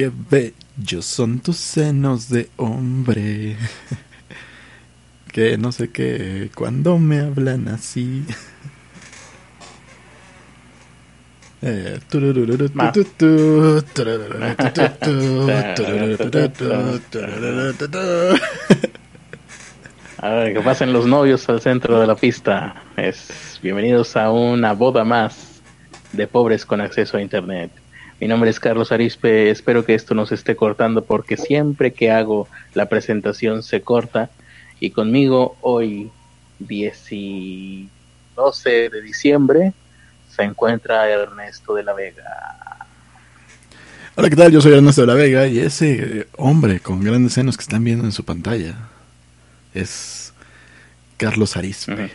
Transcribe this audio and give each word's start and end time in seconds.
qué 0.00 0.10
bellos 0.30 1.04
son 1.04 1.40
tus 1.40 1.58
senos 1.58 2.30
de 2.30 2.48
hombre. 2.56 3.58
que 5.30 5.58
no 5.58 5.72
sé 5.72 5.90
qué, 5.90 6.50
cuando 6.54 6.98
me 6.98 7.20
hablan 7.20 7.68
así. 7.68 8.24
A 20.16 20.30
ver, 20.30 20.54
que 20.54 20.60
pasen 20.62 20.94
los 20.94 21.04
novios 21.04 21.46
al 21.50 21.60
centro 21.60 22.00
de 22.00 22.06
la 22.06 22.14
pista. 22.14 22.84
Es 22.96 23.60
bienvenidos 23.62 24.16
a 24.16 24.30
una 24.30 24.72
boda 24.72 25.04
más 25.04 25.60
de 26.12 26.26
pobres 26.26 26.64
con 26.64 26.80
acceso 26.80 27.18
a 27.18 27.20
internet. 27.20 27.70
Mi 28.20 28.28
nombre 28.28 28.50
es 28.50 28.60
Carlos 28.60 28.92
Arispe. 28.92 29.50
Espero 29.50 29.84
que 29.84 29.94
esto 29.94 30.14
no 30.14 30.26
se 30.26 30.34
esté 30.34 30.54
cortando 30.56 31.02
porque 31.04 31.36
siempre 31.36 31.92
que 31.92 32.10
hago 32.10 32.48
la 32.74 32.86
presentación 32.88 33.62
se 33.62 33.80
corta. 33.80 34.30
Y 34.78 34.90
conmigo 34.90 35.56
hoy, 35.62 36.10
10 36.58 37.12
y 37.12 37.88
12 38.36 38.90
de 38.90 39.02
diciembre, 39.02 39.72
se 40.34 40.42
encuentra 40.42 41.08
Ernesto 41.08 41.74
de 41.74 41.82
la 41.82 41.94
Vega. 41.94 42.24
Hola, 44.16 44.28
¿qué 44.28 44.36
tal? 44.36 44.52
Yo 44.52 44.60
soy 44.60 44.74
Ernesto 44.74 45.00
de 45.02 45.06
la 45.06 45.14
Vega 45.14 45.46
y 45.46 45.58
ese 45.58 46.28
hombre 46.36 46.80
con 46.80 47.02
grandes 47.02 47.32
senos 47.32 47.56
que 47.56 47.62
están 47.62 47.84
viendo 47.84 48.04
en 48.04 48.12
su 48.12 48.24
pantalla 48.24 48.74
es 49.72 50.34
Carlos 51.16 51.56
Arispe, 51.56 52.10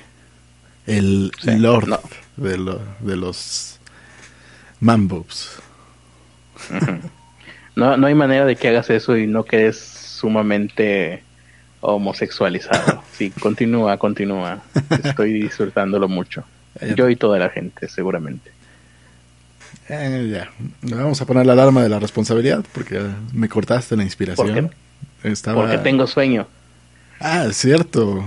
el 0.86 1.32
Sí, 1.42 1.58
Lord 1.58 1.88
no. 1.88 2.00
de, 2.38 2.58
lo- 2.58 2.82
de 3.00 3.16
los 3.16 3.80
Mambobs. 4.82 5.60
No, 7.76 7.98
no 7.98 8.08
hay 8.08 8.16
manera 8.16 8.46
de 8.46 8.56
que 8.56 8.70
hagas 8.70 8.90
eso 8.90 9.18
y 9.18 9.28
no 9.28 9.44
quedes 9.44 9.78
sumamente 9.78 11.24
homosexualizado. 11.82 13.04
Sí, 13.12 13.32
continúa, 13.32 13.98
continúa. 13.98 14.62
Estoy 15.04 15.34
disfrutándolo 15.34 16.08
mucho. 16.08 16.46
Yo 16.96 17.10
y 17.10 17.16
toda 17.16 17.38
la 17.40 17.50
gente, 17.50 17.88
seguramente. 17.88 18.52
Eh, 19.88 20.30
ya, 20.32 20.50
vamos 20.82 21.22
a 21.22 21.26
poner 21.26 21.46
la 21.46 21.54
alarma 21.54 21.84
de 21.84 21.90
la 21.90 22.00
responsabilidad 22.00 22.66
porque 22.74 23.02
me 23.34 23.50
cortaste 23.50 23.96
la 23.96 24.04
inspiración. 24.04 24.72
Estaba... 25.24 25.62
Porque 25.62 25.78
tengo 25.78 26.08
sueño. 26.08 26.48
Ah, 27.20 27.46
es 27.50 27.58
cierto. 27.58 28.26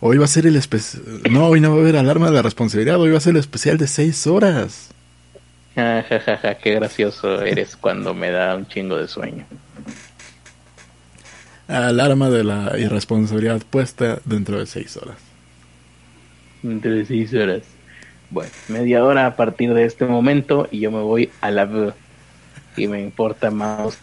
Hoy 0.00 0.18
va 0.18 0.24
a 0.24 0.28
ser 0.28 0.46
el 0.46 0.56
especial... 0.56 1.02
No, 1.30 1.46
hoy 1.46 1.60
no 1.60 1.70
va 1.70 1.76
a 1.76 1.80
haber 1.80 1.96
alarma 1.96 2.26
de 2.26 2.32
la 2.32 2.42
responsabilidad, 2.42 3.00
hoy 3.00 3.10
va 3.10 3.18
a 3.18 3.20
ser 3.20 3.34
el 3.34 3.40
especial 3.40 3.78
de 3.78 3.86
seis 3.86 4.26
horas. 4.26 4.90
Ah, 5.80 6.02
ja, 6.08 6.20
ja, 6.20 6.36
ja, 6.36 6.54
qué 6.58 6.74
gracioso 6.74 7.42
eres 7.42 7.76
cuando 7.76 8.12
me 8.14 8.30
da 8.30 8.54
un 8.56 8.66
chingo 8.66 8.96
de 8.98 9.08
sueño. 9.08 9.46
Alarma 11.68 12.28
de 12.30 12.44
la 12.44 12.76
irresponsabilidad 12.78 13.62
puesta 13.70 14.20
dentro 14.24 14.58
de 14.58 14.66
seis 14.66 14.96
horas. 14.96 15.18
Entre 16.62 17.04
seis 17.06 17.32
horas. 17.34 17.62
Bueno, 18.30 18.50
media 18.68 19.04
hora 19.04 19.26
a 19.26 19.36
partir 19.36 19.72
de 19.74 19.84
este 19.84 20.04
momento 20.06 20.68
y 20.70 20.80
yo 20.80 20.90
me 20.90 21.00
voy 21.00 21.30
a 21.40 21.50
la 21.50 21.64
V. 21.64 21.92
Y 22.76 22.86
me 22.88 23.00
importa 23.00 23.50
más 23.50 23.98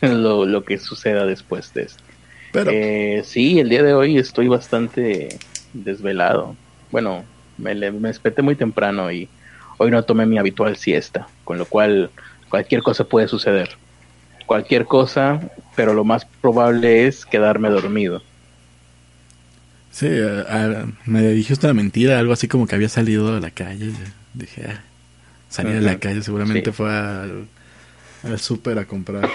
lo, 0.00 0.46
lo 0.46 0.64
que 0.64 0.78
suceda 0.78 1.26
después 1.26 1.72
de 1.74 1.82
esto. 1.82 2.04
Pero, 2.52 2.70
Eh, 2.72 3.22
sí, 3.24 3.58
el 3.60 3.68
día 3.68 3.82
de 3.82 3.94
hoy 3.94 4.18
estoy 4.18 4.48
bastante 4.48 5.40
desvelado. 5.72 6.56
Bueno, 6.90 7.24
me, 7.58 7.74
me 7.74 8.08
desperté 8.08 8.42
muy 8.42 8.56
temprano 8.56 9.10
y 9.12 9.28
hoy 9.78 9.90
no 9.90 10.04
tomé 10.04 10.26
mi 10.26 10.38
habitual 10.38 10.76
siesta, 10.76 11.28
con 11.44 11.58
lo 11.58 11.66
cual 11.66 12.12
cualquier 12.50 12.82
cosa 12.82 13.04
puede 13.04 13.28
suceder. 13.28 13.70
Cualquier 14.46 14.86
cosa, 14.86 15.40
pero 15.76 15.94
lo 15.94 16.04
más 16.04 16.26
probable 16.26 17.06
es 17.06 17.26
quedarme 17.26 17.70
dormido. 17.70 18.24
sí, 19.90 20.06
eh, 20.10 20.44
ah, 20.48 20.86
me 21.06 21.22
dijiste 21.28 21.66
una 21.66 21.74
mentira, 21.74 22.18
algo 22.18 22.32
así 22.32 22.48
como 22.48 22.66
que 22.66 22.74
había 22.74 22.88
salido 22.88 23.34
de 23.34 23.40
la 23.40 23.50
calle. 23.50 23.92
Dije, 24.34 24.66
ah, 24.68 24.84
salí 25.48 25.72
de 25.72 25.80
la 25.82 25.98
calle, 25.98 26.22
seguramente 26.22 26.72
Sí. 26.72 26.76
fue 26.76 26.90
al, 26.90 27.48
al 28.24 28.40
súper 28.40 28.78
a 28.78 28.86
comprar 28.86 29.32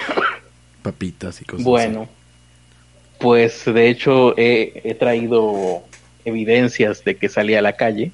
papitas 0.84 1.42
y 1.42 1.46
cosas 1.46 1.66
Bueno, 1.66 2.10
pues 3.20 3.66
de 3.66 3.90
hecho 3.90 4.38
he, 4.38 4.82
he 4.84 4.96
traído 4.96 5.84
evidencias 6.26 7.04
de 7.04 7.18
que 7.18 7.30
salí 7.30 7.56
a 7.56 7.62
la 7.62 7.74
calle 7.76 8.12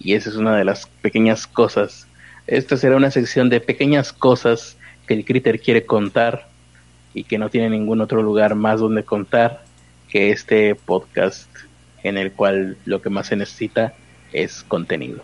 y 0.00 0.14
esa 0.14 0.30
es 0.30 0.36
una 0.36 0.56
de 0.56 0.64
las 0.64 0.86
pequeñas 1.02 1.46
cosas. 1.46 2.08
Esta 2.46 2.76
será 2.76 2.96
una 2.96 3.10
sección 3.10 3.50
de 3.50 3.60
pequeñas 3.60 4.12
cosas 4.12 4.76
que 5.06 5.14
el 5.14 5.24
Critter 5.24 5.60
quiere 5.60 5.84
contar 5.84 6.48
y 7.14 7.24
que 7.24 7.38
no 7.38 7.50
tiene 7.50 7.70
ningún 7.70 8.00
otro 8.00 8.22
lugar 8.22 8.54
más 8.54 8.80
donde 8.80 9.04
contar 9.04 9.62
que 10.08 10.32
este 10.32 10.74
podcast 10.74 11.48
en 12.02 12.16
el 12.16 12.32
cual 12.32 12.78
lo 12.86 13.02
que 13.02 13.10
más 13.10 13.28
se 13.28 13.36
necesita 13.36 13.92
es 14.32 14.64
contenido. 14.64 15.22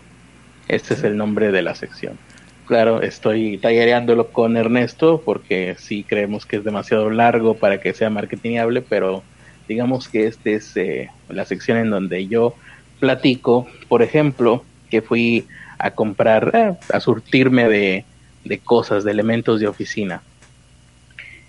Este 0.67 0.93
es 0.93 1.03
el 1.03 1.17
nombre 1.17 1.51
de 1.51 1.61
la 1.61 1.75
sección. 1.75 2.17
Claro, 2.65 3.01
estoy 3.01 3.57
tallereándolo 3.57 4.27
con 4.27 4.57
Ernesto 4.57 5.21
porque 5.23 5.75
sí 5.79 6.03
creemos 6.03 6.45
que 6.45 6.57
es 6.57 6.63
demasiado 6.63 7.09
largo 7.09 7.55
para 7.55 7.79
que 7.79 7.93
sea 7.93 8.09
marketingable, 8.09 8.81
pero 8.81 9.23
digamos 9.67 10.07
que 10.07 10.27
esta 10.27 10.49
es 10.49 10.75
eh, 10.75 11.09
la 11.29 11.45
sección 11.45 11.77
en 11.77 11.89
donde 11.89 12.27
yo 12.27 12.53
platico, 12.99 13.67
por 13.87 14.01
ejemplo, 14.01 14.63
que 14.89 15.01
fui 15.01 15.47
a 15.77 15.91
comprar, 15.91 16.51
eh, 16.53 16.73
a 16.93 16.99
surtirme 16.99 17.67
de, 17.67 18.05
de 18.45 18.59
cosas, 18.59 19.03
de 19.03 19.11
elementos 19.11 19.59
de 19.59 19.67
oficina. 19.67 20.21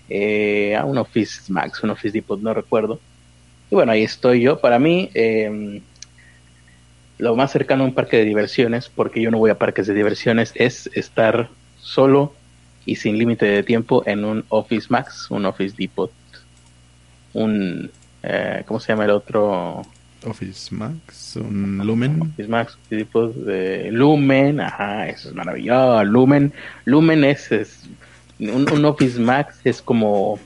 Eh, 0.09 0.75
a 0.75 0.85
un 0.85 0.97
Office 0.97 1.51
Max, 1.51 1.83
un 1.83 1.91
Office 1.91 2.13
Depot, 2.13 2.39
no 2.39 2.53
recuerdo. 2.53 2.99
Y 3.69 3.75
bueno, 3.75 3.91
ahí 3.91 4.03
estoy 4.03 4.41
yo. 4.41 4.59
Para 4.59 4.79
mí, 4.79 5.11
eh, 5.13 5.81
lo 7.19 7.35
más 7.35 7.51
cercano 7.51 7.83
a 7.83 7.87
un 7.87 7.93
parque 7.93 8.17
de 8.17 8.25
diversiones, 8.25 8.89
porque 8.89 9.21
yo 9.21 9.29
no 9.29 9.37
voy 9.37 9.51
a 9.51 9.57
parques 9.57 9.85
de 9.87 9.93
diversiones, 9.93 10.53
es 10.55 10.89
estar 10.93 11.49
solo 11.77 12.33
y 12.85 12.95
sin 12.95 13.17
límite 13.17 13.45
de 13.45 13.61
tiempo 13.61 14.03
en 14.05 14.25
un 14.25 14.45
Office 14.49 14.87
Max, 14.89 15.27
un 15.29 15.45
Office 15.45 15.75
Depot, 15.77 16.11
un, 17.33 17.91
eh, 18.23 18.63
¿cómo 18.65 18.79
se 18.79 18.93
llama 18.93 19.05
el 19.05 19.11
otro? 19.11 19.83
Office 20.25 20.73
Max, 20.75 21.35
un 21.37 21.77
Lumen. 21.85 22.21
Office 22.21 22.49
Max, 22.49 22.77
Depot, 22.89 23.33
de 23.33 23.91
Lumen, 23.91 24.59
ajá, 24.59 25.07
eso 25.07 25.29
es 25.29 25.35
maravilloso, 25.35 26.03
Lumen, 26.03 26.51
Lumen 26.85 27.23
es, 27.23 27.51
es- 27.51 27.83
un, 28.39 28.85
Office 28.85 29.19
Max 29.19 29.59
es 29.63 29.81
como 29.81 30.39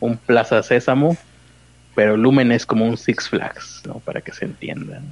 un 0.00 0.16
Plaza 0.16 0.62
Sésamo, 0.62 1.16
pero 1.94 2.16
Lumen 2.16 2.52
es 2.52 2.64
como 2.66 2.84
un 2.86 2.96
Six 2.96 3.28
Flags, 3.28 3.82
¿no? 3.86 3.94
Para 4.00 4.20
que 4.20 4.32
se 4.32 4.44
entienda. 4.44 5.00
¿no? 5.00 5.06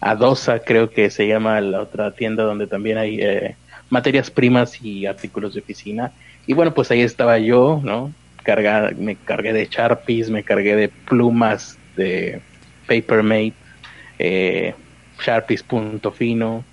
Adosa 0.00 0.60
creo 0.60 0.90
que 0.90 1.10
se 1.10 1.26
llama 1.26 1.60
la 1.60 1.80
otra 1.80 2.12
tienda 2.12 2.44
donde 2.44 2.66
también 2.66 2.98
hay 2.98 3.20
eh, 3.20 3.56
materias 3.90 4.30
primas 4.30 4.80
y 4.82 5.06
artículos 5.06 5.54
de 5.54 5.60
oficina. 5.60 6.12
Y 6.46 6.52
bueno, 6.52 6.72
pues 6.74 6.90
ahí 6.90 7.00
estaba 7.00 7.38
yo, 7.38 7.80
¿no? 7.82 8.12
Cargada, 8.44 8.90
me 8.96 9.16
cargué 9.16 9.52
de 9.52 9.66
Sharpies, 9.66 10.30
me 10.30 10.44
cargué 10.44 10.76
de 10.76 10.88
plumas 10.88 11.76
de 11.96 12.40
Papermate, 12.88 13.54
eh, 14.18 14.74
Sharpies 15.24 15.62
punto 15.62 16.10
fino, 16.10 16.64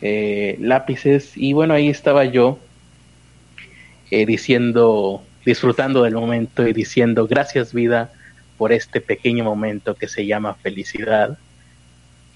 eh, 0.00 0.56
lápices. 0.60 1.32
Y 1.36 1.52
bueno, 1.52 1.74
ahí 1.74 1.88
estaba 1.88 2.24
yo 2.24 2.58
eh, 4.10 4.26
diciendo, 4.26 5.22
disfrutando 5.44 6.02
del 6.02 6.14
momento 6.14 6.66
y 6.66 6.72
diciendo 6.72 7.26
gracias 7.26 7.74
vida 7.74 8.12
por 8.56 8.72
este 8.72 9.00
pequeño 9.00 9.44
momento 9.44 9.94
que 9.94 10.08
se 10.08 10.26
llama 10.26 10.54
felicidad. 10.54 11.38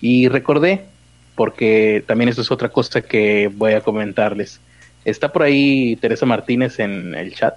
Y 0.00 0.28
recordé, 0.28 0.84
porque 1.34 2.02
también 2.06 2.28
eso 2.28 2.42
es 2.42 2.50
otra 2.50 2.68
cosa 2.70 3.02
que 3.02 3.50
voy 3.54 3.72
a 3.72 3.80
comentarles. 3.80 4.60
Está 5.04 5.32
por 5.32 5.42
ahí 5.44 5.96
Teresa 5.96 6.26
Martínez 6.26 6.80
en 6.80 7.14
el 7.14 7.34
chat, 7.34 7.54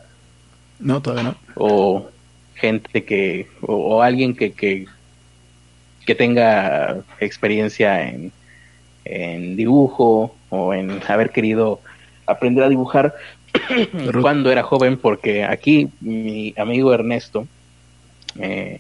No, 0.80 1.02
todavía 1.02 1.24
no. 1.24 1.36
o 1.56 2.10
gente 2.56 3.04
que, 3.06 3.48
o, 3.62 3.74
o 3.74 4.02
alguien 4.02 4.36
que, 4.36 4.52
que, 4.52 4.86
que 6.09 6.15
tenga 6.15 7.03
experiencia 7.19 8.09
en, 8.09 8.31
en 9.06 9.56
dibujo 9.56 10.35
o 10.50 10.73
en 10.73 11.00
haber 11.07 11.29
querido 11.29 11.81
aprender 12.25 12.63
a 12.63 12.69
dibujar 12.69 13.13
cuando 14.19 14.51
era 14.51 14.63
joven, 14.63 14.97
porque 14.97 15.44
aquí 15.44 15.89
mi 16.01 16.56
amigo 16.57 16.91
Ernesto 16.95 17.45
eh, 18.39 18.79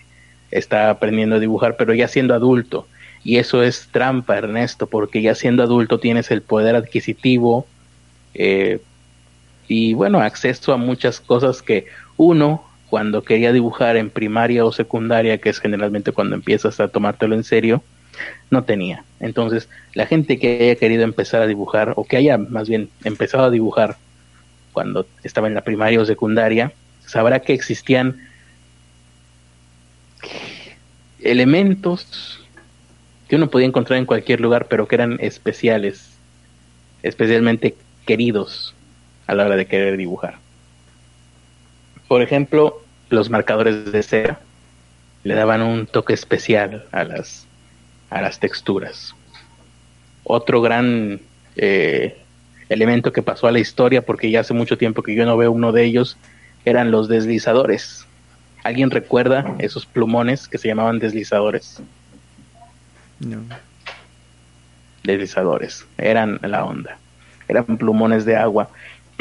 está 0.49 0.89
aprendiendo 0.89 1.35
a 1.35 1.39
dibujar, 1.39 1.77
pero 1.77 1.93
ya 1.93 2.07
siendo 2.07 2.33
adulto. 2.33 2.87
Y 3.23 3.37
eso 3.37 3.61
es 3.61 3.89
trampa, 3.91 4.35
Ernesto, 4.35 4.87
porque 4.87 5.21
ya 5.21 5.35
siendo 5.35 5.61
adulto 5.61 5.99
tienes 5.99 6.31
el 6.31 6.41
poder 6.41 6.75
adquisitivo 6.75 7.67
eh, 8.33 8.79
y 9.67 9.93
bueno, 9.93 10.19
acceso 10.19 10.73
a 10.73 10.77
muchas 10.77 11.19
cosas 11.19 11.61
que 11.61 11.85
uno, 12.17 12.63
cuando 12.89 13.23
quería 13.23 13.53
dibujar 13.53 13.97
en 13.97 14.09
primaria 14.09 14.65
o 14.65 14.71
secundaria, 14.71 15.37
que 15.37 15.49
es 15.49 15.59
generalmente 15.59 16.11
cuando 16.11 16.35
empiezas 16.35 16.79
a 16.79 16.87
tomártelo 16.87 17.35
en 17.35 17.43
serio, 17.43 17.83
no 18.49 18.63
tenía. 18.63 19.03
Entonces, 19.19 19.69
la 19.93 20.05
gente 20.05 20.39
que 20.39 20.59
haya 20.61 20.75
querido 20.75 21.03
empezar 21.03 21.41
a 21.41 21.47
dibujar, 21.47 21.93
o 21.95 22.05
que 22.05 22.17
haya 22.17 22.37
más 22.37 22.67
bien 22.67 22.89
empezado 23.03 23.45
a 23.45 23.51
dibujar 23.51 23.97
cuando 24.73 25.05
estaba 25.23 25.47
en 25.47 25.53
la 25.53 25.61
primaria 25.61 26.01
o 26.01 26.05
secundaria, 26.05 26.73
sabrá 27.05 27.41
que 27.41 27.53
existían 27.53 28.27
elementos 31.21 32.39
que 33.27 33.35
uno 33.35 33.49
podía 33.49 33.67
encontrar 33.67 33.99
en 33.99 34.05
cualquier 34.05 34.41
lugar, 34.41 34.67
pero 34.67 34.87
que 34.87 34.95
eran 34.95 35.17
especiales, 35.21 36.09
especialmente 37.03 37.75
queridos 38.07 38.73
a 39.27 39.35
la 39.35 39.45
hora 39.45 39.55
de 39.55 39.67
querer 39.67 39.97
dibujar. 39.97 40.39
Por 42.09 42.23
ejemplo, 42.23 42.81
los 43.11 43.29
marcadores 43.29 43.91
de 43.91 44.01
cera 44.01 44.39
le 45.23 45.35
daban 45.35 45.61
un 45.61 45.85
toque 45.85 46.13
especial 46.13 46.87
a 46.91 47.03
las, 47.03 47.45
a 48.09 48.19
las 48.19 48.39
texturas. 48.39 49.13
Otro 50.23 50.59
gran 50.59 51.21
eh, 51.55 52.17
elemento 52.67 53.13
que 53.13 53.21
pasó 53.21 53.45
a 53.45 53.51
la 53.51 53.59
historia, 53.59 54.03
porque 54.03 54.31
ya 54.31 54.39
hace 54.39 54.55
mucho 54.55 54.75
tiempo 54.75 55.03
que 55.03 55.13
yo 55.13 55.23
no 55.23 55.37
veo 55.37 55.51
uno 55.51 55.71
de 55.71 55.85
ellos, 55.85 56.17
eran 56.65 56.89
los 56.89 57.09
deslizadores. 57.09 58.07
¿Alguien 58.63 58.89
recuerda 58.89 59.53
esos 59.59 59.85
plumones 59.85 60.47
que 60.47 60.57
se 60.57 60.67
llamaban 60.67 60.97
deslizadores? 60.97 61.79
No. 63.19 63.37
Deslizadores, 65.03 65.85
eran 65.99 66.39
la 66.41 66.65
onda. 66.65 66.97
Eran 67.47 67.77
plumones 67.77 68.25
de 68.25 68.35
agua 68.35 68.71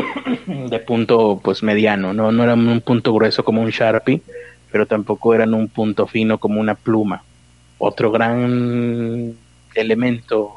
de 0.47 0.79
punto 0.81 1.41
pues 1.43 1.63
mediano, 1.63 2.13
no, 2.13 2.33
no 2.33 2.45
eran 2.45 2.67
un 2.67 2.81
punto 2.81 3.13
grueso 3.13 3.45
como 3.45 3.63
un 3.63 3.71
Sharpie, 3.71 4.23
pero 4.71 4.87
tampoco 4.87 5.35
eran 5.35 5.55
un 5.55 5.69
punto 5.69 6.07
fino 6.07 6.39
como 6.39 6.61
una 6.61 6.75
pluma. 6.75 7.23
Otro 7.79 8.11
gran 8.11 9.35
elemento 9.75 10.53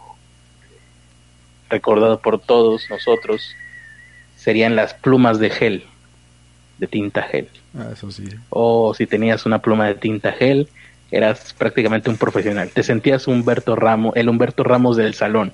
recordado 1.69 2.19
por 2.19 2.39
todos 2.39 2.89
nosotros 2.89 3.55
serían 4.35 4.75
las 4.75 4.93
plumas 4.93 5.39
de 5.39 5.49
gel, 5.49 5.83
de 6.79 6.87
tinta 6.87 7.23
gel. 7.23 7.47
Ah, 7.77 7.89
eso 7.93 8.11
sí. 8.11 8.25
O 8.49 8.93
si 8.93 9.05
tenías 9.07 9.45
una 9.45 9.59
pluma 9.59 9.87
de 9.87 9.95
tinta 9.95 10.33
gel, 10.33 10.67
eras 11.11 11.53
prácticamente 11.53 12.09
un 12.09 12.17
profesional. 12.17 12.69
Te 12.69 12.83
sentías 12.83 13.27
Humberto 13.27 13.75
Ramos, 13.75 14.15
el 14.15 14.29
Humberto 14.29 14.63
Ramos 14.63 14.97
del 14.97 15.13
salón, 15.13 15.53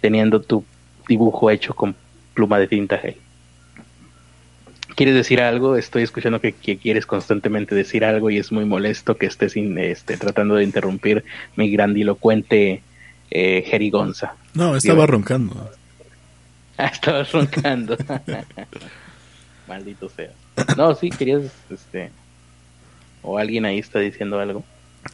teniendo 0.00 0.40
tu 0.40 0.64
dibujo 1.08 1.50
hecho 1.50 1.74
con 1.74 1.96
pluma 2.34 2.58
de 2.58 2.66
tinta 2.66 2.98
gel. 2.98 3.16
¿Quieres 4.96 5.14
decir 5.14 5.40
algo? 5.40 5.76
Estoy 5.76 6.04
escuchando 6.04 6.40
que, 6.40 6.52
quieres 6.52 7.06
constantemente 7.06 7.74
decir 7.74 8.04
algo 8.04 8.30
y 8.30 8.38
es 8.38 8.52
muy 8.52 8.64
molesto 8.64 9.16
que 9.16 9.26
estés 9.26 9.56
este, 9.56 10.16
tratando 10.16 10.54
de 10.54 10.64
interrumpir 10.64 11.24
mi 11.56 11.70
grandilocuente 11.70 12.82
eh, 13.30 13.64
jerigonza. 13.66 14.34
No, 14.54 14.76
estaba 14.76 15.06
roncando. 15.06 15.70
Ah, 16.76 16.86
estaba 16.86 17.22
roncando. 17.22 17.96
Maldito 19.68 20.08
sea. 20.08 20.30
No, 20.76 20.92
sí, 20.96 21.08
querías, 21.08 21.42
este, 21.70 22.10
o 23.22 23.38
alguien 23.38 23.64
ahí 23.64 23.78
está 23.78 24.00
diciendo 24.00 24.40
algo. 24.40 24.64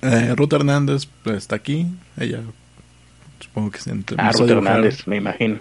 Eh, 0.00 0.34
Ruth 0.34 0.54
Hernández 0.54 1.06
pues, 1.22 1.36
está 1.36 1.56
aquí. 1.56 1.86
Ella, 2.18 2.40
supongo 3.40 3.72
que 3.72 3.80
se 3.80 3.92
Ah, 4.16 4.32
Ruth 4.32 4.48
Hernández, 4.48 5.06
me 5.06 5.16
imagino. 5.16 5.58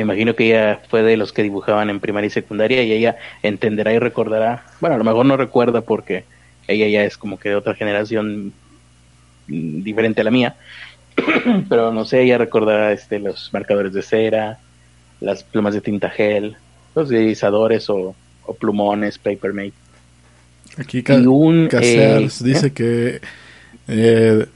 Me 0.00 0.04
imagino 0.04 0.34
que 0.34 0.46
ella 0.46 0.80
fue 0.88 1.02
de 1.02 1.18
los 1.18 1.34
que 1.34 1.42
dibujaban 1.42 1.90
en 1.90 2.00
primaria 2.00 2.28
y 2.28 2.30
secundaria 2.30 2.82
y 2.82 2.90
ella 2.90 3.18
entenderá 3.42 3.92
y 3.92 3.98
recordará. 3.98 4.64
Bueno, 4.80 4.94
a 4.94 4.98
lo 4.98 5.04
mejor 5.04 5.26
no 5.26 5.36
recuerda 5.36 5.82
porque 5.82 6.24
ella 6.66 6.88
ya 6.88 7.04
es 7.04 7.18
como 7.18 7.38
que 7.38 7.50
de 7.50 7.56
otra 7.56 7.74
generación 7.74 8.54
diferente 9.46 10.22
a 10.22 10.24
la 10.24 10.30
mía. 10.30 10.56
pero 11.68 11.92
no 11.92 12.06
sé, 12.06 12.22
ella 12.22 12.38
recordará 12.38 12.92
este, 12.92 13.18
los 13.18 13.52
marcadores 13.52 13.92
de 13.92 14.00
cera, 14.00 14.58
las 15.20 15.44
plumas 15.44 15.74
de 15.74 15.82
tinta 15.82 16.08
gel, 16.08 16.56
los 16.94 17.10
deslizadores 17.10 17.90
o, 17.90 18.16
plumones, 18.58 19.18
Papermate. 19.18 19.74
Aquí 20.78 21.04
un, 21.26 21.68
eh, 21.72 22.26
dice 22.40 22.68
¿eh? 22.68 22.72
que 22.72 23.20
eh, 23.86 24.46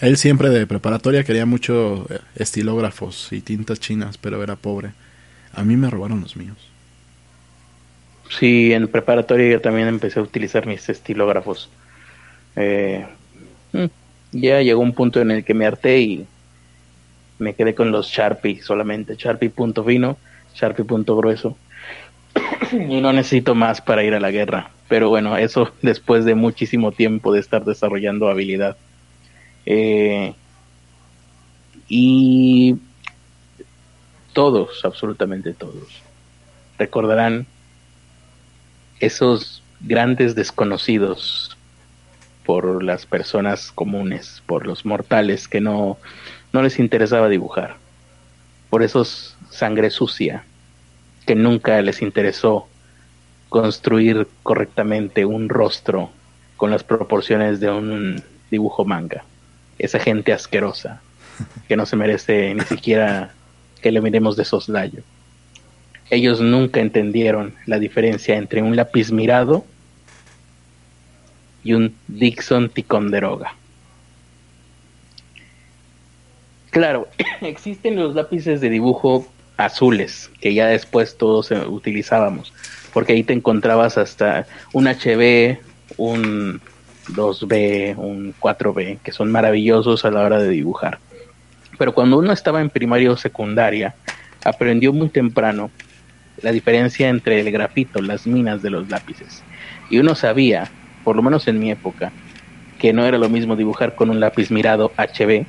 él 0.00 0.16
siempre 0.16 0.48
de 0.48 0.66
preparatoria 0.66 1.24
quería 1.24 1.46
mucho 1.46 2.06
estilógrafos 2.34 3.32
y 3.32 3.40
tintas 3.40 3.80
chinas, 3.80 4.18
pero 4.18 4.42
era 4.42 4.56
pobre. 4.56 4.92
A 5.52 5.64
mí 5.64 5.76
me 5.76 5.90
robaron 5.90 6.20
los 6.20 6.36
míos. 6.36 6.56
Sí, 8.30 8.72
en 8.72 8.88
preparatoria 8.88 9.50
yo 9.50 9.60
también 9.60 9.88
empecé 9.88 10.20
a 10.20 10.22
utilizar 10.22 10.66
mis 10.66 10.88
estilógrafos. 10.88 11.68
Eh, 12.56 13.04
mm, 13.72 13.86
ya 14.32 14.60
llegó 14.62 14.80
un 14.80 14.92
punto 14.92 15.20
en 15.20 15.32
el 15.32 15.44
que 15.44 15.54
me 15.54 15.66
harté 15.66 16.00
y 16.00 16.26
me 17.38 17.54
quedé 17.54 17.74
con 17.74 17.90
los 17.90 18.08
Sharpie 18.08 18.62
solamente, 18.62 19.16
Sharpie 19.16 19.50
punto 19.50 19.84
fino, 19.84 20.16
Sharpie 20.54 20.84
punto 20.84 21.16
grueso. 21.16 21.56
y 22.72 23.00
no 23.00 23.12
necesito 23.12 23.54
más 23.54 23.80
para 23.80 24.04
ir 24.04 24.14
a 24.14 24.20
la 24.20 24.30
guerra. 24.30 24.70
Pero 24.88 25.08
bueno, 25.08 25.36
eso 25.36 25.72
después 25.82 26.24
de 26.24 26.34
muchísimo 26.34 26.92
tiempo 26.92 27.32
de 27.32 27.40
estar 27.40 27.64
desarrollando 27.64 28.28
habilidad. 28.28 28.76
Eh, 29.66 30.34
y 31.88 32.76
todos, 34.32 34.84
absolutamente 34.84 35.52
todos, 35.52 36.02
recordarán 36.78 37.46
esos 39.00 39.62
grandes 39.80 40.34
desconocidos 40.34 41.56
por 42.44 42.82
las 42.82 43.06
personas 43.06 43.72
comunes, 43.72 44.42
por 44.46 44.66
los 44.66 44.84
mortales 44.84 45.48
que 45.48 45.60
no, 45.60 45.98
no 46.52 46.62
les 46.62 46.78
interesaba 46.78 47.28
dibujar, 47.28 47.76
por 48.68 48.82
esos 48.82 49.36
sangre 49.50 49.90
sucia 49.90 50.44
que 51.26 51.34
nunca 51.34 51.80
les 51.82 52.02
interesó 52.02 52.66
construir 53.48 54.28
correctamente 54.42 55.24
un 55.24 55.48
rostro 55.48 56.10
con 56.56 56.70
las 56.70 56.84
proporciones 56.84 57.60
de 57.60 57.70
un 57.70 58.22
dibujo 58.50 58.84
manga. 58.84 59.24
Esa 59.80 59.98
gente 59.98 60.32
asquerosa 60.34 61.00
que 61.66 61.76
no 61.76 61.86
se 61.86 61.96
merece 61.96 62.54
ni 62.54 62.60
siquiera 62.64 63.32
que 63.80 63.90
le 63.90 64.02
miremos 64.02 64.36
de 64.36 64.44
soslayo. 64.44 65.02
Ellos 66.10 66.40
nunca 66.40 66.80
entendieron 66.80 67.54
la 67.64 67.78
diferencia 67.78 68.36
entre 68.36 68.62
un 68.62 68.76
lápiz 68.76 69.10
mirado 69.10 69.64
y 71.64 71.72
un 71.72 71.94
Dixon 72.08 72.68
Ticonderoga. 72.68 73.54
Claro, 76.70 77.08
existen 77.40 77.96
los 77.96 78.14
lápices 78.14 78.60
de 78.60 78.68
dibujo 78.68 79.26
azules, 79.56 80.30
que 80.42 80.52
ya 80.52 80.66
después 80.66 81.16
todos 81.16 81.50
utilizábamos, 81.50 82.52
porque 82.92 83.14
ahí 83.14 83.22
te 83.22 83.32
encontrabas 83.32 83.96
hasta 83.96 84.46
un 84.74 84.86
HB, 84.86 85.58
un 85.96 86.60
2B, 87.14 87.96
un 87.96 88.34
4B, 88.38 88.98
que 89.02 89.12
son 89.12 89.30
maravillosos 89.30 90.04
a 90.04 90.10
la 90.10 90.22
hora 90.22 90.38
de 90.38 90.48
dibujar. 90.48 90.98
Pero 91.78 91.94
cuando 91.94 92.18
uno 92.18 92.32
estaba 92.32 92.60
en 92.60 92.70
primaria 92.70 93.10
o 93.10 93.16
secundaria, 93.16 93.94
aprendió 94.44 94.92
muy 94.92 95.08
temprano 95.08 95.70
la 96.42 96.52
diferencia 96.52 97.08
entre 97.08 97.40
el 97.40 97.50
grafito, 97.50 98.00
las 98.00 98.26
minas 98.26 98.62
de 98.62 98.70
los 98.70 98.88
lápices. 98.88 99.42
Y 99.90 99.98
uno 99.98 100.14
sabía 100.14 100.70
por 101.04 101.16
lo 101.16 101.22
menos 101.22 101.48
en 101.48 101.58
mi 101.58 101.70
época, 101.70 102.12
que 102.78 102.92
no 102.92 103.04
era 103.04 103.18
lo 103.18 103.28
mismo 103.28 103.56
dibujar 103.56 103.94
con 103.94 104.10
un 104.10 104.20
lápiz 104.20 104.50
mirado 104.50 104.92
HB 104.96 105.44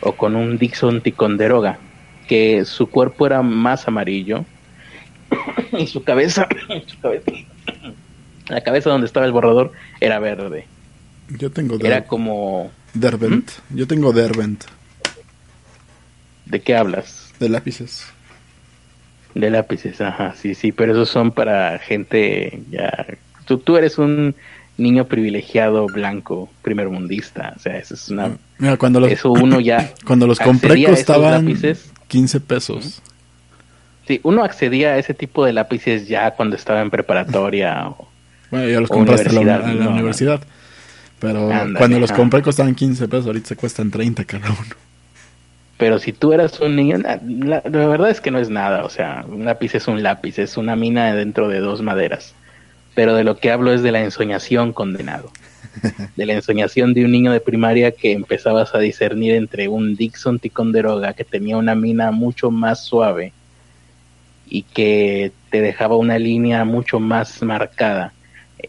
o 0.00 0.12
con 0.12 0.36
un 0.36 0.58
Dixon 0.58 1.00
Ticonderoga, 1.00 1.78
que 2.28 2.64
su 2.64 2.88
cuerpo 2.88 3.26
era 3.26 3.42
más 3.42 3.86
amarillo 3.88 4.44
y 5.78 5.86
su 5.86 6.02
cabeza, 6.04 6.48
la 8.48 8.60
cabeza 8.62 8.90
donde 8.90 9.06
estaba 9.06 9.26
el 9.26 9.32
borrador 9.32 9.72
era 10.00 10.18
verde. 10.18 10.66
Yo 11.38 11.50
tengo 11.50 11.78
Era 11.80 12.04
como 12.04 12.70
Dervent. 12.94 13.50
¿Mm? 13.70 13.76
Yo 13.76 13.86
tengo 13.86 14.12
Dervent. 14.12 14.64
¿De 16.46 16.60
qué 16.60 16.76
hablas? 16.76 17.32
De 17.38 17.48
lápices. 17.48 18.06
De 19.34 19.50
lápices, 19.50 20.00
ajá, 20.00 20.34
sí, 20.36 20.54
sí, 20.54 20.72
pero 20.72 20.92
esos 20.92 21.08
son 21.08 21.32
para 21.32 21.78
gente 21.78 22.62
ya. 22.70 23.06
Tú, 23.46 23.58
tú 23.58 23.76
eres 23.76 23.96
un 23.98 24.34
niño 24.76 25.06
privilegiado 25.06 25.86
blanco 25.86 26.48
primermundista 26.62 27.52
o 27.56 27.58
sea 27.58 27.76
eso 27.76 27.94
es 27.94 28.08
una 28.08 28.36
Mira, 28.58 28.76
cuando 28.76 29.00
los, 29.00 29.10
eso 29.10 29.30
uno 29.30 29.60
ya 29.60 29.92
cuando 30.06 30.26
los 30.26 30.38
compré 30.38 30.82
costaban 30.84 31.46
15 32.08 32.40
pesos 32.40 33.02
sí 34.06 34.20
uno 34.22 34.44
accedía 34.44 34.92
a 34.92 34.98
ese 34.98 35.14
tipo 35.14 35.44
de 35.44 35.52
lápices 35.52 36.08
ya 36.08 36.32
cuando 36.32 36.56
estaba 36.56 36.80
en 36.80 36.90
preparatoria 36.90 37.88
o, 37.88 38.08
bueno 38.50 38.68
ya 38.68 38.80
los 38.80 38.88
compraste 38.88 39.28
en 39.28 39.46
la, 39.46 39.88
universidad 39.90 40.42
pero 41.22 41.48
cuando 41.78 42.00
los 42.00 42.10
compré 42.10 42.42
costaban 42.42 42.74
15 42.74 43.06
pesos 43.06 43.26
ahorita 43.26 43.46
se 43.46 43.56
cuestan 43.56 43.92
30 43.92 44.24
cada 44.24 44.50
uno. 44.50 44.74
Pero 45.78 46.00
si 46.00 46.12
tú 46.12 46.32
eras 46.32 46.58
un 46.58 46.74
niño, 46.74 46.98
la, 46.98 47.20
la, 47.64 47.86
verdad 47.86 48.10
es 48.10 48.20
que 48.20 48.32
no 48.32 48.40
es 48.40 48.50
nada, 48.50 48.84
o 48.84 48.90
sea, 48.90 49.24
un 49.28 49.44
lápiz 49.44 49.76
es 49.76 49.86
un 49.86 50.02
lápiz, 50.02 50.40
es 50.40 50.56
una 50.56 50.74
mina 50.74 51.14
dentro 51.14 51.48
de 51.48 51.60
dos 51.60 51.80
maderas. 51.80 52.34
Pero 52.96 53.14
de 53.14 53.22
lo 53.22 53.36
que 53.36 53.52
hablo 53.52 53.72
es 53.72 53.84
de 53.84 53.92
la 53.92 54.02
ensoñación 54.02 54.72
condenado. 54.72 55.30
De 56.16 56.26
la 56.26 56.34
ensoñación 56.34 56.92
de 56.92 57.04
un 57.04 57.12
niño 57.12 57.32
de 57.32 57.40
primaria 57.40 57.92
que 57.92 58.12
empezabas 58.12 58.74
a 58.74 58.78
discernir 58.78 59.34
entre 59.34 59.68
un 59.68 59.96
Dixon 59.96 60.38
Ticonderoga 60.38 61.14
que 61.14 61.24
tenía 61.24 61.56
una 61.56 61.74
mina 61.74 62.10
mucho 62.10 62.50
más 62.50 62.84
suave 62.84 63.32
y 64.46 64.64
que 64.64 65.32
te 65.50 65.62
dejaba 65.62 65.96
una 65.96 66.18
línea 66.18 66.66
mucho 66.66 67.00
más 67.00 67.42
marcada, 67.42 68.12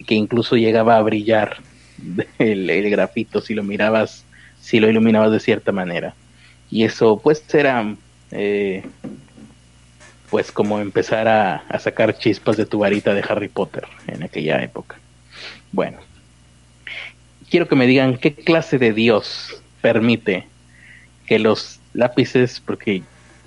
que 0.07 0.15
incluso 0.15 0.55
llegaba 0.55 0.95
a 0.95 1.01
brillar 1.01 1.57
el, 2.39 2.89
grafito 2.89 3.41
si 3.41 3.53
lo 3.53 3.63
mirabas, 3.63 4.25
si 4.59 4.79
lo 4.79 4.89
iluminabas 4.89 5.31
de 5.31 5.39
cierta 5.39 5.71
manera. 5.71 6.15
Y 6.69 6.83
eso 6.83 7.19
pues 7.23 7.43
era 7.53 7.95
eh, 8.31 8.83
pues 10.29 10.51
como 10.51 10.79
empezar 10.79 11.27
a, 11.27 11.57
a, 11.69 11.79
sacar 11.79 12.17
chispas 12.17 12.57
de 12.57 12.65
tu 12.65 12.79
varita 12.79 13.13
de 13.13 13.23
Harry 13.27 13.49
Potter 13.49 13.85
en 14.07 14.23
aquella 14.23 14.63
época. 14.63 14.97
Bueno, 15.71 15.99
quiero 17.49 17.67
que 17.67 17.75
me 17.75 17.85
digan 17.85 18.17
qué 18.17 18.33
clase 18.33 18.79
de 18.79 18.93
Dios 18.93 19.61
permite 19.81 20.47
que 21.27 21.39
los 21.39 21.79
lápices, 21.93 22.59
porque 22.59 23.03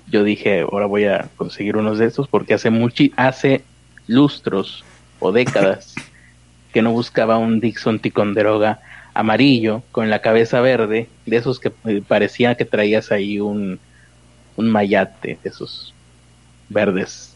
yo 0.09 0.23
dije, 0.23 0.61
ahora 0.61 0.85
voy 0.85 1.05
a 1.05 1.29
conseguir 1.35 1.75
unos 1.75 1.99
de 1.99 2.05
estos, 2.05 2.27
porque 2.27 2.53
hace, 2.53 2.69
muchi 2.69 3.11
hace 3.17 3.63
lustros 4.07 4.85
o 5.19 5.31
décadas 5.31 5.93
que 6.77 6.83
no 6.83 6.91
buscaba 6.91 7.39
un 7.39 7.59
Dixon 7.59 7.97
Ticonderoga 7.97 8.81
amarillo 9.15 9.81
con 9.91 10.11
la 10.11 10.21
cabeza 10.21 10.61
verde, 10.61 11.07
de 11.25 11.37
esos 11.37 11.59
que 11.59 11.71
parecía 11.71 12.53
que 12.53 12.65
traías 12.65 13.11
ahí 13.11 13.39
un, 13.39 13.79
un 14.57 14.69
mayate, 14.69 15.39
de 15.41 15.49
esos 15.49 15.95
verdes 16.69 17.35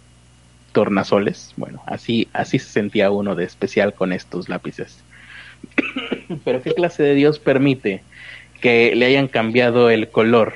tornasoles. 0.74 1.56
Bueno, 1.58 1.82
así, 1.88 2.28
así 2.34 2.60
se 2.60 2.70
sentía 2.70 3.10
uno 3.10 3.34
de 3.34 3.46
especial 3.46 3.96
con 3.96 4.14
estos 4.14 4.48
lápices. 4.48 5.04
Pero 6.46 6.62
¿qué 6.62 6.76
clase 6.76 7.02
de 7.02 7.16
Dios 7.16 7.40
permite 7.40 8.04
que 8.62 8.96
le 8.96 9.08
hayan 9.08 9.28
cambiado 9.28 9.90
el 9.90 10.10
color 10.10 10.54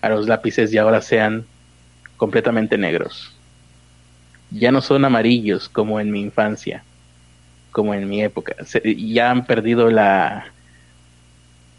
a 0.00 0.08
los 0.08 0.28
lápices 0.28 0.72
y 0.72 0.78
ahora 0.78 1.02
sean 1.02 1.44
completamente 2.16 2.78
negros? 2.78 3.36
Ya 4.50 4.72
no 4.72 4.80
son 4.80 5.04
amarillos 5.04 5.68
como 5.68 6.00
en 6.00 6.10
mi 6.10 6.22
infancia 6.22 6.84
como 7.72 7.94
en 7.94 8.08
mi 8.08 8.22
época. 8.22 8.54
ya 8.84 9.30
han 9.30 9.46
perdido 9.46 9.90
la 9.90 10.46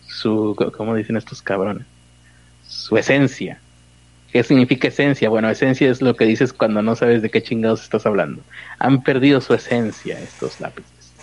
su 0.08 0.56
¿cómo 0.76 0.96
dicen 0.96 1.16
estos 1.16 1.42
cabrones? 1.42 1.86
Su 2.68 2.98
esencia. 2.98 3.60
¿Qué 4.32 4.44
significa 4.44 4.88
esencia? 4.88 5.30
Bueno, 5.30 5.50
esencia 5.50 5.90
es 5.90 6.02
lo 6.02 6.16
que 6.16 6.26
dices 6.26 6.54
cuando 6.54 6.82
no 6.82 6.96
sabes 6.96 7.22
de 7.22 7.30
qué 7.30 7.42
chingados 7.42 7.84
estás 7.84 8.06
hablando. 8.06 8.42
Han 8.80 9.04
perdido 9.04 9.42
su 9.42 9.54
esencia 9.54 10.20
estos 10.20 10.60
lápices. 10.60 11.14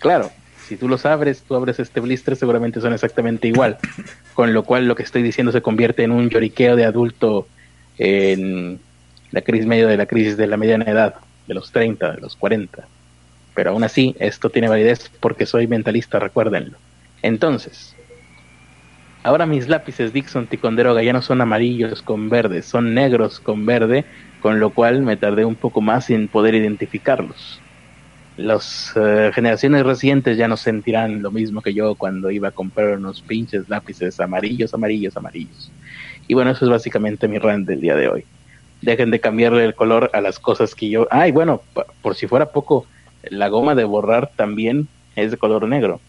Claro, 0.00 0.30
si 0.66 0.76
tú 0.76 0.86
los 0.86 1.06
abres, 1.06 1.42
tú 1.42 1.54
abres 1.54 1.80
este 1.80 2.00
blister, 2.00 2.36
seguramente 2.36 2.80
son 2.82 2.92
exactamente 2.92 3.48
igual. 3.48 3.78
Con 4.34 4.52
lo 4.52 4.64
cual 4.64 4.86
lo 4.86 4.96
que 4.96 5.02
estoy 5.02 5.22
diciendo 5.22 5.50
se 5.50 5.62
convierte 5.62 6.02
en 6.02 6.12
un 6.12 6.28
lloriqueo 6.28 6.76
de 6.76 6.84
adulto 6.84 7.48
en 7.96 8.78
la 9.30 9.40
crisis 9.40 9.66
medio 9.66 9.88
de 9.88 9.96
la 9.96 10.06
crisis 10.06 10.36
de 10.36 10.46
la 10.46 10.58
mediana 10.58 10.84
edad, 10.84 11.14
de 11.46 11.54
los 11.54 11.72
30, 11.72 12.12
de 12.12 12.20
los 12.20 12.36
40 12.36 12.86
pero 13.58 13.70
aún 13.70 13.82
así 13.82 14.14
esto 14.20 14.50
tiene 14.50 14.68
validez 14.68 15.10
porque 15.18 15.44
soy 15.44 15.66
mentalista, 15.66 16.20
recuérdenlo. 16.20 16.78
Entonces, 17.22 17.96
ahora 19.24 19.46
mis 19.46 19.66
lápices 19.66 20.12
Dixon 20.12 20.46
Ticonderoga 20.46 21.02
ya 21.02 21.12
no 21.12 21.22
son 21.22 21.40
amarillos 21.40 22.00
con 22.00 22.28
verde, 22.28 22.62
son 22.62 22.94
negros 22.94 23.40
con 23.40 23.66
verde, 23.66 24.04
con 24.40 24.60
lo 24.60 24.70
cual 24.70 25.02
me 25.02 25.16
tardé 25.16 25.44
un 25.44 25.56
poco 25.56 25.80
más 25.80 26.08
en 26.08 26.28
poder 26.28 26.54
identificarlos. 26.54 27.60
Las 28.36 28.92
eh, 28.94 29.32
generaciones 29.34 29.84
recientes 29.84 30.38
ya 30.38 30.46
no 30.46 30.56
sentirán 30.56 31.20
lo 31.20 31.32
mismo 31.32 31.60
que 31.60 31.74
yo 31.74 31.96
cuando 31.96 32.30
iba 32.30 32.50
a 32.50 32.52
comprar 32.52 32.96
unos 32.96 33.22
pinches 33.22 33.68
lápices 33.68 34.20
amarillos, 34.20 34.72
amarillos, 34.72 35.16
amarillos. 35.16 35.72
Y 36.28 36.34
bueno, 36.34 36.52
eso 36.52 36.64
es 36.64 36.70
básicamente 36.70 37.26
mi 37.26 37.40
rant 37.40 37.66
del 37.66 37.80
día 37.80 37.96
de 37.96 38.06
hoy. 38.06 38.24
Dejen 38.82 39.10
de 39.10 39.18
cambiarle 39.18 39.64
el 39.64 39.74
color 39.74 40.10
a 40.12 40.20
las 40.20 40.38
cosas 40.38 40.76
que 40.76 40.88
yo... 40.88 41.08
Ay, 41.10 41.32
bueno, 41.32 41.60
por 42.00 42.14
si 42.14 42.28
fuera 42.28 42.52
poco, 42.52 42.86
la 43.30 43.48
goma 43.48 43.74
de 43.74 43.84
borrar 43.84 44.30
también 44.36 44.88
es 45.16 45.30
de 45.30 45.36
color 45.36 45.66
negro. 45.66 46.00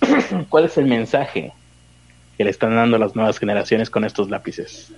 ¿Cuál 0.48 0.64
es 0.64 0.76
el 0.78 0.86
mensaje 0.86 1.52
que 2.36 2.44
le 2.44 2.50
están 2.50 2.74
dando 2.74 2.96
a 2.96 3.00
las 3.00 3.16
nuevas 3.16 3.38
generaciones 3.38 3.90
con 3.90 4.04
estos 4.04 4.30
lápices? 4.30 4.92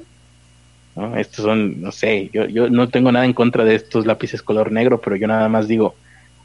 Estos 1.17 1.45
son, 1.45 1.81
no 1.81 1.93
sé, 1.93 2.31
yo, 2.33 2.47
yo 2.47 2.69
no 2.69 2.89
tengo 2.89 3.13
nada 3.13 3.25
en 3.25 3.33
contra 3.33 3.65
de 3.65 3.77
estos 3.77 4.07
lápices 4.07 4.43
color 4.43 4.73
negro, 4.73 5.01
pero 5.01 5.17
yo 5.17 5.27
nada 5.29 5.49
más 5.49 5.69
digo, 5.69 5.95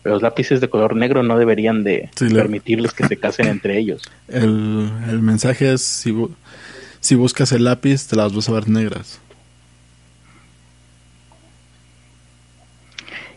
los 0.03 0.21
lápices 0.21 0.61
de 0.61 0.69
color 0.69 0.95
negro 0.95 1.23
no 1.23 1.37
deberían 1.37 1.83
de 1.83 2.09
permitirles 2.15 2.93
que 2.93 3.07
se 3.07 3.17
casen 3.17 3.47
entre 3.47 3.77
ellos. 3.77 4.03
El, 4.27 4.89
el 5.09 5.19
mensaje 5.19 5.73
es, 5.73 5.81
si, 5.81 6.15
si 6.99 7.15
buscas 7.15 7.51
el 7.51 7.65
lápiz, 7.65 8.07
te 8.07 8.15
las 8.15 8.33
vas 8.33 8.47
a 8.47 8.53
ver 8.53 8.69
negras. 8.69 9.19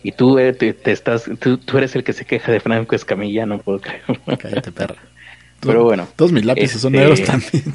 Y 0.02 0.12
tú, 0.12 0.38
eh, 0.38 0.52
te, 0.52 0.74
estás, 0.90 1.24
tú, 1.38 1.58
eres 1.76 1.94
el 1.96 2.04
que 2.04 2.12
se 2.12 2.24
queja 2.24 2.52
de 2.52 2.60
Franco 2.60 2.94
Escamilla, 2.94 3.46
no 3.46 3.58
puedo 3.58 3.80
creer. 3.80 4.02
Cállate, 4.38 4.72
perra. 4.72 4.96
Pero 5.60 5.84
bueno. 5.84 6.06
Todos 6.14 6.32
mis 6.32 6.44
lápices 6.44 6.80
son 6.80 6.92
negros 6.92 7.20
este, 7.20 7.32
también. 7.32 7.74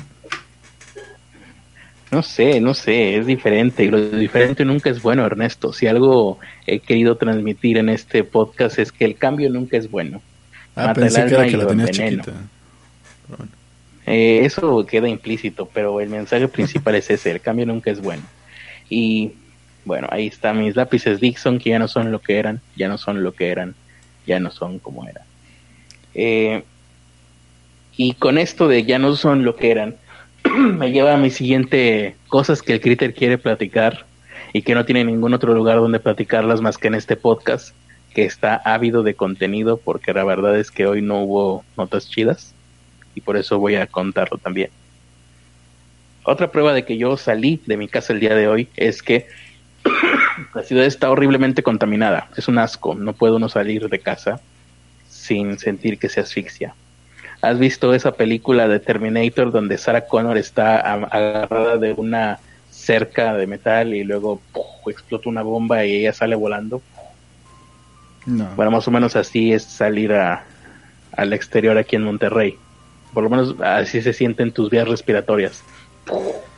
No 2.12 2.22
sé, 2.22 2.62
no 2.62 2.74
sé, 2.76 3.18
es 3.18 3.26
diferente. 3.26 3.84
Y 3.84 3.90
lo 3.90 4.00
diferente 4.10 4.64
nunca 4.64 4.90
es 4.90 5.02
bueno, 5.02 5.26
Ernesto. 5.26 5.74
Si 5.74 5.88
algo 5.88 6.40
he 6.68 6.80
querido 6.80 7.18
transmitir 7.18 7.78
en 7.78 7.90
este 7.90 8.24
podcast 8.24 8.78
es 8.78 8.92
que 8.92 9.04
el 9.04 9.16
cambio 9.16 9.50
nunca 9.50 9.78
es 9.78 9.90
bueno. 9.90 10.22
Ah, 10.76 10.94
pensé 10.94 11.26
que 11.26 11.34
era 11.34 11.48
que 11.48 11.58
la 11.58 11.68
tenías 11.68 11.92
chiquita. 11.92 12.32
Eh, 14.06 14.42
eso 14.44 14.86
queda 14.86 15.08
implícito, 15.08 15.68
pero 15.74 16.02
el 16.02 16.10
mensaje 16.10 16.48
principal 16.48 16.96
es 16.96 17.10
ese, 17.10 17.32
el 17.32 17.42
cambio 17.42 17.66
nunca 17.66 17.90
es 17.90 18.02
bueno. 18.02 18.24
Y 18.90 19.32
bueno, 19.86 20.08
ahí 20.12 20.28
están 20.28 20.60
mis 20.60 20.76
lápices 20.76 21.20
Dixon 21.20 21.60
que 21.60 21.72
ya 21.72 21.80
no 21.80 21.88
son 21.88 22.12
lo 22.12 22.20
que 22.20 22.38
eran, 22.38 22.62
ya 22.76 22.88
no 22.88 22.98
son 22.98 23.24
lo 23.24 23.34
que 23.34 23.50
eran, 23.50 23.76
ya 24.26 24.40
no 24.40 24.52
son 24.52 24.80
como 24.80 25.08
eran. 25.08 25.24
Eh, 26.14 26.64
y 27.98 28.14
con 28.14 28.38
esto 28.38 28.68
de 28.68 28.84
ya 28.84 29.00
no 29.00 29.16
son 29.16 29.44
lo 29.44 29.56
que 29.56 29.72
eran, 29.72 29.96
me 30.78 30.92
lleva 30.92 31.14
a 31.14 31.18
mi 31.18 31.30
siguiente 31.30 32.16
cosas 32.28 32.62
que 32.62 32.74
el 32.74 32.82
Critter 32.82 33.14
quiere 33.14 33.38
platicar 33.38 34.06
y 34.54 34.62
que 34.62 34.76
no 34.76 34.86
tiene 34.86 35.04
ningún 35.04 35.34
otro 35.34 35.54
lugar 35.54 35.78
donde 35.78 36.00
platicarlas 36.00 36.62
más 36.62 36.78
que 36.78 36.88
en 36.88 36.96
este 36.96 37.16
podcast, 37.16 37.76
que 38.14 38.26
está 38.26 38.56
ávido 38.56 39.04
de 39.04 39.16
contenido 39.16 39.78
porque 39.78 40.14
la 40.14 40.24
verdad 40.24 40.58
es 40.58 40.72
que 40.72 40.86
hoy 40.86 41.02
no 41.02 41.22
hubo 41.22 41.66
notas 41.78 42.10
chidas 42.10 42.54
y 43.16 43.22
por 43.22 43.38
eso 43.38 43.60
voy 43.60 43.76
a 43.76 43.88
contarlo 43.88 44.38
también. 44.38 44.70
Otra 46.24 46.52
prueba 46.52 46.74
de 46.74 46.86
que 46.86 46.98
yo 46.98 47.18
salí 47.18 47.62
de 47.66 47.76
mi 47.76 47.88
casa 47.88 48.14
el 48.14 48.20
día 48.20 48.34
de 48.34 48.48
hoy 48.48 48.70
es 48.76 49.04
que 49.04 49.28
la 50.54 50.64
ciudad 50.64 50.86
está 50.86 51.12
horriblemente 51.12 51.64
contaminada. 51.64 52.30
Es 52.36 52.48
un 52.48 52.58
asco. 52.58 52.96
No 52.96 53.14
puede 53.14 53.36
uno 53.36 53.50
salir 53.50 53.90
de 53.90 54.00
casa 54.00 54.40
sin 55.10 55.58
sentir 55.60 55.98
que 55.98 56.10
se 56.10 56.20
asfixia. 56.20 56.76
¿Has 57.42 57.60
visto 57.60 57.94
esa 57.94 58.14
película 58.14 58.68
de 58.68 58.80
Terminator 58.80 59.52
donde 59.52 59.78
Sarah 59.78 60.06
Connor 60.08 60.38
está 60.38 60.80
agarrada 60.80 61.78
de 61.78 61.94
una 61.94 62.40
cerca 62.72 63.34
de 63.34 63.48
metal 63.48 63.94
y 63.94 64.04
luego 64.04 64.42
explota 64.88 65.30
una 65.30 65.42
bomba 65.42 65.84
y 65.86 65.96
ella 65.98 66.14
sale 66.14 66.36
volando? 66.36 66.82
No. 68.26 68.48
Bueno, 68.56 68.72
más 68.72 68.88
o 68.88 68.92
menos 68.92 69.16
así 69.18 69.52
es 69.52 69.64
salir 69.64 70.14
a, 70.14 70.46
al 71.12 71.34
exterior 71.34 71.78
aquí 71.78 71.96
en 71.96 72.04
Monterrey. 72.04 72.58
Por 73.14 73.24
lo 73.24 73.30
menos 73.30 73.56
así 73.62 74.02
se 74.02 74.14
sienten 74.14 74.52
tus 74.52 74.70
vías 74.70 74.88
respiratorias, 74.88 75.64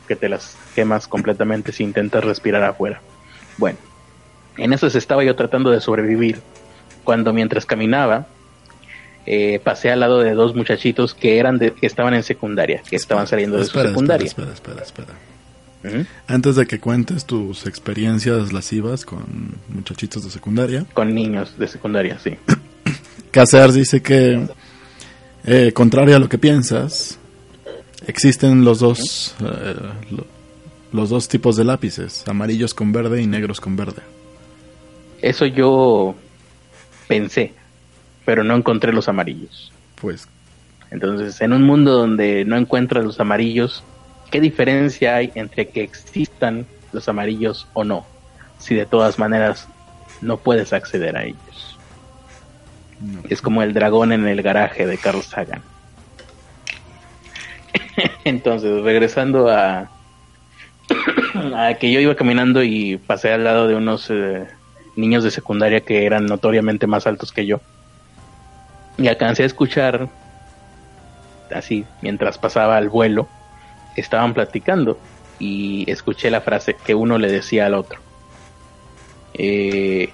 que 0.06 0.16
te 0.16 0.28
las 0.28 0.56
quemas 0.74 1.08
completamente 1.08 1.72
si 1.72 1.82
intentas 1.82 2.24
respirar 2.24 2.62
afuera. 2.62 3.00
Bueno, 3.58 3.78
en 4.56 4.72
eso 4.72 4.86
estaba 4.86 5.24
yo 5.24 5.36
tratando 5.36 5.70
de 5.70 5.80
sobrevivir, 5.80 6.40
cuando 7.04 7.32
mientras 7.32 7.66
caminaba, 7.66 8.26
eh, 9.26 9.60
pasé 9.62 9.90
al 9.90 10.00
lado 10.00 10.20
de 10.20 10.34
dos 10.34 10.54
muchachitos 10.54 11.14
que 11.14 11.38
eran 11.38 11.58
de, 11.58 11.72
que 11.72 11.86
estaban 11.86 12.14
en 12.14 12.22
secundaria, 12.22 12.82
que 12.88 12.96
estaban 12.96 13.26
saliendo 13.26 13.58
de 13.58 13.64
su 13.64 13.78
secundaria. 13.80 14.26
Espera, 14.26 14.52
espera, 14.52 14.82
espera. 14.82 15.14
Antes 16.26 16.56
de 16.56 16.66
que 16.66 16.80
cuentes 16.80 17.24
tus 17.26 17.66
experiencias 17.66 18.52
lascivas 18.52 19.04
con 19.04 19.54
muchachitos 19.68 20.24
de 20.24 20.30
secundaria. 20.30 20.84
Con 20.94 21.14
niños 21.14 21.56
de 21.58 21.68
secundaria, 21.68 22.18
sí. 22.18 22.36
Caser 23.30 23.72
dice 23.72 24.02
que, 24.02 24.48
eh, 25.44 25.72
contrario 25.72 26.16
a 26.16 26.18
lo 26.18 26.28
que 26.28 26.38
piensas, 26.38 27.18
existen 28.06 28.64
los 28.64 28.80
dos, 28.80 29.36
eh, 29.40 29.74
los 30.96 31.10
dos 31.10 31.28
tipos 31.28 31.56
de 31.56 31.64
lápices, 31.64 32.26
amarillos 32.26 32.72
con 32.72 32.90
verde 32.90 33.20
y 33.20 33.26
negros 33.26 33.60
con 33.60 33.76
verde. 33.76 34.02
Eso 35.20 35.44
yo 35.44 36.14
pensé, 37.06 37.52
pero 38.24 38.42
no 38.42 38.56
encontré 38.56 38.92
los 38.92 39.08
amarillos. 39.08 39.72
Pues. 40.00 40.26
Entonces, 40.90 41.40
en 41.42 41.52
un 41.52 41.64
mundo 41.64 41.92
donde 41.92 42.44
no 42.46 42.56
encuentras 42.56 43.04
los 43.04 43.20
amarillos, 43.20 43.84
¿qué 44.30 44.40
diferencia 44.40 45.16
hay 45.16 45.32
entre 45.34 45.68
que 45.68 45.82
existan 45.82 46.66
los 46.92 47.08
amarillos 47.08 47.68
o 47.74 47.84
no? 47.84 48.06
Si 48.58 48.74
de 48.74 48.86
todas 48.86 49.18
maneras 49.18 49.68
no 50.22 50.38
puedes 50.38 50.72
acceder 50.72 51.16
a 51.16 51.24
ellos. 51.24 51.78
Es 53.28 53.42
como 53.42 53.62
el 53.62 53.74
dragón 53.74 54.12
en 54.12 54.26
el 54.26 54.40
garaje 54.40 54.86
de 54.86 54.96
Carl 54.96 55.20
Sagan. 55.22 55.60
Entonces, 58.24 58.82
regresando 58.82 59.50
a, 59.50 59.90
que 61.80 61.92
yo 61.92 62.00
iba 62.00 62.14
caminando 62.14 62.62
y 62.62 62.96
pasé 62.98 63.32
al 63.32 63.44
lado 63.44 63.68
de 63.68 63.74
unos 63.74 64.10
eh, 64.10 64.46
niños 64.96 65.24
de 65.24 65.30
secundaria 65.30 65.80
que 65.80 66.06
eran 66.06 66.26
notoriamente 66.26 66.86
más 66.86 67.06
altos 67.06 67.32
que 67.32 67.46
yo. 67.46 67.60
Y 68.98 69.08
alcancé 69.08 69.42
a 69.42 69.46
escuchar, 69.46 70.08
así, 71.54 71.84
mientras 72.00 72.38
pasaba 72.38 72.78
el 72.78 72.88
vuelo, 72.88 73.28
estaban 73.96 74.34
platicando 74.34 74.98
y 75.38 75.90
escuché 75.90 76.30
la 76.30 76.40
frase 76.40 76.74
que 76.74 76.94
uno 76.94 77.18
le 77.18 77.30
decía 77.30 77.66
al 77.66 77.74
otro. 77.74 78.00
Eh, 79.34 80.10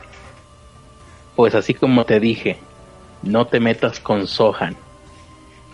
pues 1.36 1.54
así 1.54 1.74
como 1.74 2.04
te 2.04 2.18
dije, 2.18 2.58
no 3.22 3.46
te 3.46 3.60
metas 3.60 4.00
con 4.00 4.26
Sohan. 4.26 4.76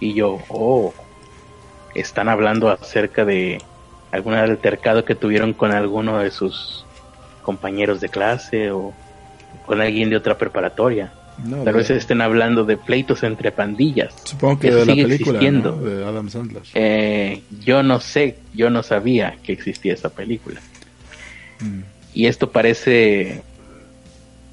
Y 0.00 0.14
yo, 0.14 0.38
oh, 0.48 0.92
están 1.94 2.28
hablando 2.28 2.70
acerca 2.70 3.24
de 3.24 3.58
algún 4.10 4.34
altercado 4.34 5.04
que 5.04 5.14
tuvieron 5.14 5.52
con 5.52 5.72
alguno 5.72 6.18
de 6.18 6.30
sus 6.30 6.84
compañeros 7.42 8.00
de 8.00 8.08
clase 8.08 8.70
o 8.70 8.92
con 9.66 9.80
alguien 9.80 10.10
de 10.10 10.16
otra 10.16 10.36
preparatoria. 10.36 11.12
Tal 11.64 11.72
vez 11.72 11.88
estén 11.90 12.20
hablando 12.20 12.64
de 12.64 12.76
pleitos 12.76 13.22
entre 13.22 13.52
pandillas. 13.52 14.12
Supongo 14.24 14.58
que 14.58 14.72
de 14.72 14.84
la 14.84 14.94
película 14.94 15.38
de 15.38 16.04
Adam 16.04 16.28
Sandler. 16.28 16.62
Eh, 16.74 17.42
yo 17.60 17.84
no 17.84 18.00
sé, 18.00 18.38
yo 18.54 18.70
no 18.70 18.82
sabía 18.82 19.36
que 19.44 19.52
existía 19.52 19.94
esa 19.94 20.08
película. 20.08 20.60
Mm. 21.60 21.82
Y 22.12 22.26
esto 22.26 22.50
parece, 22.50 23.42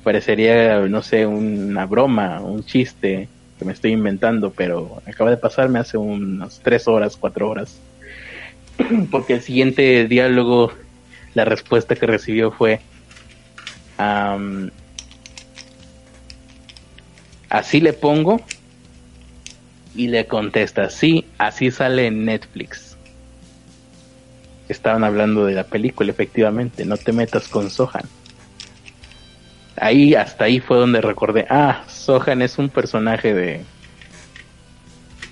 parecería, 0.04 0.82
no 0.82 1.02
sé, 1.02 1.26
una 1.26 1.88
broma, 1.88 2.40
un 2.42 2.64
chiste 2.64 3.30
que 3.58 3.66
me 3.66 3.74
estoy 3.74 3.92
inventando, 3.94 4.52
pero 4.52 5.02
acaba 5.08 5.32
de 5.32 5.38
pasarme 5.38 5.80
hace 5.80 5.98
unas 5.98 6.60
tres 6.60 6.88
horas, 6.88 7.18
cuatro 7.18 7.50
horas. 7.50 7.80
Porque 9.12 9.34
el 9.34 9.42
siguiente 9.42 10.08
diálogo, 10.08 10.74
la 11.34 11.46
respuesta 11.46 11.96
que 11.96 12.06
recibió 12.06 12.52
fue, 12.52 12.82
así 17.50 17.80
le 17.82 17.94
pongo 17.94 18.42
y 19.96 20.08
le 20.08 20.28
contesta, 20.28 20.90
sí, 20.90 21.26
así 21.38 21.72
sale 21.72 22.08
en 22.08 22.26
Netflix. 22.26 22.98
Estaban 24.68 25.04
hablando 25.04 25.46
de 25.46 25.54
la 25.54 25.64
película, 25.64 26.12
efectivamente, 26.12 26.86
no 26.86 26.98
te 26.98 27.14
metas 27.14 27.48
con 27.48 27.70
Sohan. 27.70 28.04
Ahí, 29.78 30.16
hasta 30.16 30.46
ahí 30.46 30.60
fue 30.60 30.78
donde 30.78 31.02
recordé, 31.02 31.46
ah, 31.50 31.84
Sohan 31.88 32.42
es 32.42 32.58
un 32.58 32.70
personaje 32.70 33.34
de... 33.34 33.62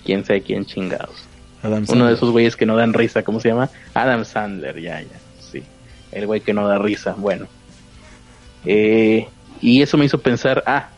quién 0.06 0.24
sabe 0.24 0.42
quién 0.42 0.66
chingados. 0.66 1.28
Uno 1.64 2.08
de 2.08 2.14
esos 2.14 2.32
güeyes 2.32 2.56
que 2.56 2.66
no 2.66 2.76
dan 2.76 2.94
risa, 2.94 3.24
¿cómo 3.24 3.40
se 3.40 3.50
llama? 3.50 3.70
Adam 3.94 4.26
Sandler, 4.26 4.80
ya, 4.82 5.02
ya, 5.02 5.08
sí. 5.40 5.64
El 6.12 6.28
güey 6.28 6.42
que 6.42 6.54
no 6.54 6.68
da 6.68 6.78
risa, 6.78 7.16
bueno. 7.18 7.48
Eh, 8.66 9.28
y 9.62 9.82
eso 9.82 9.98
me 9.98 10.06
hizo 10.06 10.20
pensar, 10.20 10.64
ah, 10.66 10.90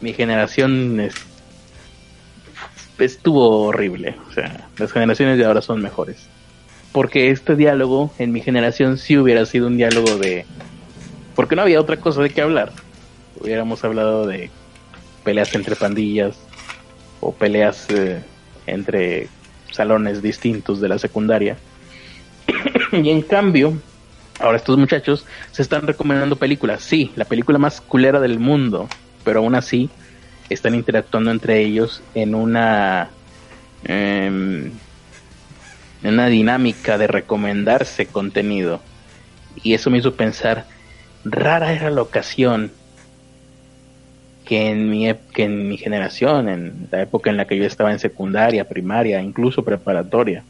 mi 0.00 0.12
generación 0.12 1.10
estuvo 2.98 3.66
horrible. 3.66 4.14
O 4.28 4.32
sea, 4.32 4.68
las 4.78 4.92
generaciones 4.92 5.38
de 5.38 5.44
ahora 5.44 5.62
son 5.62 5.82
mejores. 5.82 6.28
Porque 6.92 7.30
este 7.30 7.56
diálogo 7.56 8.12
en 8.18 8.30
mi 8.30 8.40
generación 8.40 8.98
sí 8.98 9.18
hubiera 9.18 9.46
sido 9.46 9.66
un 9.66 9.76
diálogo 9.76 10.16
de... 10.16 10.46
Porque 11.34 11.56
no 11.56 11.62
había 11.62 11.80
otra 11.80 11.96
cosa 11.96 12.22
de 12.22 12.30
qué 12.30 12.40
hablar. 12.40 12.72
Hubiéramos 13.40 13.82
hablado 13.82 14.26
de 14.26 14.50
peleas 15.24 15.54
entre 15.54 15.74
pandillas 15.74 16.36
o 17.20 17.32
peleas 17.32 17.86
eh, 17.90 18.22
entre 18.66 19.28
salones 19.70 20.22
distintos 20.22 20.80
de 20.80 20.88
la 20.88 20.98
secundaria. 20.98 21.56
y 22.92 23.10
en 23.10 23.22
cambio, 23.22 23.74
ahora 24.38 24.56
estos 24.56 24.78
muchachos 24.78 25.26
se 25.52 25.62
están 25.62 25.86
recomendando 25.86 26.36
películas. 26.36 26.82
Sí, 26.82 27.12
la 27.16 27.24
película 27.24 27.58
más 27.58 27.80
culera 27.80 28.20
del 28.20 28.38
mundo 28.38 28.88
pero 29.24 29.40
aún 29.40 29.54
así 29.54 29.90
están 30.50 30.74
interactuando 30.74 31.30
entre 31.30 31.60
ellos 31.60 32.02
en 32.14 32.34
una 32.34 33.08
em, 33.84 34.70
en 36.02 36.12
una 36.14 36.26
dinámica 36.26 36.98
de 36.98 37.06
recomendarse 37.06 38.06
contenido 38.06 38.80
y 39.62 39.74
eso 39.74 39.90
me 39.90 39.98
hizo 39.98 40.14
pensar 40.14 40.66
rara 41.24 41.72
era 41.72 41.90
la 41.90 42.02
ocasión 42.02 42.70
que 44.44 44.70
en 44.70 44.90
mi 44.90 45.12
que 45.32 45.44
en 45.44 45.68
mi 45.68 45.76
generación 45.76 46.48
en 46.48 46.88
la 46.90 47.02
época 47.02 47.30
en 47.30 47.36
la 47.36 47.46
que 47.46 47.56
yo 47.56 47.64
estaba 47.64 47.92
en 47.92 47.98
secundaria 47.98 48.68
primaria 48.68 49.22
incluso 49.22 49.64
preparatoria 49.64 50.42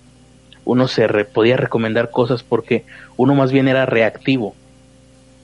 uno 0.64 0.88
se 0.88 1.06
podía 1.24 1.56
recomendar 1.56 2.10
cosas 2.10 2.42
porque 2.42 2.84
uno 3.16 3.34
más 3.34 3.52
bien 3.52 3.68
era 3.68 3.86
reactivo 3.86 4.54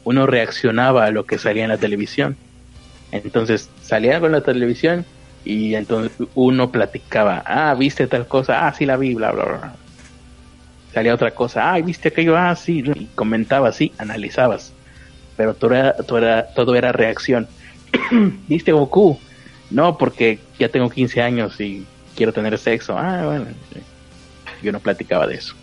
uno 0.05 0.27
reaccionaba 0.27 1.05
a 1.05 1.11
lo 1.11 1.27
que 1.27 1.39
salía 1.39 1.65
en 1.65 1.71
la 1.71 1.79
televisión 1.79 2.37
entonces 3.13 3.71
salía 3.83 4.15
algo 4.15 4.27
en 4.27 4.33
la 4.33 4.41
televisión 4.43 5.05
y 5.45 5.75
entonces 5.75 6.13
uno 6.35 6.71
platicaba, 6.71 7.43
ah, 7.47 7.75
viste 7.75 8.07
tal 8.07 8.27
cosa, 8.27 8.67
ah, 8.67 8.75
sí 8.75 8.85
la 8.87 8.97
vi, 8.97 9.15
bla, 9.15 9.33
bla, 9.33 9.45
bla. 9.45 9.73
Salía 10.93 11.15
otra 11.15 11.31
cosa, 11.31 11.73
ah, 11.73 11.81
viste 11.81 12.09
aquello, 12.09 12.37
ah, 12.37 12.55
sí, 12.57 12.83
y 12.95 13.07
comentabas, 13.15 13.77
sí, 13.77 13.93
analizabas. 13.99 14.73
Pero 15.37 15.55
todo 15.55 15.75
era, 15.75 15.95
todo 15.95 16.19
era, 16.19 16.47
todo 16.55 16.75
era 16.75 16.93
reacción. 16.93 17.49
¿Viste 18.49 18.73
Goku? 18.73 19.19
No, 19.71 19.97
porque 19.99 20.39
ya 20.59 20.69
tengo 20.69 20.91
15 20.91 21.23
años 21.23 21.61
y 21.61 21.87
quiero 22.17 22.33
tener 22.33 22.59
sexo. 22.59 22.97
Ah, 22.99 23.23
bueno, 23.25 23.47
yo 24.63 24.73
no 24.73 24.81
platicaba 24.81 25.27
de 25.27 25.35
eso. 25.35 25.55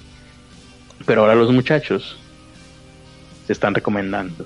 Pero 1.06 1.22
ahora 1.22 1.36
los 1.36 1.52
muchachos 1.52 2.18
se 3.46 3.54
están 3.54 3.76
recomendando. 3.76 4.46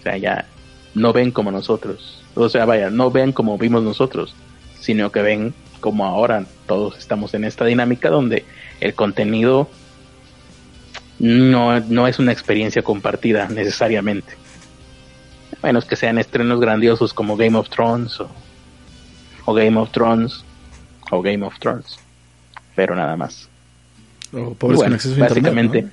O 0.00 0.02
sea, 0.02 0.16
ya 0.16 0.46
no 0.94 1.12
ven 1.12 1.30
como 1.30 1.50
nosotros 1.50 2.24
o 2.34 2.48
sea, 2.48 2.64
vaya, 2.64 2.90
no 2.90 3.10
ven 3.10 3.32
como 3.32 3.56
vimos 3.58 3.82
nosotros, 3.82 4.34
sino 4.80 5.10
que 5.10 5.22
ven 5.22 5.54
como 5.80 6.04
ahora 6.04 6.44
todos 6.66 6.98
estamos 6.98 7.34
en 7.34 7.44
esta 7.44 7.64
dinámica 7.64 8.10
donde 8.10 8.44
el 8.80 8.94
contenido 8.94 9.68
no, 11.18 11.78
no 11.80 12.08
es 12.08 12.18
una 12.18 12.32
experiencia 12.32 12.82
compartida 12.82 13.48
necesariamente. 13.48 14.34
Menos 15.64 15.84
que 15.86 15.96
sean 15.96 16.18
estrenos 16.18 16.60
grandiosos 16.60 17.14
como 17.14 17.36
Game 17.36 17.56
of 17.56 17.70
Thrones 17.70 18.20
o, 19.46 19.54
Game 19.54 19.78
of 19.78 19.90
Thrones 19.90 20.44
o 21.10 21.22
Game 21.22 21.44
of 21.44 21.58
Thrones. 21.58 21.98
Pero 22.76 22.94
nada 22.94 23.16
más. 23.16 23.48
O 24.32 24.54
pobres 24.54 24.78
bueno, 24.78 24.98
básicamente. 25.18 25.86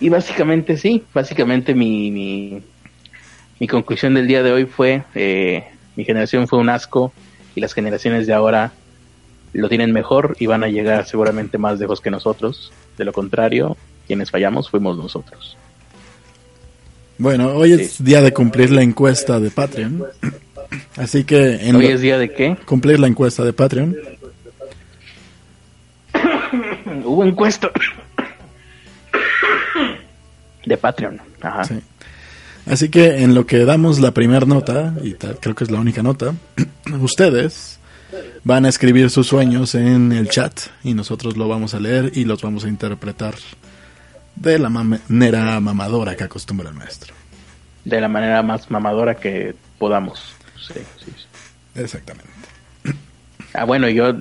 Y 0.00 0.08
básicamente 0.08 0.76
sí, 0.76 1.04
básicamente 1.12 1.74
mi, 1.74 2.62
mi 3.62 3.68
conclusión 3.68 4.14
del 4.14 4.26
día 4.26 4.42
de 4.42 4.50
hoy 4.50 4.66
fue, 4.66 5.04
eh, 5.14 5.64
mi 5.94 6.04
generación 6.04 6.48
fue 6.48 6.58
un 6.58 6.68
asco 6.68 7.12
y 7.54 7.60
las 7.60 7.74
generaciones 7.74 8.26
de 8.26 8.32
ahora 8.34 8.72
lo 9.52 9.68
tienen 9.68 9.92
mejor 9.92 10.36
y 10.40 10.46
van 10.46 10.64
a 10.64 10.68
llegar 10.68 11.06
seguramente 11.06 11.58
más 11.58 11.78
lejos 11.78 12.00
que 12.00 12.10
nosotros. 12.10 12.72
De 12.98 13.04
lo 13.04 13.12
contrario, 13.12 13.76
quienes 14.06 14.30
fallamos 14.30 14.68
fuimos 14.68 14.96
nosotros. 14.96 15.56
Bueno, 17.22 17.54
hoy 17.54 17.74
es 17.74 18.02
día 18.02 18.20
de 18.20 18.32
cumplir 18.32 18.72
la 18.72 18.82
encuesta 18.82 19.38
de 19.38 19.52
Patreon. 19.52 20.02
Así 20.96 21.22
que... 21.22 21.72
¿Hoy 21.72 21.86
es 21.86 22.00
día 22.00 22.18
de 22.18 22.32
qué? 22.32 22.56
Cumplir 22.66 22.98
la 22.98 23.06
encuesta 23.06 23.44
de 23.44 23.52
Patreon. 23.52 23.96
Hubo 27.04 27.24
encuesta 27.24 27.70
de 30.66 30.76
Patreon. 30.76 31.20
Ajá. 31.40 31.62
Sí. 31.62 31.74
Así 32.66 32.88
que 32.88 33.22
en 33.22 33.36
lo 33.36 33.46
que 33.46 33.64
damos 33.64 34.00
la 34.00 34.10
primera 34.10 34.44
nota, 34.44 34.92
y 35.00 35.12
creo 35.12 35.54
que 35.54 35.62
es 35.62 35.70
la 35.70 35.78
única 35.78 36.02
nota, 36.02 36.34
ustedes 37.00 37.78
van 38.42 38.66
a 38.66 38.68
escribir 38.68 39.10
sus 39.10 39.28
sueños 39.28 39.76
en 39.76 40.10
el 40.10 40.28
chat 40.28 40.58
y 40.82 40.94
nosotros 40.94 41.36
lo 41.36 41.46
vamos 41.46 41.72
a 41.74 41.78
leer 41.78 42.10
y 42.16 42.24
los 42.24 42.42
vamos 42.42 42.64
a 42.64 42.68
interpretar 42.68 43.36
de 44.36 44.58
la 44.58 44.68
manera 44.68 45.60
mamadora 45.60 46.16
que 46.16 46.24
acostumbra 46.24 46.68
el 46.68 46.74
maestro. 46.74 47.14
De 47.84 48.00
la 48.00 48.08
manera 48.08 48.42
más 48.42 48.70
mamadora 48.70 49.16
que 49.16 49.54
podamos. 49.78 50.34
Sí, 50.56 50.80
sí, 51.04 51.12
Exactamente. 51.74 52.30
Ah, 53.54 53.64
bueno, 53.64 53.88
yo 53.88 54.14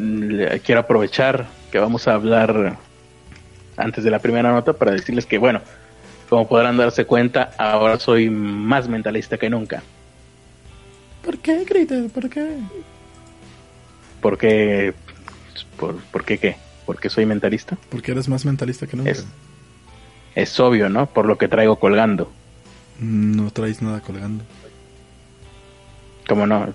quiero 0.63 0.81
aprovechar 0.81 1.47
que 1.71 1.79
vamos 1.79 2.07
a 2.07 2.15
hablar 2.15 2.77
antes 3.77 4.03
de 4.03 4.11
la 4.11 4.19
primera 4.19 4.51
nota 4.51 4.73
para 4.73 4.91
decirles 4.91 5.25
que, 5.25 5.37
bueno, 5.37 5.61
como 6.29 6.47
podrán 6.47 6.77
darse 6.77 7.05
cuenta, 7.05 7.51
ahora 7.57 7.99
soy 7.99 8.29
más 8.29 8.87
mentalista 8.87 9.37
que 9.37 9.49
nunca. 9.49 9.83
¿Por 11.23 11.37
qué, 11.37 11.63
Critter? 11.67 12.09
¿Por 12.09 12.29
qué? 12.29 12.57
Porque... 14.21 14.93
¿Por, 15.77 15.97
¿Por 15.97 16.25
qué 16.25 16.37
qué? 16.37 16.57
¿Por 16.85 16.99
qué 16.99 17.09
soy 17.09 17.25
mentalista? 17.25 17.77
Porque 17.89 18.11
eres 18.11 18.27
más 18.27 18.45
mentalista 18.45 18.87
que 18.87 18.97
nunca. 18.97 19.11
Es, 19.11 19.25
obvio, 20.59 20.89
¿no? 20.89 21.07
Por 21.07 21.25
lo 21.25 21.37
que 21.37 21.47
traigo 21.47 21.77
colgando. 21.77 22.31
No 22.99 23.51
traes 23.51 23.81
nada 23.81 23.99
colgando. 24.01 24.43
¿Cómo 26.27 26.45
no? 26.45 26.67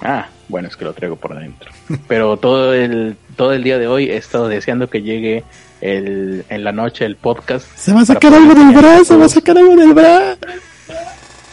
Ah, 0.00 0.28
bueno, 0.48 0.68
es 0.68 0.76
que 0.76 0.84
lo 0.84 0.92
traigo 0.94 1.16
por 1.16 1.32
adentro. 1.32 1.70
Pero 2.08 2.36
todo 2.38 2.74
el, 2.74 3.16
todo 3.36 3.52
el 3.52 3.62
día 3.62 3.78
de 3.78 3.86
hoy 3.86 4.10
he 4.10 4.16
estado 4.16 4.48
deseando 4.48 4.88
que 4.88 5.02
llegue 5.02 5.44
el, 5.80 6.44
en 6.48 6.64
la 6.64 6.72
noche 6.72 7.04
el 7.04 7.16
podcast. 7.16 7.66
Se 7.76 7.92
va 7.92 8.00
a 8.00 8.06
sacar 8.06 8.32
algo 8.32 8.54
del 8.54 8.72
brazo, 8.72 9.04
se 9.04 9.16
va 9.16 9.26
a 9.26 9.28
sacar 9.28 9.58
algo 9.58 9.76
del 9.76 9.92
brazo. 9.92 10.38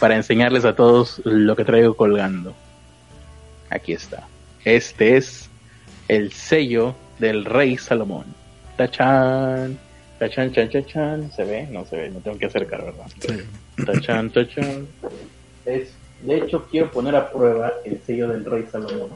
Para 0.00 0.16
enseñarles 0.16 0.64
a 0.64 0.74
todos 0.74 1.20
lo 1.24 1.54
que 1.56 1.64
traigo 1.64 1.94
colgando. 1.94 2.54
Aquí 3.70 3.92
está. 3.92 4.26
Este 4.64 5.16
es 5.16 5.48
el 6.08 6.32
sello 6.32 6.94
del 7.18 7.44
rey 7.44 7.76
Salomón. 7.76 8.24
Tachan. 8.76 9.78
Tachan, 10.18 10.52
chan, 10.52 10.68
chan, 10.68 10.84
chan. 10.86 11.32
¿Se 11.32 11.44
ve? 11.44 11.66
No 11.70 11.84
se 11.84 11.96
ve, 11.96 12.10
me 12.10 12.20
tengo 12.20 12.38
que 12.38 12.46
acercar, 12.46 12.84
¿verdad? 12.84 13.06
Sí. 13.20 13.84
Tachan, 13.84 14.30
tachan. 14.34 14.86
Es 15.64 15.92
de 16.22 16.36
hecho, 16.36 16.66
quiero 16.70 16.90
poner 16.90 17.14
a 17.14 17.30
prueba 17.30 17.72
el 17.84 18.00
sello 18.04 18.28
del 18.28 18.44
rey 18.44 18.64
Salomón. 18.70 19.10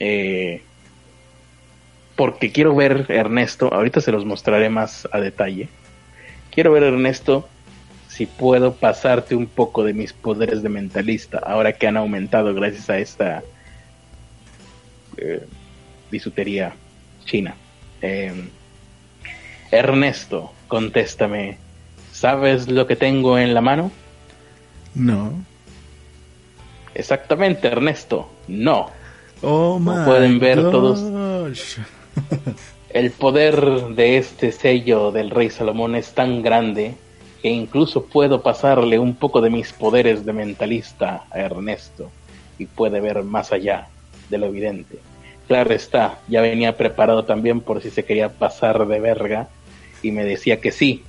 Eh, 0.00 0.62
porque 2.16 2.52
quiero 2.52 2.74
ver, 2.74 3.06
Ernesto, 3.08 3.72
ahorita 3.72 4.00
se 4.00 4.12
los 4.12 4.24
mostraré 4.24 4.70
más 4.70 5.06
a 5.12 5.20
detalle. 5.20 5.68
Quiero 6.50 6.72
ver, 6.72 6.84
Ernesto, 6.84 7.46
si 8.08 8.24
puedo 8.24 8.74
pasarte 8.74 9.34
un 9.34 9.46
poco 9.46 9.84
de 9.84 9.92
mis 9.92 10.14
poderes 10.14 10.62
de 10.62 10.70
mentalista, 10.70 11.38
ahora 11.38 11.74
que 11.74 11.86
han 11.86 11.98
aumentado 11.98 12.54
gracias 12.54 12.88
a 12.88 12.98
esta 12.98 13.42
eh, 15.18 15.44
bisutería 16.10 16.74
china. 17.26 17.54
Eh, 18.00 18.32
Ernesto, 19.70 20.52
contéstame, 20.68 21.58
¿sabes 22.12 22.68
lo 22.68 22.86
que 22.86 22.96
tengo 22.96 23.38
en 23.38 23.54
la 23.54 23.60
mano? 23.60 23.90
No. 24.94 25.32
Exactamente, 26.94 27.68
Ernesto. 27.68 28.28
No. 28.48 28.90
Oh, 29.42 29.74
Como 29.74 30.04
pueden 30.04 30.38
ver 30.38 30.62
todos. 30.62 31.04
El 32.90 33.10
poder 33.10 33.88
de 33.94 34.16
este 34.16 34.52
sello 34.52 35.12
del 35.12 35.28
rey 35.28 35.50
Salomón 35.50 35.94
es 35.96 36.14
tan 36.14 36.40
grande 36.40 36.94
que 37.42 37.50
incluso 37.50 38.06
puedo 38.06 38.42
pasarle 38.42 38.98
un 38.98 39.14
poco 39.14 39.42
de 39.42 39.50
mis 39.50 39.72
poderes 39.74 40.24
de 40.24 40.32
mentalista 40.32 41.24
a 41.30 41.38
Ernesto 41.38 42.10
y 42.58 42.64
puede 42.64 43.00
ver 43.00 43.22
más 43.22 43.52
allá 43.52 43.88
de 44.30 44.38
lo 44.38 44.46
evidente. 44.46 44.98
Claro 45.46 45.74
está, 45.74 46.18
ya 46.28 46.40
venía 46.40 46.76
preparado 46.76 47.24
también 47.24 47.60
por 47.60 47.82
si 47.82 47.90
se 47.90 48.04
quería 48.04 48.30
pasar 48.30 48.86
de 48.86 48.98
verga 48.98 49.48
y 50.06 50.12
me 50.12 50.24
decía 50.24 50.60
que 50.60 50.72
sí. 50.72 51.02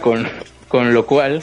con, 0.00 0.26
con 0.68 0.94
lo 0.94 1.06
cual 1.06 1.42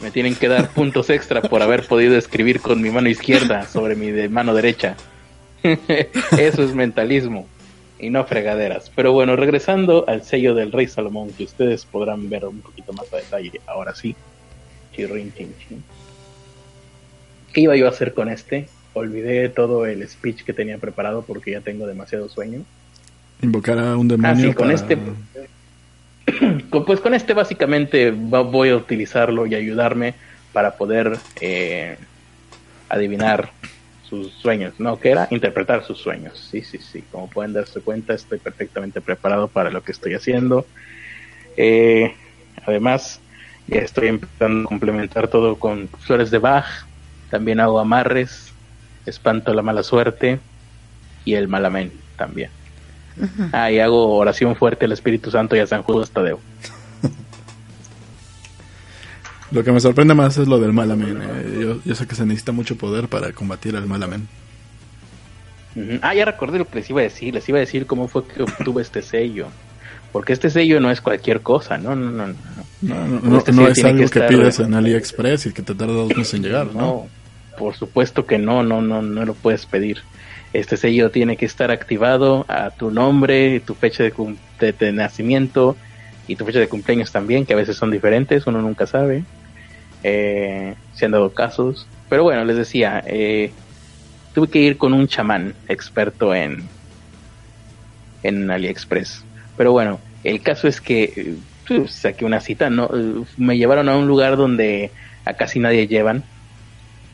me 0.00 0.10
tienen 0.10 0.34
que 0.34 0.48
dar 0.48 0.70
puntos 0.70 1.10
extra 1.10 1.42
por 1.42 1.62
haber 1.62 1.86
podido 1.86 2.16
escribir 2.16 2.60
con 2.60 2.82
mi 2.82 2.90
mano 2.90 3.08
izquierda 3.08 3.66
sobre 3.66 3.96
mi 3.96 4.10
de 4.10 4.28
mano 4.28 4.54
derecha. 4.54 4.96
Eso 6.38 6.62
es 6.62 6.74
mentalismo 6.74 7.46
y 7.98 8.10
no 8.10 8.24
fregaderas. 8.24 8.90
Pero 8.94 9.12
bueno, 9.12 9.36
regresando 9.36 10.04
al 10.08 10.22
sello 10.22 10.54
del 10.54 10.72
rey 10.72 10.86
Salomón, 10.86 11.30
que 11.30 11.44
ustedes 11.44 11.86
podrán 11.86 12.28
ver 12.28 12.44
un 12.44 12.60
poquito 12.60 12.92
más 12.92 13.10
a 13.12 13.16
detalle 13.16 13.60
ahora 13.66 13.94
sí. 13.94 14.14
¿Qué 14.94 15.02
iba 17.60 17.76
yo 17.76 17.86
a 17.86 17.90
hacer 17.90 18.14
con 18.14 18.28
este? 18.28 18.68
Olvidé 18.94 19.48
todo 19.50 19.86
el 19.86 20.06
speech 20.08 20.42
que 20.42 20.52
tenía 20.52 20.78
preparado 20.78 21.22
porque 21.22 21.52
ya 21.52 21.60
tengo 21.60 21.86
demasiado 21.86 22.28
sueño. 22.28 22.64
Invocar 23.42 23.78
a 23.78 23.96
un 23.96 24.08
demonio. 24.08 24.50
Ah, 24.50 24.54
con 24.54 24.70
este 24.70 24.98
pues 26.86 27.00
con 27.00 27.14
este 27.14 27.34
básicamente 27.34 28.10
voy 28.10 28.70
a 28.70 28.76
utilizarlo 28.76 29.46
y 29.46 29.54
ayudarme 29.54 30.14
para 30.52 30.76
poder 30.76 31.18
eh, 31.40 31.96
adivinar 32.88 33.50
sus 34.08 34.32
sueños, 34.32 34.74
¿no? 34.78 34.98
Que 34.98 35.10
era 35.10 35.28
interpretar 35.30 35.84
sus 35.84 35.98
sueños. 35.98 36.48
Sí, 36.50 36.62
sí, 36.62 36.78
sí. 36.78 37.02
Como 37.10 37.28
pueden 37.28 37.52
darse 37.52 37.80
cuenta, 37.80 38.14
estoy 38.14 38.38
perfectamente 38.38 39.00
preparado 39.00 39.48
para 39.48 39.70
lo 39.70 39.82
que 39.82 39.92
estoy 39.92 40.14
haciendo. 40.14 40.66
Eh, 41.56 42.14
además, 42.64 43.20
ya 43.66 43.80
estoy 43.80 44.08
empezando 44.08 44.66
a 44.66 44.68
complementar 44.68 45.28
todo 45.28 45.56
con 45.56 45.88
flores 46.00 46.30
de 46.30 46.38
Bach. 46.38 46.86
También 47.30 47.58
hago 47.58 47.80
amarres, 47.80 48.52
espanto 49.06 49.52
la 49.52 49.62
mala 49.62 49.82
suerte 49.82 50.38
y 51.24 51.34
el 51.34 51.48
malamén 51.48 51.92
también. 52.16 52.50
Ah, 53.52 53.70
y 53.70 53.78
hago 53.78 54.16
oración 54.16 54.56
fuerte 54.56 54.84
al 54.84 54.92
Espíritu 54.92 55.30
Santo 55.30 55.56
y 55.56 55.60
a 55.60 55.66
San 55.66 55.82
Judas 55.82 56.10
Tadeo. 56.10 56.40
Lo 59.50 59.64
que 59.64 59.72
me 59.72 59.80
sorprende 59.80 60.14
más 60.14 60.36
es 60.38 60.48
lo 60.48 60.58
del 60.58 60.72
Malamen. 60.72 61.20
Eh. 61.22 61.78
Yo, 61.84 61.94
sé 61.94 62.06
que 62.06 62.14
se 62.14 62.26
necesita 62.26 62.52
mucho 62.52 62.76
poder 62.76 63.08
para 63.08 63.32
combatir 63.32 63.76
al 63.76 63.86
Malamen. 63.86 64.28
Ah, 66.02 66.14
ya 66.14 66.24
recordé 66.24 66.58
lo 66.58 66.66
que 66.66 66.76
les 66.76 66.90
iba 66.90 67.00
a 67.00 67.04
decir. 67.04 67.34
Les 67.34 67.48
iba 67.48 67.58
a 67.58 67.60
decir 67.60 67.86
cómo 67.86 68.08
fue 68.08 68.26
que 68.26 68.42
obtuve 68.42 68.82
este 68.82 69.02
sello. 69.02 69.46
Porque 70.10 70.32
este 70.32 70.50
sello 70.50 70.80
no 70.80 70.90
es 70.90 71.00
cualquier 71.00 71.42
cosa, 71.42 71.78
no, 71.78 71.94
no, 71.94 72.10
no. 72.10 72.34
No, 72.80 73.06
no, 73.06 73.20
no, 73.20 73.38
este 73.38 73.50
es 73.50 73.84
algo 73.84 74.08
que, 74.08 74.20
pides 74.22 74.60
en 74.60 74.74
AliExpress 74.74 75.46
y 75.46 75.52
que 75.52 75.62
te 75.62 75.74
tarda 75.74 75.92
dos 75.92 76.08
meses 76.08 76.34
en 76.34 76.42
llegar, 76.42 76.66
¿no? 76.66 76.80
No, 76.80 77.06
por 77.58 77.74
supuesto 77.74 78.24
que 78.26 78.38
no, 78.38 78.62
no, 78.62 78.80
no, 78.80 79.02
no 79.02 79.24
lo 79.24 79.34
puedes 79.34 79.66
pedir. 79.66 79.98
Este 80.56 80.78
sello 80.78 81.10
tiene 81.10 81.36
que 81.36 81.44
estar 81.44 81.70
activado 81.70 82.46
a 82.48 82.70
tu 82.70 82.90
nombre, 82.90 83.60
tu 83.60 83.74
fecha 83.74 84.04
de, 84.04 84.92
nacimiento 84.92 85.76
y 86.26 86.36
tu 86.36 86.46
fecha 86.46 86.58
de 86.58 86.66
cumpleaños 86.66 87.12
también, 87.12 87.44
que 87.44 87.52
a 87.52 87.56
veces 87.56 87.76
son 87.76 87.90
diferentes, 87.90 88.46
uno 88.46 88.62
nunca 88.62 88.86
sabe. 88.86 89.24
Eh, 90.02 90.74
se 90.94 91.04
han 91.04 91.10
dado 91.10 91.34
casos. 91.34 91.86
Pero 92.08 92.22
bueno, 92.22 92.42
les 92.46 92.56
decía, 92.56 93.04
eh, 93.06 93.52
tuve 94.34 94.48
que 94.48 94.60
ir 94.60 94.78
con 94.78 94.94
un 94.94 95.08
chamán 95.08 95.52
experto 95.68 96.34
en, 96.34 96.66
en 98.22 98.50
AliExpress. 98.50 99.24
Pero 99.58 99.72
bueno, 99.72 100.00
el 100.24 100.40
caso 100.40 100.68
es 100.68 100.80
que 100.80 101.34
uh, 101.68 101.86
saqué 101.86 102.24
una 102.24 102.40
cita, 102.40 102.70
no, 102.70 102.88
me 103.36 103.58
llevaron 103.58 103.90
a 103.90 103.96
un 103.98 104.08
lugar 104.08 104.38
donde 104.38 104.90
a 105.26 105.34
casi 105.34 105.58
nadie 105.58 105.86
llevan 105.86 106.24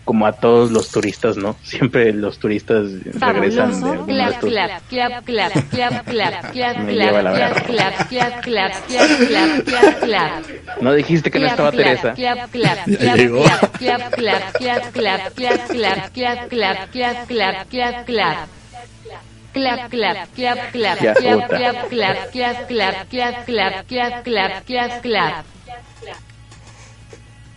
como 0.04 0.26
a 0.26 0.32
todos 0.32 0.70
los 0.72 0.90
turistas, 0.90 1.36
¿no? 1.36 1.56
Siempre 1.62 2.12
los 2.12 2.38
turistas 2.38 2.90
regresan 3.20 4.06
de 4.06 4.12
No 10.80 10.92
dijiste 10.92 11.30
que 11.30 11.38
no 11.38 11.46
estaba 11.46 11.70
Teresa. 11.70 12.14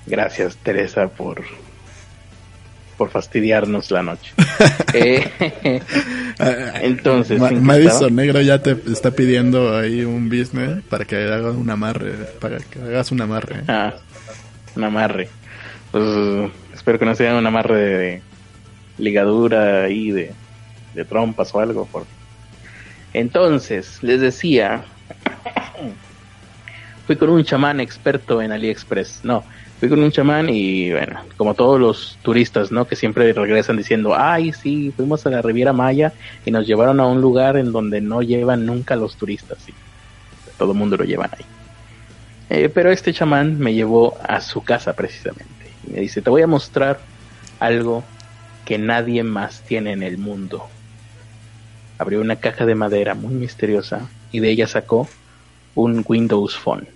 Gracias 0.06 0.58
Teresa 0.58 1.08
por 1.08 1.44
por 2.98 3.10
fastidiarnos 3.10 3.92
la 3.92 4.04
noche. 4.04 4.34
eh, 4.94 5.82
entonces, 6.82 7.40
Madison 7.40 8.16
Negro 8.16 8.42
ya 8.42 8.62
te 8.62 8.78
está 8.92 9.12
pidiendo 9.12 9.78
ahí 9.78 10.04
un 10.04 10.30
business 10.30 10.84
para 10.90 11.06
que 11.06 11.16
hagas 11.16 11.56
un 11.56 11.70
amarre, 11.70 12.14
para 12.40 12.58
que 12.60 12.80
hagas 12.80 13.12
un 13.12 13.22
amarre. 13.22 13.64
Ah, 13.68 13.94
un 14.76 14.84
amarre. 14.84 15.30
Pues 15.92 16.52
espero 16.74 17.00
que 17.00 17.06
no 17.06 17.16
sea 17.16 17.36
un 17.36 17.46
amarre 17.46 17.76
de, 17.76 18.22
ligadura 18.98 19.84
ahí 19.84 20.12
de, 20.12 20.34
de 20.94 21.06
trompas 21.06 21.54
o 21.54 21.60
algo. 21.60 21.86
Por... 21.86 22.06
Entonces, 23.14 24.00
les 24.02 24.22
decía, 24.22 24.84
fui 27.08 27.16
con 27.16 27.30
un 27.30 27.44
chamán 27.44 27.80
experto 27.80 28.42
en 28.42 28.52
AliExpress. 28.52 29.22
No, 29.24 29.44
fui 29.86 29.90
con 29.96 30.04
un 30.04 30.12
chamán 30.12 30.50
y 30.50 30.92
bueno, 30.92 31.20
como 31.38 31.54
todos 31.54 31.80
los 31.80 32.18
turistas, 32.24 32.72
¿no? 32.72 32.88
Que 32.88 32.96
siempre 32.96 33.32
regresan 33.34 33.78
diciendo, 33.78 34.16
ay, 34.18 34.52
sí, 34.52 34.92
fuimos 34.96 35.28
a 35.28 35.30
la 35.30 35.44
Riviera 35.44 35.74
Maya 35.74 36.12
y 36.44 36.50
nos 36.50 36.66
llevaron 36.66 37.00
a 37.00 37.06
un 37.06 37.22
lugar 37.22 37.56
en 37.56 37.72
donde 37.72 38.02
no 38.02 38.24
llevan 38.24 38.66
nunca 38.66 38.96
los 38.96 39.16
turistas, 39.16 39.60
y 39.70 39.74
todo 40.58 40.72
el 40.72 40.78
mundo 40.80 40.98
lo 40.98 41.04
llevan 41.04 41.30
ahí. 41.34 41.46
Eh, 42.50 42.70
pero 42.70 42.92
este 42.92 43.14
chamán 43.14 43.60
me 43.60 43.76
llevó 43.76 44.18
a 44.24 44.42
su 44.42 44.64
casa 44.64 44.94
precisamente. 44.94 45.46
Y 45.88 45.92
me 45.92 46.00
dice, 46.00 46.24
te 46.24 46.32
voy 46.32 46.42
a 46.42 46.48
mostrar 46.48 47.00
algo 47.60 48.04
que 48.66 48.80
nadie 48.80 49.22
más 49.22 49.62
tiene 49.62 49.92
en 49.92 50.02
el 50.02 50.18
mundo. 50.18 50.66
Abrió 52.00 52.22
una 52.22 52.38
caja 52.38 52.66
de 52.66 52.74
madera 52.74 53.14
muy 53.14 53.36
misteriosa 53.36 54.10
y 54.32 54.40
de 54.40 54.50
ella 54.50 54.66
sacó 54.66 55.08
un 55.76 56.04
Windows 56.08 56.58
Phone 56.58 56.88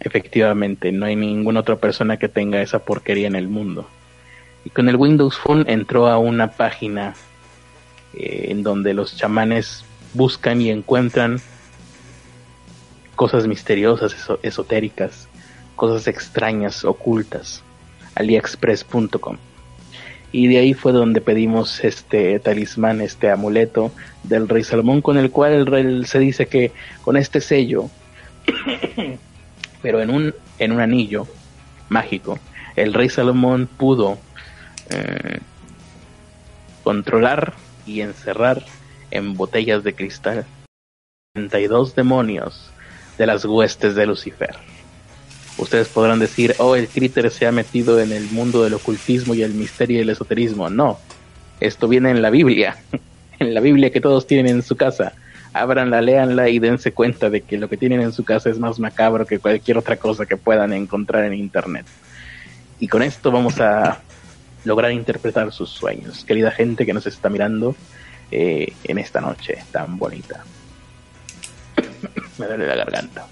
Efectivamente, 0.00 0.92
no 0.92 1.06
hay 1.06 1.16
ninguna 1.16 1.60
otra 1.60 1.76
persona 1.76 2.18
que 2.18 2.28
tenga 2.28 2.60
esa 2.60 2.80
porquería 2.80 3.26
en 3.26 3.36
el 3.36 3.48
mundo. 3.48 3.88
Y 4.64 4.70
con 4.70 4.88
el 4.88 4.96
Windows 4.96 5.38
Phone 5.38 5.64
entró 5.68 6.08
a 6.08 6.18
una 6.18 6.50
página 6.50 7.14
eh, 8.14 8.46
en 8.50 8.62
donde 8.62 8.94
los 8.94 9.16
chamanes 9.16 9.84
buscan 10.14 10.60
y 10.60 10.70
encuentran 10.70 11.40
cosas 13.14 13.46
misteriosas, 13.46 14.14
esotéricas, 14.42 15.28
cosas 15.74 16.06
extrañas, 16.06 16.84
ocultas. 16.84 17.62
aliexpress.com. 18.14 19.36
y 20.32 20.46
de 20.48 20.58
ahí 20.58 20.74
fue 20.74 20.92
donde 20.92 21.20
pedimos 21.20 21.84
este 21.84 22.38
talismán, 22.40 23.00
este 23.00 23.30
amuleto 23.30 23.92
del 24.22 24.48
rey 24.48 24.64
Salomón 24.64 25.02
con 25.02 25.18
el 25.18 25.30
cual 25.30 25.52
el 25.52 25.66
rey 25.66 26.04
se 26.04 26.18
dice 26.18 26.46
que 26.46 26.72
con 27.02 27.16
este 27.16 27.40
sello, 27.40 27.90
pero 29.82 30.00
en 30.00 30.10
un, 30.10 30.34
en 30.58 30.72
un 30.72 30.80
anillo 30.80 31.26
mágico, 31.88 32.38
el 32.74 32.94
rey 32.94 33.08
Salomón 33.08 33.66
pudo 33.66 34.18
eh, 34.90 35.38
controlar 36.82 37.54
y 37.86 38.00
encerrar 38.00 38.64
en 39.10 39.34
botellas 39.34 39.82
de 39.84 39.94
cristal 39.94 40.46
32 41.34 41.94
demonios 41.94 42.70
de 43.18 43.26
las 43.26 43.44
huestes 43.44 43.94
de 43.94 44.06
Lucifer. 44.06 44.56
Ustedes 45.58 45.88
podrán 45.88 46.18
decir, 46.18 46.54
oh, 46.58 46.76
el 46.76 46.88
críter 46.88 47.30
se 47.30 47.46
ha 47.46 47.52
metido 47.52 48.00
en 48.00 48.12
el 48.12 48.30
mundo 48.30 48.62
del 48.62 48.74
ocultismo 48.74 49.34
y 49.34 49.42
el 49.42 49.54
misterio 49.54 49.98
y 49.98 50.02
el 50.02 50.10
esoterismo. 50.10 50.68
No, 50.68 50.98
esto 51.60 51.88
viene 51.88 52.10
en 52.10 52.20
la 52.20 52.30
Biblia, 52.30 52.76
en 53.38 53.54
la 53.54 53.60
Biblia 53.60 53.90
que 53.90 54.00
todos 54.00 54.26
tienen 54.26 54.56
en 54.56 54.62
su 54.62 54.76
casa. 54.76 55.14
Ábranla, 55.60 56.00
léanla 56.00 56.48
y 56.48 56.58
dense 56.58 56.92
cuenta 56.92 57.30
de 57.30 57.42
que 57.42 57.56
lo 57.56 57.68
que 57.68 57.76
tienen 57.76 58.00
en 58.00 58.12
su 58.12 58.24
casa 58.24 58.50
es 58.50 58.58
más 58.58 58.78
macabro 58.78 59.26
que 59.26 59.38
cualquier 59.38 59.78
otra 59.78 59.96
cosa 59.96 60.26
que 60.26 60.36
puedan 60.36 60.72
encontrar 60.72 61.24
en 61.24 61.34
Internet. 61.34 61.86
Y 62.78 62.88
con 62.88 63.02
esto 63.02 63.30
vamos 63.30 63.60
a 63.60 64.00
lograr 64.64 64.92
interpretar 64.92 65.52
sus 65.52 65.70
sueños. 65.70 66.24
Querida 66.24 66.50
gente 66.50 66.84
que 66.84 66.92
nos 66.92 67.06
está 67.06 67.28
mirando 67.28 67.74
eh, 68.30 68.72
en 68.84 68.98
esta 68.98 69.20
noche 69.20 69.58
tan 69.70 69.96
bonita. 69.96 70.44
Me 72.38 72.46
duele 72.46 72.66
la 72.66 72.76
garganta. 72.76 73.26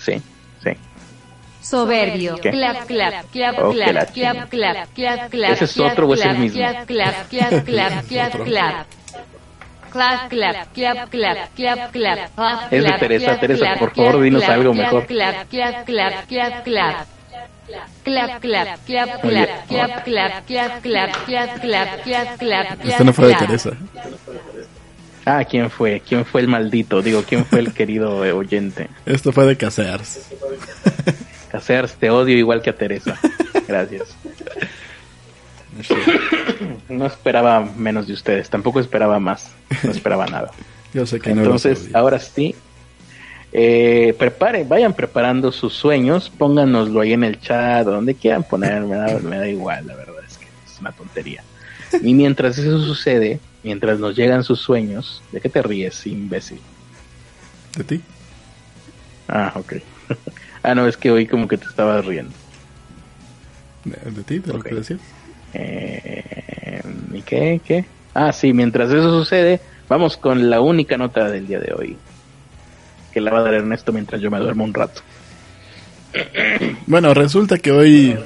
Sí, 0.00 0.22
sí. 0.62 0.70
Soberbio. 1.60 2.38
Clap, 2.38 2.86
clap, 2.86 3.30
clap, 3.30 3.30
clap, 3.30 3.56
clap, 4.12 4.50
clap, 4.50 4.92
clap, 4.94 5.30
clap. 5.30 5.52
¿Ese 5.52 5.64
es 5.64 5.78
otro 5.78 6.08
o 6.08 6.14
es 6.14 6.20
el 6.22 6.38
mismo? 6.38 6.58
Clap, 6.58 6.86
clap, 6.86 7.28
clap, 7.28 7.64
clap, 7.64 8.06
clap, 8.06 8.44
clap. 8.44 8.86
Clap, 9.90 10.28
clap, 10.28 10.72
clap, 10.72 11.10
clap, 11.10 11.54
clap, 11.54 11.92
clap. 11.92 12.72
Es 12.72 12.84
de 12.84 12.92
Teresa, 12.98 13.38
Teresa, 13.38 13.74
por 13.78 13.94
favor, 13.94 14.22
dinos 14.22 14.44
algo 14.44 14.74
mejor. 14.74 15.06
Clap, 15.06 15.48
clap, 15.48 15.84
clap, 15.84 16.26
clap, 16.26 16.64
clap. 16.64 17.06
Clap, 18.04 18.40
clap, 18.40 18.84
clap, 18.84 19.22
clap, 19.22 19.66
clap, 19.68 20.04
clap, 20.04 20.04
clap, 20.04 20.44
clap, 20.46 20.84
clap, 20.84 21.60
clap, 21.60 22.02
clap, 22.02 22.38
clap. 22.38 22.84
Esto 22.84 23.04
no 23.04 23.12
fue 23.12 23.28
de 23.28 23.34
Teresa. 23.34 23.70
Ah, 25.24 25.44
¿quién 25.44 25.68
fue? 25.70 26.00
¿Quién 26.08 26.24
fue 26.24 26.40
el 26.40 26.46
maldito? 26.46 27.02
Digo, 27.02 27.24
¿quién 27.28 27.44
fue 27.44 27.58
el 27.58 27.74
querido 27.74 28.18
oyente? 28.18 28.88
Esto 29.04 29.32
fue 29.32 29.44
de 29.44 29.56
Casears. 29.56 30.30
Casears, 31.50 31.96
te 31.96 32.10
odio 32.10 32.36
igual 32.36 32.62
que 32.62 32.70
a 32.70 32.76
Teresa. 32.76 33.18
Gracias. 33.66 34.16
No 36.88 37.06
esperaba 37.06 37.68
menos 37.76 38.06
de 38.06 38.14
ustedes, 38.14 38.48
tampoco 38.48 38.80
esperaba 38.80 39.18
más, 39.18 39.50
no 39.82 39.90
esperaba 39.90 40.26
nada. 40.26 40.50
Yo 40.94 41.04
sé 41.04 41.20
que 41.20 41.30
Entonces, 41.30 41.90
ahora 41.94 42.18
sí, 42.18 42.54
eh, 43.52 44.14
preparen, 44.18 44.68
vayan 44.68 44.94
preparando 44.94 45.52
sus 45.52 45.74
sueños, 45.74 46.30
pónganoslo 46.30 47.00
ahí 47.00 47.12
en 47.12 47.24
el 47.24 47.40
chat, 47.40 47.86
donde 47.86 48.14
quieran 48.14 48.44
poner, 48.44 48.82
me 48.82 48.96
da, 48.96 49.18
me 49.18 49.38
da 49.38 49.48
igual, 49.48 49.86
la 49.86 49.94
verdad 49.94 50.22
es 50.26 50.38
que 50.38 50.46
es 50.66 50.80
una 50.80 50.92
tontería. 50.92 51.42
Y 52.02 52.14
mientras 52.14 52.58
eso 52.58 52.80
sucede, 52.82 53.40
mientras 53.62 53.98
nos 53.98 54.16
llegan 54.16 54.44
sus 54.44 54.60
sueños, 54.60 55.22
¿de 55.32 55.40
qué 55.40 55.48
te 55.48 55.62
ríes, 55.62 56.06
imbécil? 56.06 56.60
¿De 57.76 57.84
ti? 57.84 58.00
Ah, 59.28 59.52
ok. 59.54 59.74
ah, 60.62 60.74
no, 60.74 60.86
es 60.86 60.96
que 60.96 61.10
hoy 61.10 61.26
como 61.26 61.48
que 61.48 61.58
te 61.58 61.66
estabas 61.66 62.04
riendo. 62.04 62.32
¿De, 63.84 64.22
ti? 64.22 64.38
¿De 64.40 64.52
lo 64.52 64.60
que 64.60 64.74
decías? 64.74 65.00
Eh, 65.56 66.82
¿Y 67.12 67.22
qué? 67.22 67.60
¿Qué? 67.64 67.84
Ah, 68.14 68.32
sí, 68.32 68.52
mientras 68.52 68.90
eso 68.90 69.10
sucede, 69.10 69.60
vamos 69.88 70.16
con 70.16 70.48
la 70.50 70.60
única 70.60 70.96
nota 70.96 71.28
del 71.28 71.46
día 71.46 71.60
de 71.60 71.72
hoy. 71.72 71.96
Que 73.12 73.20
la 73.20 73.30
va 73.30 73.40
a 73.40 73.42
dar 73.42 73.54
Ernesto 73.54 73.92
mientras 73.92 74.20
yo 74.20 74.30
me 74.30 74.38
duermo 74.38 74.64
un 74.64 74.74
rato. 74.74 75.02
Bueno, 76.86 77.12
resulta 77.12 77.58
que 77.58 77.72
hoy 77.72 78.16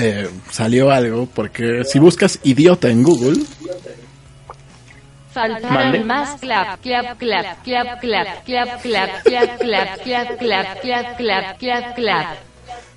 eh, 0.00 0.28
salió 0.50 0.90
algo, 0.90 1.26
porque 1.26 1.84
si 1.84 1.98
buscas 1.98 2.38
idiota 2.42 2.88
en 2.88 3.02
Google... 3.02 3.42
Faltaron 5.30 6.06
más 6.06 6.40
clap, 6.40 6.80
clap, 6.82 7.18
clap, 7.18 7.62
clap, 7.62 8.00
clap, 8.00 8.44
clap, 8.44 8.44
clap, 8.44 8.82
clap, 8.84 9.22
clap, 9.24 9.58
clap, 9.58 10.38
clap, 10.38 10.78
clap, 10.78 11.16
clap, 11.16 11.58
clap, 11.58 11.94
clap. 11.94 12.51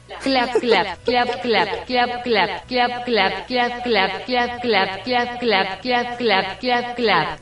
Clap, 0.08 0.60
clap, 0.60 1.04
clap, 1.04 1.42
clap, 1.42 1.84
clap, 1.84 2.24
clap, 2.24 2.66
clap, 2.68 3.06
clap, 3.06 3.48
clap, 3.48 3.48
clap, 3.48 4.26
clap, 4.26 4.62
clap, 4.62 5.02
clap, 5.02 5.40
clap, 5.40 5.80
clap, 5.80 6.18
clap, 6.20 6.60
clap, 6.60 6.96
clap. 6.96 7.40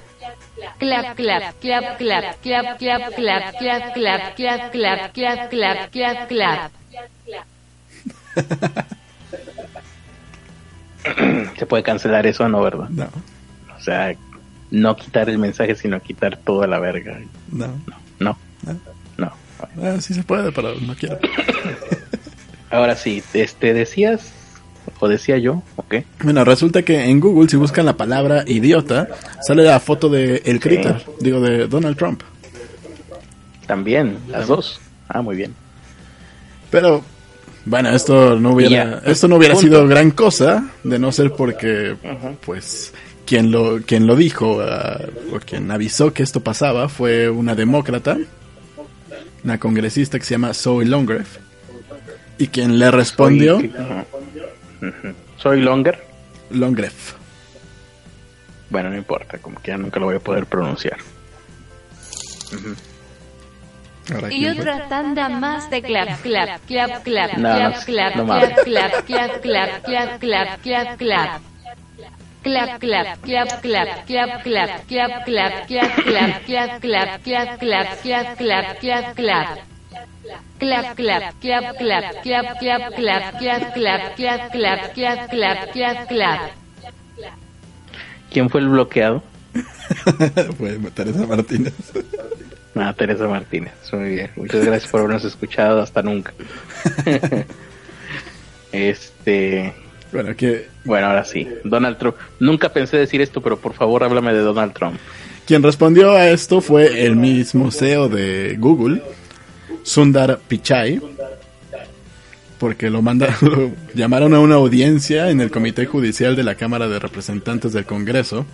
Clap, 0.79 1.15
clap, 1.17 1.59
clap, 1.59 1.97
clap, 1.97 2.39
clap, 2.39 2.77
clap, 2.79 3.15
clap, 3.15 3.93
clap, 3.93 3.93
clap, 3.93 4.33
clap, 4.33 4.71
clap, 4.71 5.49
clap, 5.49 5.91
clap, 5.91 6.29
clap, 6.29 6.71
clap. 7.25 7.43
se 11.57 11.65
puede 11.65 11.83
cancelar 11.83 12.25
eso, 12.25 12.47
¿no? 12.47 12.61
¿Verdad? 12.61 12.89
No. 12.89 13.09
O 13.77 13.81
sea, 13.81 14.15
no 14.71 14.95
quitar 14.95 15.29
el 15.29 15.37
mensaje, 15.37 15.75
sino 15.75 15.99
quitar 16.01 16.37
toda 16.37 16.65
la 16.67 16.79
verga. 16.79 17.19
No. 17.51 17.67
No. 18.19 18.37
No. 18.63 18.79
no. 19.17 19.33
Ah, 19.81 19.99
sí 19.99 20.13
se 20.13 20.23
puede, 20.23 20.53
pero 20.53 20.75
no 20.79 20.95
quiero. 20.95 21.19
Ahora 22.73 22.95
sí, 22.95 23.21
este, 23.35 23.71
decías, 23.75 24.31
o 24.99 25.07
decía 25.07 25.37
yo, 25.37 25.61
¿ok? 25.75 25.97
Bueno, 26.23 26.43
resulta 26.43 26.81
que 26.81 27.03
en 27.05 27.19
Google, 27.19 27.47
si 27.47 27.55
buscan 27.55 27.85
la 27.85 27.95
palabra 27.95 28.43
idiota, 28.47 29.09
sale 29.45 29.61
la 29.61 29.79
foto 29.79 30.09
de 30.09 30.41
El 30.43 30.59
Critter, 30.59 31.05
digo, 31.19 31.39
de 31.39 31.67
Donald 31.67 31.95
Trump. 31.95 32.23
También, 33.67 34.17
las 34.27 34.47
dos. 34.47 34.81
Ah, 35.07 35.21
muy 35.21 35.35
bien. 35.35 35.53
Pero 36.71 37.03
bueno, 37.65 37.89
esto 37.89 38.39
no 38.39 38.53
hubiera, 38.53 39.03
esto 39.05 39.27
no 39.27 39.35
hubiera 39.35 39.55
sido 39.55 39.87
gran 39.87 40.09
cosa 40.09 40.71
de 40.83 40.97
no 40.97 41.11
ser 41.11 41.31
porque, 41.33 41.95
pues, 42.43 42.91
quien 43.27 43.51
lo, 43.51 43.81
quien 43.85 44.07
lo 44.07 44.15
dijo 44.15 44.57
uh, 44.57 45.35
o 45.35 45.39
quien 45.45 45.69
avisó 45.69 46.11
que 46.11 46.23
esto 46.23 46.39
pasaba 46.39 46.89
fue 46.89 47.29
una 47.29 47.53
demócrata, 47.53 48.17
una 49.43 49.59
congresista 49.59 50.17
que 50.17 50.25
se 50.25 50.31
llama 50.33 50.55
Zoe 50.55 50.85
Longreff, 50.85 51.37
y 52.37 52.47
quien 52.47 52.79
le 52.79 52.91
respondió. 52.91 53.61
Soy, 55.37 55.61
Longer. 55.61 56.03
Longreff. 56.49 57.13
Bueno, 58.69 58.89
no 58.89 58.97
importa, 58.97 59.37
como 59.37 59.61
que 59.61 59.71
ya 59.71 59.77
nunca 59.77 59.99
lo 59.99 60.07
voy 60.07 60.15
a 60.15 60.19
poder 60.19 60.45
pronunciar. 60.45 60.97
Y 64.29 64.47
otra 64.47 64.87
tanda 64.89 65.29
más 65.29 65.69
de 65.69 65.81
clap, 65.81 66.21
clap, 66.21 66.61
clap, 66.65 67.03
clap, 67.03 67.31
clap, 67.33 67.85
clap, 67.85 68.15
clap, 68.25 68.63
clap, 68.65 69.05
clap, 69.05 69.41
clap, 69.41 69.81
clap, 69.83 70.19
clap, 70.19 70.61
clap, 70.61 70.97
clap. 70.97 71.41
Clap, 72.43 72.79
clap, 72.79 73.21
clap, 73.21 73.61
clap, 73.61 74.01
clap, 74.01 74.43
clap, 74.43 74.43
clap, 74.43 75.25
clap, 75.25 75.25
clap, 75.25 75.67
clap, 75.67 76.43
clap, 76.45 76.45
clap, 76.45 76.81
clap, 76.81 77.23
clap, 77.23 77.99
clap, 78.01 78.37
clap, 78.37 78.79
clap, 78.79 79.15
clap. 79.15 79.72
Clap, 80.59 80.95
clap, 80.95 80.95
clap, 80.95 81.77
clap, 81.77 81.77
clap, 81.77 82.17
clap, 82.23 82.59
clap, 82.59 82.95
clap, 82.95 83.37
clap, 83.37 84.15
clap, 84.15 84.15
clap, 84.15 84.93
clap, 84.93 85.29
clap, 85.29 85.71
clap, 85.71 86.07
clap. 86.07 86.51
¿Quién 88.31 88.49
fue 88.49 88.61
el 88.61 88.69
bloqueado? 88.69 89.21
Fue 90.57 90.79
Teresa 90.95 91.27
Martínez. 91.27 91.73
Ah, 92.75 92.93
Teresa 92.97 93.27
Martínez, 93.27 93.73
muy 93.91 94.09
bien. 94.15 94.31
Muchas 94.35 94.65
gracias 94.65 94.89
por 94.89 95.01
habernos 95.01 95.23
escuchado 95.23 95.81
hasta 95.81 96.01
nunca. 96.01 96.33
este. 98.71 99.73
Bueno, 100.11 100.35
que. 100.35 100.67
Bueno, 100.83 101.07
ahora 101.07 101.23
sí. 101.23 101.47
Donald 101.63 101.97
Trump. 101.97 102.15
Nunca 102.39 102.69
pensé 102.69 102.97
decir 102.97 103.21
esto, 103.21 103.41
pero 103.41 103.59
por 103.59 103.73
favor 103.73 104.03
háblame 104.03 104.33
de 104.33 104.39
Donald 104.39 104.73
Trump. 104.73 104.97
Quien 105.45 105.61
respondió 105.61 106.13
a 106.13 106.29
esto 106.29 106.61
fue 106.61 107.05
el 107.05 107.15
mismo 107.15 107.69
CEO 107.69 108.09
de 108.09 108.55
Google, 108.57 109.03
Sundar 109.83 110.39
Pichai, 110.47 111.01
porque 112.59 112.89
lo, 112.89 113.01
manda, 113.01 113.35
lo 113.41 113.71
llamaron 113.93 114.33
a 114.33 114.39
una 114.39 114.55
audiencia 114.55 115.29
en 115.29 115.41
el 115.41 115.51
Comité 115.51 115.85
Judicial 115.85 116.35
de 116.35 116.43
la 116.43 116.55
Cámara 116.55 116.87
de 116.87 116.99
Representantes 116.99 117.73
del 117.73 117.85
Congreso 117.85 118.45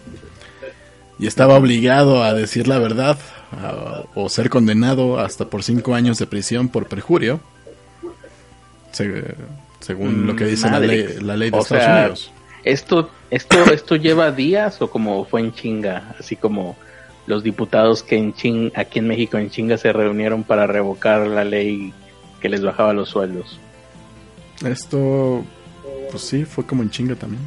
y 1.20 1.28
estaba 1.28 1.56
obligado 1.56 2.24
a 2.24 2.34
decir 2.34 2.68
la 2.68 2.80
verdad 2.80 3.18
o 4.16 4.30
ser 4.30 4.50
condenado 4.50 5.20
hasta 5.20 5.46
por 5.46 5.64
cinco 5.64 5.94
años 5.94 6.18
de 6.18 6.28
prisión 6.28 6.70
por 6.70 6.88
perjurio, 6.88 7.42
según 8.92 10.26
lo 10.26 10.36
que 10.36 10.46
dice 10.46 10.70
la 10.70 10.80
ley, 10.80 11.18
la 11.22 11.36
ley 11.36 11.50
de 11.50 11.60
Estados 11.60 11.88
Unidos. 11.88 12.32
Esto, 12.64 13.10
esto, 13.30 13.72
esto 13.72 13.96
lleva 13.96 14.32
días 14.32 14.82
o 14.82 14.90
como 14.90 15.26
fue 15.26 15.42
en 15.42 15.54
chinga, 15.54 16.16
así 16.20 16.36
como 16.36 16.78
los 17.30 17.44
diputados 17.44 18.02
que 18.02 18.18
en 18.18 18.34
ching, 18.34 18.72
aquí 18.76 18.98
en 18.98 19.08
México 19.08 19.38
en 19.38 19.52
chinga 19.52 19.78
se 19.78 19.94
reunieron 19.94 20.44
para 20.44 20.66
revocar 20.66 21.28
la 21.28 21.44
ley 21.44 21.94
que 22.42 22.50
les 22.50 22.64
bajaba 22.64 22.92
los 22.92 23.10
sueldos. 23.10 23.60
Esto 24.66 25.46
Pues 26.10 26.24
sí, 26.24 26.44
fue 26.44 26.66
como 26.66 26.82
en 26.82 26.90
chinga 26.90 27.14
también. 27.14 27.44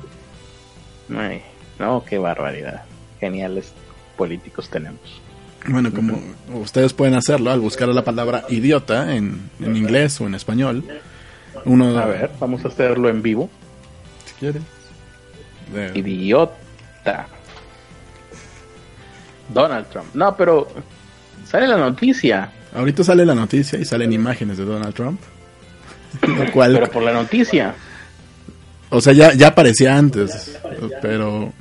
no, 1.80 2.04
qué 2.04 2.16
barbaridad. 2.16 2.84
Geniales 3.18 3.72
políticos 4.16 4.70
tenemos. 4.70 5.20
Bueno, 5.66 5.92
como 5.92 6.16
ustedes 6.54 6.92
pueden 6.92 7.14
hacerlo 7.14 7.50
al 7.50 7.58
buscar 7.58 7.88
la 7.88 8.04
palabra 8.04 8.44
idiota 8.50 9.16
en, 9.16 9.50
en 9.58 9.76
inglés 9.76 10.20
o 10.20 10.28
en 10.28 10.36
español. 10.36 10.84
Uno, 11.64 11.98
a 11.98 12.06
ver, 12.06 12.30
vamos 12.38 12.64
a 12.64 12.68
hacerlo 12.68 13.08
en 13.08 13.20
vivo. 13.20 13.50
Si 14.26 14.34
quieres. 14.34 14.62
Idiota. 15.94 17.26
Donald 19.52 19.86
Trump. 19.88 20.08
No, 20.14 20.36
pero 20.36 20.68
sale 21.44 21.66
la 21.66 21.76
noticia. 21.76 22.50
Ahorita 22.74 23.04
sale 23.04 23.24
la 23.26 23.34
noticia 23.34 23.78
y 23.78 23.84
salen 23.84 24.12
imágenes 24.12 24.58
de 24.58 24.64
Donald 24.64 24.94
Trump. 24.94 25.20
pero 26.20 26.90
por 26.90 27.02
la 27.02 27.12
noticia. 27.12 27.74
O 28.90 29.00
sea, 29.00 29.12
ya, 29.12 29.32
ya 29.32 29.48
aparecía 29.48 29.96
antes, 29.96 30.58
pero 31.00 31.52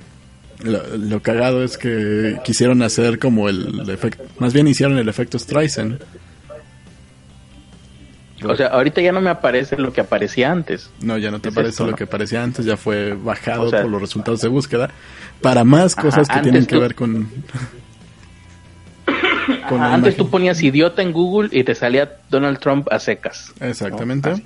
lo, 0.63 1.21
cagado 1.21 1.63
es 1.63 1.77
que 1.77 2.37
quisieron 2.43 2.81
hacer 2.81 3.19
como 3.19 3.47
el 3.47 3.89
efecto, 3.89 4.23
más 4.39 4.53
bien 4.53 4.67
hicieron 4.67 4.97
el 4.97 5.07
efecto 5.07 5.39
Streisand. 5.39 5.99
O 8.43 8.55
sea, 8.55 8.67
ahorita 8.67 9.01
ya 9.01 9.11
no 9.11 9.21
me 9.21 9.29
aparece 9.29 9.77
lo 9.77 9.93
que 9.93 10.01
aparecía 10.01 10.51
antes. 10.51 10.89
No, 11.01 11.17
ya 11.17 11.31
no 11.31 11.39
te 11.39 11.49
aparece 11.49 11.83
lo 11.83 11.95
que 11.95 12.05
aparecía 12.05 12.43
antes, 12.43 12.65
ya 12.65 12.77
fue 12.77 13.13
bajado 13.13 13.69
por 13.69 13.87
los 13.87 14.01
resultados 14.01 14.41
de 14.41 14.47
búsqueda 14.47 14.89
para 15.41 15.63
más 15.63 15.95
cosas 15.95 16.27
que 16.27 16.39
tienen 16.39 16.65
que 16.65 16.77
ver 16.77 16.95
con... 16.95 17.27
antes 19.79 20.15
tú 20.15 20.29
ponías 20.29 20.61
idiota 20.61 21.01
en 21.01 21.11
Google 21.11 21.49
y 21.51 21.63
te 21.63 21.75
salía 21.75 22.17
Donald 22.29 22.59
Trump 22.59 22.87
a 22.91 22.99
secas. 22.99 23.53
Exactamente. 23.59 24.43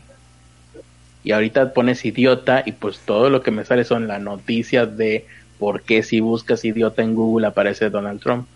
Y 1.23 1.31
ahorita 1.31 1.73
pones 1.73 2.05
idiota 2.05 2.63
y 2.65 2.73
pues 2.73 2.99
todo 2.99 3.29
lo 3.29 3.41
que 3.41 3.51
me 3.51 3.65
sale 3.65 3.83
son 3.83 4.07
las 4.07 4.21
noticias 4.21 4.95
de 4.95 5.25
por 5.59 5.81
qué 5.81 6.03
si 6.03 6.19
buscas 6.19 6.63
idiota 6.63 7.01
en 7.01 7.15
Google 7.15 7.47
aparece 7.47 7.89
Donald 7.89 8.21
Trump. 8.21 8.47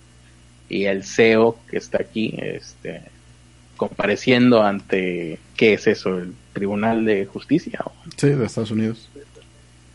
Y 0.69 0.85
el 0.85 1.03
CEO 1.03 1.57
que 1.69 1.77
está 1.77 1.97
aquí, 1.99 2.35
este, 2.37 3.01
compareciendo 3.79 4.61
ante, 4.61 5.39
¿qué 5.55 5.73
es 5.73 5.87
eso? 5.87 6.19
¿El 6.19 6.35
Tribunal 6.51 7.05
de 7.05 7.25
Justicia? 7.25 7.79
Sí, 8.17 8.27
de 8.27 8.45
Estados 8.45 8.71
Unidos. 8.71 9.09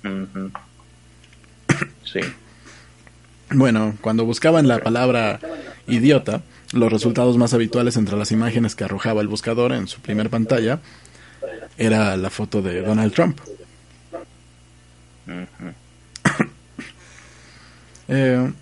sí. 2.02 2.20
Bueno, 3.50 3.94
cuando 4.00 4.24
buscaban 4.24 4.66
la 4.66 4.78
palabra 4.78 5.38
idiota, 5.86 6.40
los 6.72 6.90
resultados 6.90 7.36
más 7.36 7.52
habituales 7.52 7.98
entre 7.98 8.16
las 8.16 8.32
imágenes 8.32 8.74
que 8.74 8.84
arrojaba 8.84 9.20
el 9.20 9.28
buscador 9.28 9.74
en 9.74 9.86
su 9.86 10.00
primer 10.00 10.30
pantalla 10.30 10.80
era 11.76 12.16
la 12.16 12.30
foto 12.30 12.62
de 12.62 12.80
Donald 12.82 13.12
Trump. 13.12 13.38
Eh, 18.06 18.52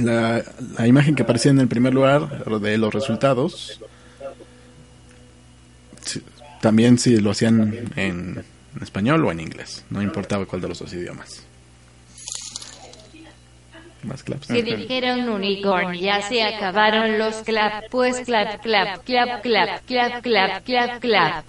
la, 0.00 0.42
la, 0.76 0.86
imagen 0.88 1.14
que 1.14 1.22
aparecía 1.22 1.52
en 1.52 1.60
el 1.60 1.68
primer 1.68 1.94
lugar 1.94 2.44
de 2.60 2.76
los 2.76 2.92
resultados, 2.92 3.80
también 6.66 6.98
si 6.98 7.16
lo 7.18 7.30
hacían 7.30 7.92
en, 7.94 8.42
español 8.82 9.24
o 9.24 9.30
en 9.30 9.38
inglés, 9.38 9.84
no 9.88 10.02
importaba 10.02 10.46
cuál 10.46 10.60
de 10.62 10.66
los 10.66 10.80
dos 10.80 10.92
idiomas. 10.92 11.46
Más 14.02 14.24
claps. 14.24 14.48
Si 14.48 14.62
dijeron 14.62 15.28
unicorn, 15.28 15.94
ya 15.94 16.20
se 16.22 16.42
acabaron 16.42 17.18
los 17.18 17.36
clap, 17.44 17.84
pues 17.88 18.20
clap, 18.22 18.60
clap, 18.62 19.04
clap, 19.04 19.42
clap, 19.42 19.84
clap, 19.84 20.22
clap, 20.24 20.64
clap, 20.64 21.00
clap. 21.00 21.44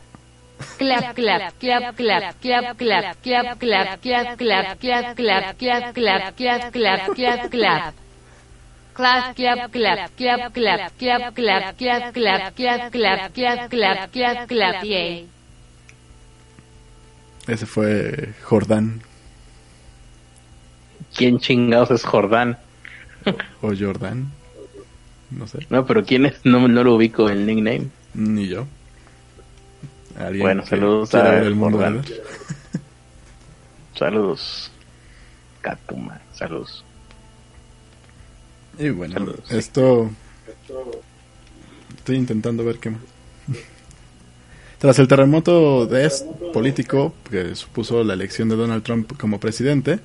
Clap, 0.78 1.16
clap, 1.16 1.54
clap, 1.60 1.96
clap, 1.96 2.38
clap, 2.38 2.78
clap, 2.78 3.18
clap, 3.18 3.60
clap, 3.60 4.00
clap, 4.00 4.38
clap, 4.38 4.78
clap, 4.78 5.18
clap, 5.18 5.58
clap, 5.58 5.96
clap, 5.96 6.36
clap, 6.36 6.72
clap, 6.72 7.16
clap, 7.16 7.50
clap. 7.50 8.07
Clap, 8.98 9.36
clap, 9.36 9.72
clap, 9.72 10.12
clap, 10.18 10.54
clap, 10.54 10.54
clap, 10.54 10.94
clap, 10.98 11.36
clap, 11.36 11.78
clap, 11.78 12.14
clap, 12.14 12.56
clap, 12.56 13.32
clap, 13.32 13.70
clap, 13.70 14.12
clap, 14.12 14.48
clap, 14.50 14.84
yay. 14.84 15.30
Ese 17.48 17.66
fue 17.66 18.34
Jordán. 18.44 19.02
¿Quién 21.16 21.40
chingados 21.40 21.92
es 21.92 22.04
Jordán? 22.04 22.58
o 23.62 23.72
Jordán. 23.74 24.32
No 25.30 25.48
sé. 25.48 25.60
No, 25.70 25.86
pero 25.86 26.04
¿quién 26.04 26.26
es? 26.26 26.44
No, 26.44 26.68
no 26.68 26.84
lo 26.84 26.96
ubico 26.96 27.30
el 27.30 27.46
nickname. 27.46 27.88
Ni 28.14 28.48
yo 28.48 28.68
bueno, 30.40 30.66
saludos 30.66 31.14
a 31.16 31.40
el 31.40 31.56
mundo 31.56 31.80
Saludos. 33.96 34.72
Catuma, 35.62 36.22
saludos. 36.34 36.84
Y 38.80 38.90
bueno, 38.90 39.34
esto... 39.50 40.10
Estoy 41.98 42.16
intentando 42.16 42.64
ver 42.64 42.78
qué 42.78 42.92
más. 42.92 43.02
Tras 44.78 45.00
el 45.00 45.08
terremoto 45.08 45.88
de 45.88 46.10
político 46.54 47.14
que 47.30 47.56
supuso 47.56 48.04
la 48.04 48.14
elección 48.14 48.48
de 48.48 48.56
Donald 48.56 48.84
Trump 48.84 49.18
como 49.18 49.40
presidente, 49.40 50.00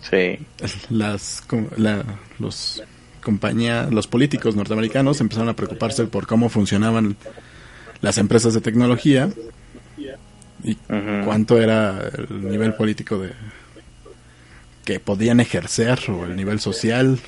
sí. 0.00 0.38
las 0.88 1.44
la, 1.76 2.04
los 2.38 2.82
compañía, 3.22 3.88
los 3.90 4.06
políticos 4.06 4.56
norteamericanos 4.56 5.20
empezaron 5.20 5.50
a 5.50 5.56
preocuparse 5.56 6.06
por 6.06 6.26
cómo 6.26 6.48
funcionaban 6.48 7.16
las 8.00 8.16
empresas 8.16 8.54
de 8.54 8.62
tecnología 8.62 9.30
y 10.64 10.74
cuánto 11.24 11.60
era 11.60 12.08
el 12.08 12.48
nivel 12.48 12.74
político 12.74 13.18
de 13.18 13.32
que 14.88 15.00
podían 15.00 15.38
ejercer 15.38 15.98
o 16.08 16.24
el 16.24 16.34
nivel 16.34 16.60
social 16.60 17.18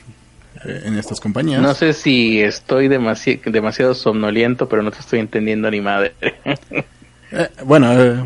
eh, 0.65 0.81
en 0.87 0.97
estas 0.97 1.21
compañías. 1.21 1.61
No 1.61 1.75
sé 1.75 1.93
si 1.93 2.41
estoy 2.41 2.89
demasiado 2.89 3.93
somnoliento, 3.93 4.67
pero 4.67 4.83
no 4.83 4.91
te 4.91 5.01
estoy 5.01 5.19
entendiendo 5.19 5.71
ni 5.71 5.83
madre. 5.83 6.15
Eh, 7.33 7.49
bueno, 7.65 7.93
eh, 7.93 8.25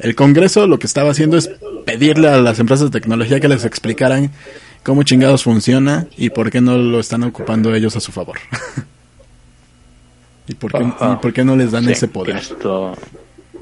el 0.00 0.16
Congreso 0.16 0.66
lo 0.66 0.80
que 0.80 0.88
estaba 0.88 1.12
haciendo 1.12 1.36
es 1.36 1.48
pedirle 1.86 2.28
a 2.28 2.38
las 2.38 2.58
empresas 2.58 2.90
de 2.90 2.98
tecnología 2.98 3.38
que 3.38 3.46
les 3.46 3.64
explicaran 3.64 4.32
cómo 4.82 5.04
chingados 5.04 5.44
funciona 5.44 6.08
y 6.16 6.30
por 6.30 6.50
qué 6.50 6.60
no 6.60 6.76
lo 6.76 6.98
están 6.98 7.22
ocupando 7.22 7.72
ellos 7.72 7.94
a 7.94 8.00
su 8.00 8.10
favor. 8.10 8.36
¿Y 10.48 10.54
por 10.54 10.72
qué, 10.72 10.92
por 11.22 11.32
qué 11.32 11.44
no 11.44 11.54
les 11.54 11.70
dan 11.70 11.88
ese 11.88 12.08
poder? 12.08 12.40
Tienes, 12.40 12.58
todo, 12.58 12.96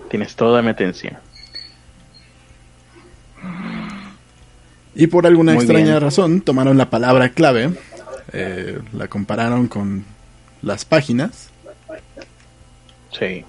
tienes 0.08 0.34
toda 0.34 0.62
mi 0.62 0.70
atención. 0.70 1.18
Y 4.96 5.08
por 5.08 5.26
alguna 5.26 5.54
extraña 5.54 6.00
razón 6.00 6.40
tomaron 6.40 6.78
la 6.78 6.88
palabra 6.88 7.28
clave, 7.28 7.70
eh, 8.32 8.78
la 8.94 9.08
compararon 9.08 9.68
con 9.68 10.04
las 10.62 10.86
páginas. 10.86 11.50
Sí. 13.12 13.44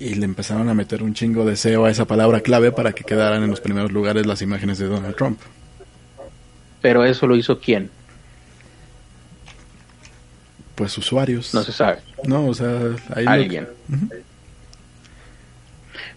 Y 0.00 0.14
le 0.16 0.24
empezaron 0.24 0.68
a 0.68 0.74
meter 0.74 1.02
un 1.02 1.14
chingo 1.14 1.44
de 1.44 1.56
SEO 1.56 1.84
a 1.84 1.90
esa 1.90 2.06
palabra 2.06 2.40
clave 2.40 2.72
para 2.72 2.92
que 2.92 3.04
quedaran 3.04 3.44
en 3.44 3.50
los 3.50 3.60
primeros 3.60 3.92
lugares 3.92 4.26
las 4.26 4.42
imágenes 4.42 4.78
de 4.78 4.88
Donald 4.88 5.14
Trump. 5.14 5.38
Pero 6.82 7.04
eso 7.04 7.28
lo 7.28 7.36
hizo 7.36 7.60
quién? 7.60 7.90
Pues 10.74 10.98
usuarios. 10.98 11.54
No 11.54 11.62
se 11.62 11.72
sabe. 11.72 11.98
No, 12.24 12.48
o 12.48 12.54
sea, 12.54 12.96
alguien. 13.14 13.68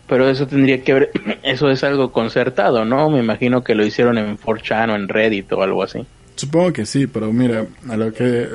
Pero 0.08 0.30
eso 0.30 0.48
tendría 0.48 0.82
que 0.82 0.94
ver, 0.94 1.12
eso 1.44 1.70
es 1.70 1.84
algo 1.84 2.12
concertado, 2.12 2.86
¿no? 2.86 3.10
Me 3.10 3.20
imagino 3.20 3.64
que 3.64 3.76
lo 3.76 3.86
hicieron 3.86 4.18
en 4.18 4.38
4chan 4.38 4.92
o 4.92 4.96
en 4.96 5.08
Reddit 5.08 5.52
o 5.54 5.62
algo 5.62 5.84
así. 5.84 6.06
Supongo 6.36 6.72
que 6.72 6.86
sí, 6.86 7.08
pero 7.08 7.34
mira, 7.34 7.66
a 7.90 7.98
lo 7.98 8.14
que 8.14 8.48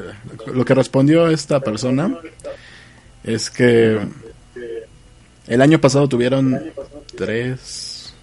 lo 0.55 0.65
que 0.65 0.75
respondió 0.75 1.27
esta 1.29 1.59
persona 1.59 2.17
es 3.25 3.51
que 3.51 3.99
el 5.49 5.61
año 5.61 5.81
pasado 5.81 6.09
tuvieron 6.09 6.63
tres 7.17 8.15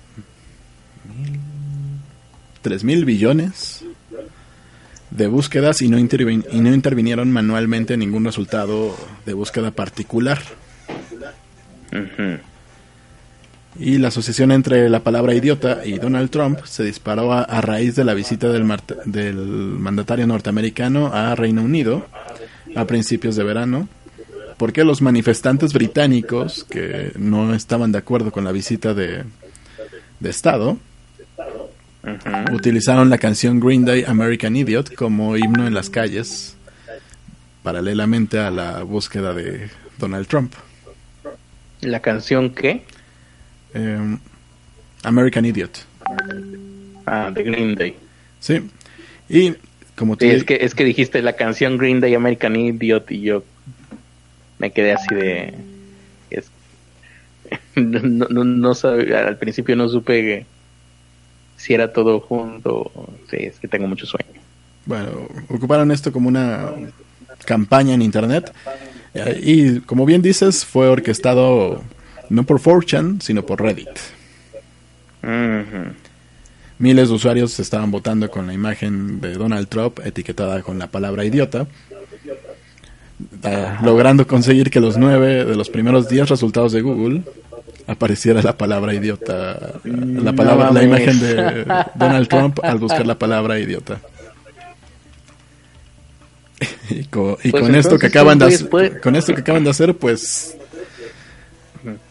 tres 2.62 2.84
mil 2.86 3.04
billones 3.04 3.84
de 5.12 5.28
búsquedas 5.28 5.82
y 5.82 5.90
no, 5.90 5.98
y 5.98 6.04
no 6.62 6.74
intervinieron 6.74 7.32
manualmente 7.32 7.96
en 7.96 8.02
ningún 8.02 8.26
resultado 8.26 8.96
de 9.26 9.34
búsqueda 9.34 9.72
particular. 9.72 10.40
Y 13.80 13.98
la 13.98 14.10
asociación 14.10 14.52
entre 14.52 14.90
la 14.90 15.00
palabra 15.04 15.34
idiota 15.34 15.86
y 15.86 16.00
Donald 16.00 16.30
Trump 16.30 16.60
se 16.66 16.84
disparó 16.84 17.32
a, 17.32 17.62
raíz 17.62 17.96
de 17.96 18.04
la 18.04 18.14
visita 18.14 18.50
del, 18.50 18.68
del 19.06 19.36
mandatario 19.36 20.28
norteamericano 20.28 21.08
a 21.14 21.34
Reino 21.36 21.62
Unido 21.62 22.06
a 22.76 22.86
principios 22.86 23.36
de 23.36 23.44
verano, 23.44 23.88
porque 24.58 24.84
los 24.84 25.02
manifestantes 25.02 25.74
británicos 25.74 26.66
que 26.66 27.14
no 27.18 27.54
estaban 27.54 27.92
de 27.92 28.00
acuerdo 28.00 28.32
con 28.32 28.44
la 28.44 28.52
visita 28.52 28.94
de, 28.94 29.24
de 30.20 30.30
Estado 30.30 30.78
Utilizaron 32.54 33.10
la 33.10 33.18
canción 33.18 33.60
Green 33.60 33.86
Day 33.86 34.04
American 34.08 34.56
Idiot 34.56 34.96
como 34.96 35.36
himno 35.36 35.68
en 35.68 35.74
las 35.74 35.90
calles, 35.90 36.56
paralelamente 37.62 38.40
a 38.40 38.50
la 38.50 38.84
búsqueda 38.84 39.34
de 39.34 39.70
Donald 39.98 40.28
Trump. 40.28 40.54
¿La 41.82 42.00
canción 42.00 42.52
qué? 42.52 42.84
Em, 43.74 44.18
American 45.04 45.46
Idiot. 45.46 45.86
Ah, 47.06 47.32
de 47.34 47.44
Green 47.44 47.76
Day. 47.76 47.96
Sí. 48.40 48.62
Y 49.28 49.54
como 49.96 50.16
tú 50.16 50.26
es 50.26 50.44
que 50.44 50.60
es 50.62 50.76
que 50.76 50.84
dijiste 50.84 51.22
la 51.22 51.34
canción 51.34 51.78
Green 51.78 52.00
Day 52.00 52.16
American 52.16 52.56
Idiot 52.56 53.12
y 53.12 53.22
yo 53.22 53.44
me 54.58 54.72
quedé 54.72 54.94
así 54.94 55.14
de 55.14 55.54
no, 57.76 58.28
no, 58.30 58.44
no 58.44 58.74
al 58.84 59.38
principio 59.38 59.76
no 59.76 59.90
supe 59.90 60.46
si 61.58 61.74
era 61.74 61.92
todo 61.92 62.20
junto. 62.20 62.92
Sí, 63.30 63.38
es 63.38 63.60
que 63.60 63.68
tengo 63.68 63.88
mucho 63.88 64.06
sueño. 64.06 64.40
Bueno, 64.86 65.28
ocuparon 65.50 65.92
esto 65.92 66.12
como 66.12 66.30
una 66.30 66.72
campaña 67.46 67.94
en 67.94 68.02
internet 68.02 68.54
y 69.42 69.80
como 69.82 70.06
bien 70.06 70.22
dices 70.22 70.66
fue 70.66 70.88
orquestado 70.88 71.84
no 72.30 72.44
por 72.44 72.62
4chan 72.62 73.22
sino 73.22 73.46
por 73.46 73.62
Reddit. 73.62 73.90
Miles 76.80 77.10
de 77.10 77.14
usuarios 77.14 77.60
estaban 77.60 77.92
votando 77.92 78.32
con 78.32 78.48
la 78.48 78.54
imagen 78.54 79.20
de 79.20 79.34
Donald 79.34 79.68
Trump 79.68 80.00
etiquetada 80.06 80.62
con 80.62 80.80
la 80.80 80.88
palabra 80.88 81.26
idiota, 81.26 81.68
ah, 83.44 83.80
logrando 83.84 84.26
conseguir 84.26 84.70
que 84.70 84.80
los 84.80 84.98
nueve 84.98 85.44
de 85.44 85.56
los 85.56 85.70
primeros 85.70 86.08
diez 86.08 86.30
resultados 86.30 86.72
de 86.72 86.82
Google 86.82 87.24
apareciera 87.86 88.42
la 88.42 88.58
palabra 88.58 88.94
idiota, 88.94 89.82
la 89.84 90.32
palabra, 90.32 90.72
la 90.72 90.84
imagen 90.84 91.20
de 91.20 91.66
Donald 91.96 92.30
Trump 92.30 92.60
al 92.64 92.78
buscar 92.78 93.06
la 93.06 93.20
palabra 93.20 93.60
idiota. 93.60 94.00
y 96.90 97.04
con, 97.06 97.36
pues 97.52 97.76
esto 97.76 97.98
que 97.98 98.08
acaban 98.08 98.40
de 98.40 98.46
hacer, 98.46 99.02
con 99.02 99.16
esto 99.16 99.34
que 99.34 99.42
acaban 99.42 99.64
de 99.64 99.70
hacer, 99.70 99.98
pues 99.98 100.58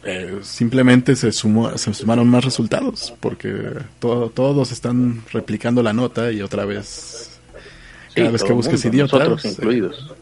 eh, 0.05 0.39
simplemente 0.43 1.14
se 1.16 1.33
sumó, 1.33 1.77
se 1.77 1.93
sumaron 1.95 2.29
más 2.29 2.45
resultados 2.45 3.14
porque 3.21 3.53
todos 3.99 4.73
están 4.73 5.23
replicando 5.33 5.83
la 5.83 5.93
nota 5.93 6.33
y 6.33 6.41
otra 6.43 6.64
vez 6.64 7.41
cada 8.14 8.31
vez 8.31 8.43
que 8.43 8.53
busques 8.53 8.85
idiotas 8.85 9.45
incluidos. 9.45 10.14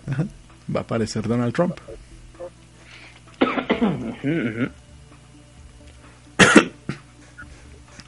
va 0.74 0.80
a 0.80 0.82
aparecer 0.82 1.26
Donald 1.28 1.55
Trump. 1.55 1.76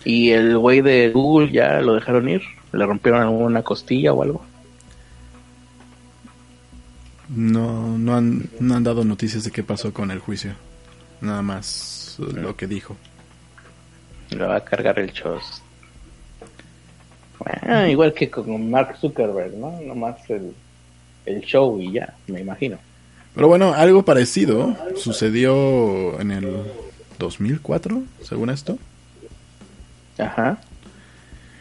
¿Y 0.05 0.31
el 0.31 0.57
güey 0.59 0.81
de 0.81 1.11
Google 1.11 1.53
ya 1.53 1.81
lo 1.81 1.95
dejaron 1.95 2.29
ir? 2.29 2.43
¿Le 2.73 2.87
rompieron 2.87 3.21
alguna 3.23 3.63
costilla 3.63 4.13
o 4.13 4.23
algo? 4.23 4.45
No, 7.29 7.99
no 7.99 8.17
han, 8.17 8.49
no 8.59 8.75
han 8.75 8.85
dado 8.85 9.05
noticias 9.05 9.45
de 9.45 9.51
qué 9.51 9.63
pasó 9.63 9.93
con 9.93 10.11
el 10.11 10.19
juicio. 10.19 10.55
Nada 11.21 11.43
más 11.43 12.17
lo 12.19 12.57
que 12.57 12.67
dijo. 12.67 12.97
Lo 14.31 14.49
va 14.49 14.57
a 14.57 14.65
cargar 14.65 14.99
el 14.99 15.13
chos. 15.13 15.63
Bueno, 17.39 17.87
igual 17.87 18.13
que 18.13 18.29
con 18.29 18.71
Mark 18.71 18.97
Zuckerberg, 19.01 19.55
¿no? 19.55 19.81
Nomás 19.81 20.29
el, 20.29 20.53
el 21.25 21.41
show 21.43 21.81
y 21.81 21.93
ya, 21.93 22.15
me 22.27 22.41
imagino. 22.41 22.79
Pero 23.35 23.49
bueno, 23.49 23.73
algo 23.73 24.05
parecido 24.05 24.77
sucedió 24.97 26.21
en 26.21 26.33
el 26.33 26.63
2004, 27.19 28.03
según 28.23 28.51
esto. 28.51 28.79
Ajá. 30.19 30.59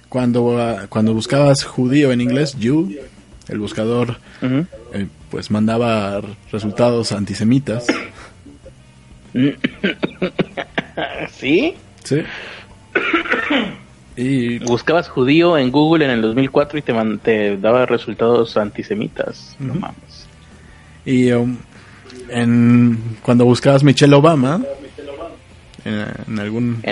Cuando, 0.09 0.59
ah, 0.59 0.87
cuando 0.89 1.13
buscabas 1.13 1.63
judío 1.63 2.11
en 2.11 2.21
inglés, 2.21 2.55
you, 2.57 2.95
el 3.47 3.59
buscador, 3.59 4.17
eh, 4.41 5.07
pues 5.29 5.51
mandaba 5.51 6.21
resultados 6.51 7.11
antisemitas. 7.11 7.85
¿Sí? 11.31 11.75
Sí. 12.03 12.23
Y 14.15 14.57
buscabas 14.59 15.09
judío 15.09 15.57
en 15.57 15.71
Google 15.71 16.05
en 16.05 16.11
el 16.11 16.21
2004 16.21 16.79
y 16.79 16.81
te, 16.81 16.93
te 17.23 17.57
daba 17.57 17.85
resultados 17.85 18.57
antisemitas. 18.57 19.55
No 19.59 19.75
mames. 19.75 20.27
Y 21.05 21.31
um, 21.31 21.57
en, 22.29 23.17
cuando 23.21 23.45
buscabas 23.45 23.83
Michelle 23.83 24.15
Obama, 24.15 24.61
en, 25.85 26.39
algún... 26.39 26.83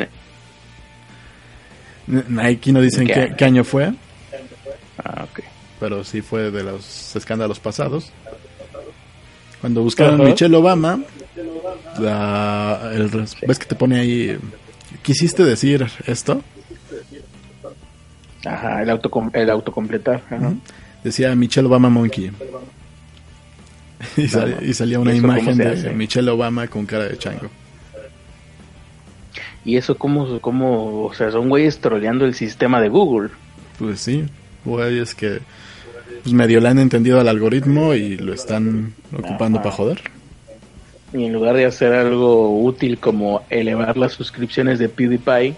Aquí 2.39 2.71
no 2.71 2.81
dicen 2.81 3.07
qué, 3.07 3.43
año 3.45 3.63
fue. 3.63 3.91
Ah, 5.03 5.25
Pero 5.79 6.03
sí 6.03 6.21
fue 6.21 6.51
de 6.51 6.63
los 6.63 7.15
escándalos 7.15 7.59
pasados. 7.59 8.11
Cuando 9.61 9.81
buscaron 9.81 10.23
Michelle 10.23 10.55
Obama, 10.55 10.99
¿ves 13.47 13.59
que 13.59 13.65
te 13.65 13.75
pone 13.75 13.99
ahí? 13.99 14.38
¿Quisiste 15.01 15.43
decir 15.43 15.86
esto? 16.07 16.41
Ajá, 18.45 18.83
el, 18.83 18.89
auto, 18.89 19.11
el 19.33 19.49
autocompletar. 19.49 20.21
Decía 21.03 21.36
Michelle 21.36 21.67
Obama 21.67 21.89
Monkey. 21.89 22.31
y, 24.17 24.73
salía 24.73 24.99
una 24.99 25.13
imagen 25.13 25.57
de 25.57 25.91
Michelle 25.93 26.29
Obama 26.29 26.67
con 26.67 26.86
cara 26.86 27.05
de 27.05 27.17
chango. 27.17 27.49
¿Y 29.63 29.77
eso 29.77 29.97
cómo, 29.97 30.39
cómo, 30.41 31.05
o 31.05 31.13
sea, 31.13 31.31
son 31.31 31.49
güeyes 31.49 31.79
troleando 31.79 32.25
el 32.25 32.36
sistema 32.36 32.79
de 32.79 32.89
Google? 32.89 33.29
Pues 33.79 33.99
sí, 33.99 34.25
güeyes 34.63 35.15
que 35.15 35.39
pues 36.21 36.33
medio 36.33 36.59
le 36.59 36.69
han 36.69 36.79
entendido 36.79 37.19
al 37.19 37.27
algoritmo 37.27 37.95
y 37.95 38.17
lo 38.17 38.33
están 38.33 38.93
ocupando 39.11 39.59
para 39.59 39.71
joder. 39.71 40.01
Y 41.13 41.25
en 41.25 41.33
lugar 41.33 41.55
de 41.55 41.65
hacer 41.65 41.93
algo 41.93 42.61
útil 42.61 42.97
como 42.97 43.45
elevar 43.49 43.95
las 43.97 44.13
suscripciones 44.13 44.79
de 44.79 44.89
PewDiePie, 44.89 45.55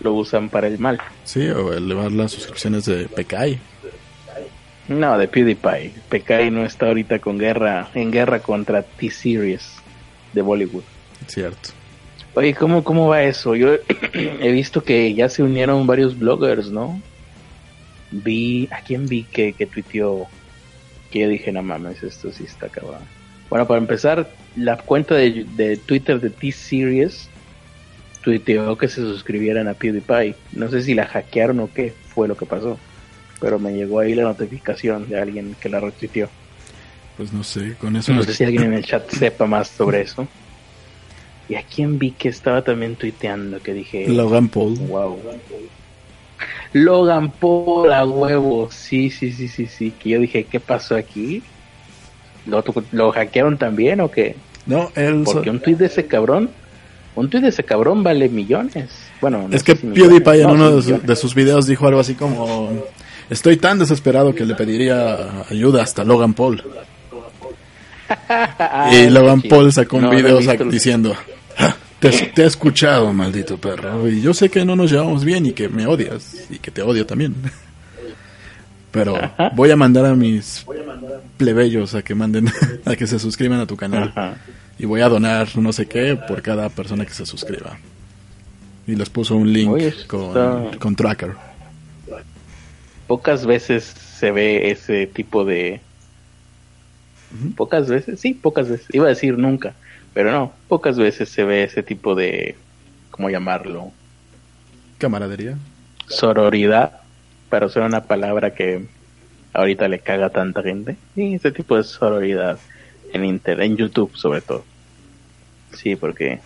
lo 0.00 0.14
usan 0.14 0.48
para 0.48 0.66
el 0.66 0.78
mal. 0.78 0.98
Sí, 1.24 1.48
o 1.48 1.72
elevar 1.72 2.12
las 2.12 2.32
suscripciones 2.32 2.84
de 2.84 3.08
PKI. 3.08 3.58
No, 4.88 5.16
de 5.16 5.28
PewDiePie. 5.28 5.92
PKI 6.08 6.50
no 6.50 6.64
está 6.64 6.88
ahorita 6.88 7.20
con 7.20 7.38
guerra, 7.38 7.88
en 7.94 8.10
guerra 8.10 8.40
contra 8.40 8.82
T-Series 8.82 9.76
de 10.32 10.42
Bollywood. 10.42 10.82
Cierto. 11.26 11.70
Oye, 12.34 12.54
¿cómo, 12.54 12.82
¿cómo 12.82 13.08
va 13.08 13.22
eso? 13.22 13.54
Yo 13.54 13.74
he 14.14 14.50
visto 14.52 14.82
que 14.82 15.14
ya 15.14 15.28
se 15.28 15.42
unieron 15.42 15.86
varios 15.86 16.18
bloggers, 16.18 16.70
¿no? 16.70 17.00
Vi, 18.10 18.68
¿a 18.70 18.80
quién 18.80 19.06
vi 19.06 19.24
que, 19.24 19.52
que 19.52 19.66
tuiteó? 19.66 20.26
Que 21.10 21.20
yo 21.20 21.28
dije, 21.28 21.52
no 21.52 21.62
mames, 21.62 22.02
esto 22.02 22.32
sí 22.32 22.44
está 22.44 22.66
acabado. 22.66 23.02
Bueno, 23.52 23.66
para 23.66 23.80
empezar, 23.80 24.30
la 24.56 24.78
cuenta 24.78 25.14
de, 25.14 25.44
de 25.44 25.76
Twitter 25.76 26.18
de 26.18 26.30
T-Series 26.30 27.28
tuiteó 28.24 28.78
que 28.78 28.88
se 28.88 29.02
suscribieran 29.02 29.68
a 29.68 29.74
PewDiePie. 29.74 30.34
No 30.52 30.70
sé 30.70 30.80
si 30.80 30.94
la 30.94 31.04
hackearon 31.04 31.60
o 31.60 31.68
qué 31.70 31.92
fue 32.14 32.26
lo 32.26 32.34
que 32.34 32.46
pasó, 32.46 32.78
pero 33.42 33.58
me 33.58 33.74
llegó 33.74 34.00
ahí 34.00 34.14
la 34.14 34.22
notificación 34.22 35.06
de 35.06 35.20
alguien 35.20 35.54
que 35.60 35.68
la 35.68 35.80
retuiteó. 35.80 36.30
Pues 37.18 37.30
no 37.34 37.44
sé, 37.44 37.74
con 37.74 37.94
eso... 37.94 38.14
No 38.14 38.22
sé 38.22 38.32
si 38.32 38.44
alguien 38.44 38.62
en 38.62 38.72
el 38.72 38.86
chat 38.86 39.06
sepa 39.10 39.44
más 39.44 39.68
sobre 39.68 40.00
eso. 40.00 40.26
¿Y 41.46 41.54
a 41.54 41.62
quién 41.62 41.98
vi 41.98 42.12
que 42.12 42.30
estaba 42.30 42.62
también 42.62 42.96
tuiteando? 42.96 43.60
Que 43.60 43.74
dije... 43.74 44.08
Logan 44.08 44.48
Paul. 44.48 44.78
Wow. 44.78 45.20
Logan 46.72 47.30
Paul 47.30 47.92
a 47.92 48.06
huevo. 48.06 48.70
Sí, 48.70 49.10
sí, 49.10 49.30
sí, 49.30 49.46
sí, 49.46 49.66
sí. 49.66 49.90
Que 49.90 50.08
yo 50.08 50.20
dije, 50.20 50.44
¿qué 50.44 50.58
pasó 50.58 50.96
aquí? 50.96 51.42
¿Lo, 52.46 52.64
lo 52.92 53.12
hackearon 53.12 53.58
también 53.58 54.00
o 54.00 54.10
qué? 54.10 54.36
No, 54.66 54.90
él... 54.94 55.22
Porque 55.24 55.50
un 55.50 55.60
tweet 55.60 55.76
de 55.76 55.86
ese 55.86 56.06
cabrón... 56.06 56.50
Un 57.14 57.28
tweet 57.28 57.42
de 57.42 57.48
ese 57.48 57.62
cabrón 57.62 58.02
vale 58.02 58.28
millones. 58.28 58.90
Bueno, 59.20 59.48
es 59.52 59.62
que 59.62 59.76
PewDiePie 59.76 60.42
en 60.42 60.50
uno 60.50 60.80
de, 60.80 61.16
sus 61.16 61.34
videos 61.34 61.66
dijo 61.66 61.86
algo 61.86 62.00
así 62.00 62.14
como... 62.14 62.84
Estoy 63.28 63.56
tan 63.56 63.78
desesperado 63.78 64.34
que 64.34 64.44
le 64.44 64.54
pediría 64.54 65.44
ayuda 65.48 65.82
hasta 65.82 66.04
Logan 66.04 66.34
Paul. 66.34 66.62
y 68.92 69.08
Logan 69.10 69.42
Paul 69.42 69.72
sacó 69.72 69.96
un 69.96 70.10
video 70.10 70.38
diciendo, 70.70 71.14
te, 71.98 72.42
he 72.42 72.46
escuchado, 72.46 73.12
maldito 73.12 73.56
perro. 73.58 74.08
Y 74.08 74.20
yo 74.20 74.34
sé 74.34 74.50
que 74.50 74.64
no 74.64 74.74
nos 74.76 74.90
llevamos 74.90 75.24
bien 75.24 75.46
y 75.46 75.52
que 75.52 75.68
me 75.68 75.86
odias 75.86 76.46
y 76.50 76.58
que 76.58 76.70
te 76.70 76.82
odio 76.82 77.06
también. 77.06 77.34
Pero 78.92 79.16
voy 79.54 79.70
a 79.70 79.76
mandar 79.76 80.06
a 80.06 80.14
mis 80.14 80.64
plebeyos 81.36 81.94
a 81.94 82.02
que 82.02 82.14
manden, 82.14 82.48
a 82.84 82.94
que 82.94 83.06
se 83.06 83.18
suscriban 83.18 83.58
a 83.58 83.66
tu 83.66 83.76
canal. 83.76 84.12
Y 84.78 84.86
voy 84.86 85.00
a 85.00 85.08
donar 85.08 85.48
no 85.56 85.72
sé 85.72 85.86
qué 85.86 86.16
por 86.16 86.42
cada 86.42 86.68
persona 86.68 87.04
que 87.04 87.12
se 87.12 87.26
suscriba. 87.26 87.78
Y 88.86 88.94
les 88.94 89.10
puso 89.10 89.36
un 89.36 89.52
link 89.52 90.06
con, 90.06 90.76
con 90.78 90.94
Tracker. 90.94 91.32
Pocas 93.06 93.46
veces 93.46 93.84
se 93.84 94.30
ve 94.30 94.70
ese 94.70 95.06
tipo 95.06 95.44
de... 95.44 95.80
Pocas 97.56 97.88
veces, 97.88 98.20
sí, 98.20 98.34
pocas 98.34 98.68
veces. 98.68 98.86
Iba 98.92 99.06
a 99.06 99.08
decir 99.08 99.38
nunca 99.38 99.74
pero 100.14 100.30
no, 100.30 100.52
pocas 100.68 100.98
veces 100.98 101.28
se 101.28 101.44
ve 101.44 101.64
ese 101.64 101.82
tipo 101.82 102.14
de, 102.14 102.56
¿cómo 103.10 103.30
llamarlo? 103.30 103.92
Camaradería. 104.98 105.56
Sororidad, 106.06 107.00
para 107.52 107.66
usar 107.66 107.82
una 107.82 108.04
palabra 108.04 108.54
que 108.54 108.86
ahorita 109.52 109.86
le 109.86 109.98
caga 109.98 110.28
a 110.28 110.30
tanta 110.30 110.62
gente. 110.62 110.96
Sí, 111.14 111.34
ese 111.34 111.52
tipo 111.52 111.76
de 111.76 111.84
sororidad 111.84 112.58
en 113.12 113.26
Inter, 113.26 113.60
en 113.60 113.76
YouTube 113.76 114.16
sobre 114.16 114.40
todo. 114.40 114.64
Sí, 115.74 115.94
porque 115.94 116.40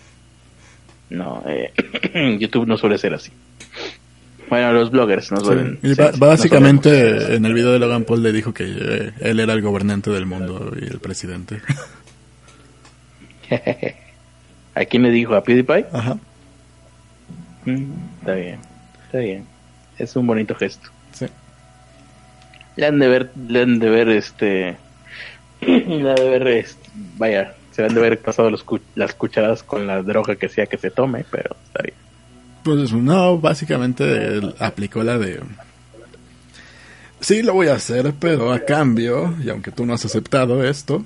No, 1.09 1.41
eh, 1.47 1.71
YouTube 2.41 2.67
no 2.67 2.75
suele 2.75 2.97
ser 2.97 3.13
así. 3.13 3.31
Bueno, 4.49 4.73
los 4.73 4.91
bloggers 4.91 5.31
no 5.31 5.39
suelen. 5.39 5.79
básicamente 6.17 7.35
en 7.35 7.45
el 7.45 7.53
video 7.53 7.71
de 7.71 7.79
Logan 7.79 8.03
Paul 8.03 8.21
le 8.21 8.33
dijo 8.33 8.53
que 8.53 8.65
eh, 8.67 9.13
él 9.21 9.39
era 9.39 9.53
el 9.53 9.61
gobernante 9.61 10.09
del 10.09 10.25
mundo 10.25 10.73
y 10.77 10.83
el 10.87 10.99
presidente. 10.99 11.61
¿A 14.75 14.83
quién 14.83 15.03
le 15.03 15.11
dijo? 15.11 15.35
¿A 15.35 15.43
PewDiePie? 15.45 15.85
Ajá. 15.89 16.17
Mm, 17.63 17.93
está 18.19 18.33
bien, 18.33 18.59
está 19.05 19.19
bien. 19.19 19.45
Es 19.97 20.13
un 20.17 20.27
bonito 20.27 20.53
gesto. 20.53 20.96
Le 22.77 22.85
han 22.85 22.99
de 22.99 23.07
ver, 23.07 23.31
le 23.47 23.61
han 23.61 23.79
de 23.79 23.89
ver 23.89 24.09
este. 24.09 24.77
le 25.61 26.09
han 26.09 26.15
de 26.15 26.29
ver, 26.29 26.47
este, 26.47 26.89
vaya, 27.17 27.55
se 27.71 27.83
han 27.83 27.93
de 27.93 28.01
ver 28.01 28.19
pasado 28.19 28.49
los, 28.49 28.65
las 28.95 29.13
cucharadas 29.13 29.63
con 29.63 29.85
la 29.85 30.01
droga 30.01 30.35
que 30.35 30.49
sea 30.49 30.65
que 30.65 30.77
se 30.77 30.89
tome, 30.89 31.25
pero 31.29 31.55
está 31.65 31.83
bien. 31.83 31.95
Pues 32.63 32.91
no, 32.91 33.37
básicamente 33.37 34.41
aplicó 34.59 35.03
la 35.03 35.17
de... 35.17 35.39
Sí, 37.19 37.41
lo 37.41 37.53
voy 37.53 37.67
a 37.67 37.75
hacer, 37.75 38.13
pero 38.19 38.51
a 38.51 38.59
cambio, 38.59 39.35
y 39.43 39.49
aunque 39.49 39.71
tú 39.71 39.85
no 39.85 39.93
has 39.93 40.05
aceptado 40.05 40.63
esto, 40.63 41.05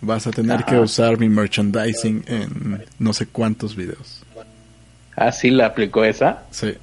vas 0.00 0.26
a 0.26 0.30
tener 0.30 0.64
que 0.64 0.78
usar 0.78 1.18
mi 1.18 1.28
merchandising 1.28 2.24
en 2.26 2.84
no 2.98 3.12
sé 3.12 3.26
cuántos 3.26 3.76
videos. 3.76 4.22
¿Ah, 5.16 5.30
sí 5.30 5.50
la 5.50 5.66
aplicó 5.66 6.04
esa? 6.04 6.42
Sí. 6.50 6.74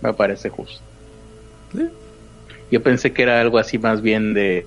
Me 0.00 0.12
parece 0.12 0.48
justo. 0.48 0.85
Yo 2.70 2.82
pensé 2.82 3.12
que 3.12 3.22
era 3.22 3.40
algo 3.40 3.58
así 3.58 3.78
más 3.78 4.02
bien 4.02 4.34
de 4.34 4.66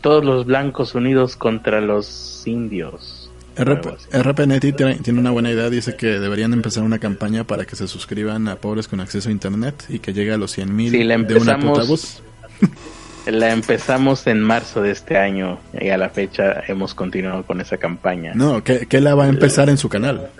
todos 0.00 0.24
los 0.24 0.46
blancos 0.46 0.94
unidos 0.94 1.36
contra 1.36 1.80
los 1.80 2.42
indios. 2.46 3.30
RPNet 3.56 4.74
tiene 5.02 5.20
una 5.20 5.30
buena 5.30 5.50
idea, 5.50 5.68
dice 5.68 5.96
que 5.96 6.06
deberían 6.06 6.52
empezar 6.52 6.82
una 6.82 6.98
campaña 6.98 7.44
para 7.44 7.64
que 7.64 7.76
se 7.76 7.88
suscriban 7.88 8.48
a 8.48 8.56
pobres 8.56 8.88
con 8.88 9.00
acceso 9.00 9.28
a 9.28 9.32
internet 9.32 9.84
y 9.88 9.98
que 9.98 10.12
llegue 10.12 10.32
a 10.32 10.38
los 10.38 10.52
100 10.52 10.74
mil 10.74 10.92
de 10.92 11.34
una 11.34 11.58
puta 11.58 11.84
voz. 11.84 12.22
La 13.26 13.52
empezamos 13.52 14.26
en 14.26 14.40
marzo 14.40 14.80
de 14.80 14.92
este 14.92 15.18
año 15.18 15.58
y 15.78 15.90
a 15.90 15.98
la 15.98 16.08
fecha 16.08 16.62
hemos 16.66 16.94
continuado 16.94 17.42
con 17.44 17.60
esa 17.60 17.76
campaña. 17.76 18.32
No, 18.34 18.64
que, 18.64 18.86
que 18.86 19.00
la 19.02 19.14
va 19.14 19.26
a 19.26 19.28
empezar 19.28 19.68
en 19.68 19.76
su 19.76 19.90
canal. 19.90 20.30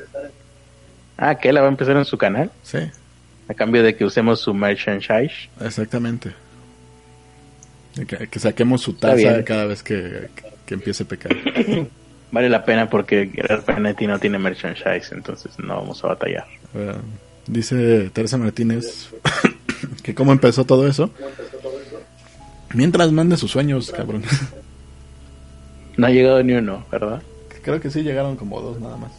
Ah, 1.19 1.35
que 1.35 1.53
la 1.53 1.61
va 1.61 1.67
a 1.67 1.71
empezar 1.71 1.99
en 1.99 2.07
su 2.07 2.17
canal. 2.17 2.51
Sí. 2.63 2.79
A 3.51 3.55
cambio 3.55 3.83
de 3.83 3.97
que 3.97 4.05
usemos 4.05 4.41
su 4.41 4.55
merchandise. 4.55 5.49
Exactamente. 5.61 6.33
Que, 8.07 8.39
saquemos 8.39 8.81
su 8.81 8.93
taza 8.93 9.45
cada 9.45 9.67
vez 9.67 9.83
que, 9.83 10.29
que 10.65 10.75
empiece 10.75 11.03
a 11.03 11.07
pecar. 11.07 11.37
vale 12.31 12.49
la 12.49 12.65
pena 12.65 12.89
porque 12.89 13.29
Planetti 13.67 14.07
no 14.07 14.21
tiene 14.21 14.39
merchandise, 14.39 15.13
entonces 15.13 15.59
no 15.59 15.75
vamos 15.81 16.05
a 16.05 16.09
batallar. 16.09 16.47
dice 17.49 18.09
Teresa 18.11 18.39
Martínez 18.39 19.11
que 20.05 20.15
cómo 20.15 20.31
empezó 20.31 20.65
todo 20.65 20.87
eso. 20.87 21.11
Mientras 22.73 23.11
mande 23.11 23.37
sus 23.37 23.51
sueños, 23.51 23.91
cabrón. 23.91 24.23
No 25.97 26.07
ha 26.07 26.11
llegado 26.11 26.41
ni 26.45 26.53
uno, 26.53 26.87
¿verdad? 26.93 27.21
Creo 27.63 27.81
que 27.81 27.91
sí 27.91 28.03
llegaron 28.03 28.37
como 28.37 28.61
dos 28.61 28.81
nada 28.81 28.97
más. 28.97 29.13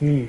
Mm. 0.00 0.24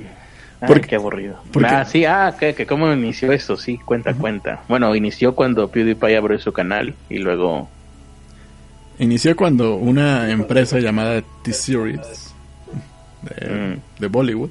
Qué 0.66 0.96
aburrido. 0.96 1.36
Ah, 1.64 1.84
sí, 1.84 2.04
ah, 2.04 2.34
que, 2.38 2.54
que 2.54 2.66
cómo 2.66 2.92
inició 2.92 3.32
esto, 3.32 3.56
sí, 3.56 3.78
cuenta, 3.78 4.14
cuenta. 4.14 4.62
Bueno, 4.68 4.94
inició 4.94 5.34
cuando 5.34 5.68
PewDiePie 5.68 6.16
abrió 6.16 6.38
su 6.38 6.52
canal 6.52 6.94
y 7.08 7.18
luego 7.18 7.68
Inició 8.98 9.36
cuando 9.36 9.76
una 9.76 10.30
empresa 10.30 10.78
llamada 10.78 11.22
T-Series 11.42 12.34
de, 13.22 13.46
mm. 13.46 14.00
de, 14.00 14.06
Bollywood. 14.06 14.50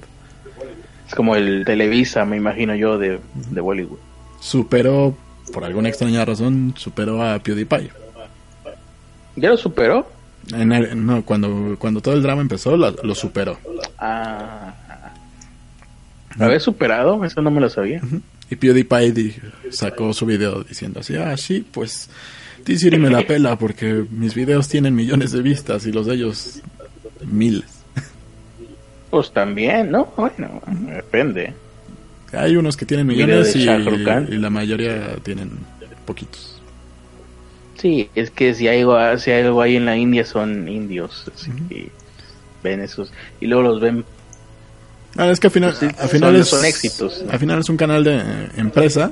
Es 1.07 1.15
como 1.15 1.35
el 1.35 1.63
Televisa, 1.65 2.25
me 2.25 2.37
imagino 2.37 2.75
yo, 2.75 2.99
de, 2.99 3.19
de 3.33 3.61
Bollywood. 3.61 3.97
Superó, 4.39 5.15
por 5.51 5.63
alguna 5.63 5.89
extraña 5.89 6.23
razón, 6.25 6.75
superó 6.77 7.23
a 7.23 7.39
PewDiePie. 7.39 7.89
¿Ya 9.35 9.49
lo 9.49 9.57
superó? 9.57 10.07
no, 10.53 11.25
cuando, 11.25 11.75
cuando 11.79 12.01
todo 12.01 12.13
el 12.13 12.21
drama 12.21 12.41
empezó, 12.41 12.77
lo, 12.77 13.15
superó. 13.15 13.57
Ah. 13.97 14.75
¿Lo 16.37 16.45
había 16.45 16.59
superado? 16.59 17.23
Eso 17.23 17.41
no 17.41 17.51
me 17.51 17.61
lo 17.61 17.69
sabía. 17.69 18.01
Y 18.49 18.55
PewDiePie 18.55 19.35
sacó 19.71 20.13
su 20.13 20.25
video 20.25 20.63
diciendo 20.63 20.99
así, 20.99 21.15
ah, 21.15 21.35
sí, 21.37 21.65
pues 21.71 22.09
T-Series 22.63 23.01
me 23.01 23.09
la 23.09 23.21
pela 23.21 23.57
porque 23.57 24.05
mis 24.09 24.33
videos 24.35 24.67
tienen 24.67 24.95
millones 24.95 25.31
de 25.31 25.41
vistas 25.41 25.85
y 25.85 25.91
los 25.91 26.05
de 26.07 26.15
ellos 26.15 26.61
miles. 27.25 27.65
Pues 29.11 29.31
también, 29.31 29.91
¿no? 29.91 30.11
Bueno, 30.17 30.61
depende. 30.67 31.53
Hay 32.33 32.57
unos 32.57 32.75
que 32.75 32.85
tienen 32.85 33.07
millones 33.07 33.55
y, 33.55 33.63
la 33.63 34.49
mayoría 34.49 35.15
tienen 35.23 35.51
poquitos. 36.05 36.61
Sí, 37.77 38.09
es 38.15 38.29
que 38.29 38.53
si 38.53 38.67
hay, 38.67 38.83
si 39.19 39.31
hay 39.31 39.43
algo 39.43 39.61
ahí 39.61 39.75
en 39.75 39.85
la 39.85 39.95
India 39.95 40.25
son 40.25 40.67
indios. 40.67 41.31
ven 42.63 42.81
esos. 42.81 43.13
Y 43.39 43.47
luego 43.47 43.63
los 43.63 43.79
ven. 43.79 44.03
Ah, 45.17 45.29
es 45.29 45.39
que 45.39 45.47
al 45.47 45.51
final, 45.51 45.75
al 45.97 46.09
final 46.09 46.35
es, 46.35 46.47
son 46.49 46.65
éxitos. 46.65 47.23
Al 47.29 47.39
final 47.39 47.59
es 47.59 47.69
un 47.69 47.77
canal 47.77 48.03
de 48.03 48.21
empresa. 48.57 49.11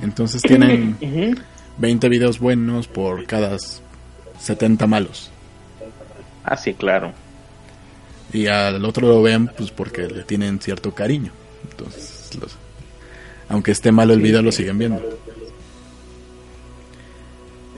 Entonces 0.00 0.42
tienen. 0.42 0.96
20 1.78 2.08
videos 2.08 2.38
buenos 2.38 2.86
por 2.86 3.26
cada 3.26 3.56
70 4.38 4.86
malos. 4.86 5.30
Ah, 6.44 6.56
sí, 6.56 6.74
claro. 6.74 7.12
Y 8.32 8.46
al 8.46 8.84
otro 8.84 9.08
lo 9.08 9.22
ven 9.22 9.48
pues 9.48 9.70
porque 9.70 10.02
le 10.02 10.24
tienen 10.24 10.60
cierto 10.60 10.94
cariño. 10.94 11.32
Entonces, 11.70 12.30
aunque 13.48 13.72
esté 13.72 13.92
malo 13.92 14.14
el 14.14 14.20
video, 14.20 14.42
lo 14.42 14.52
siguen 14.52 14.78
viendo. 14.78 15.00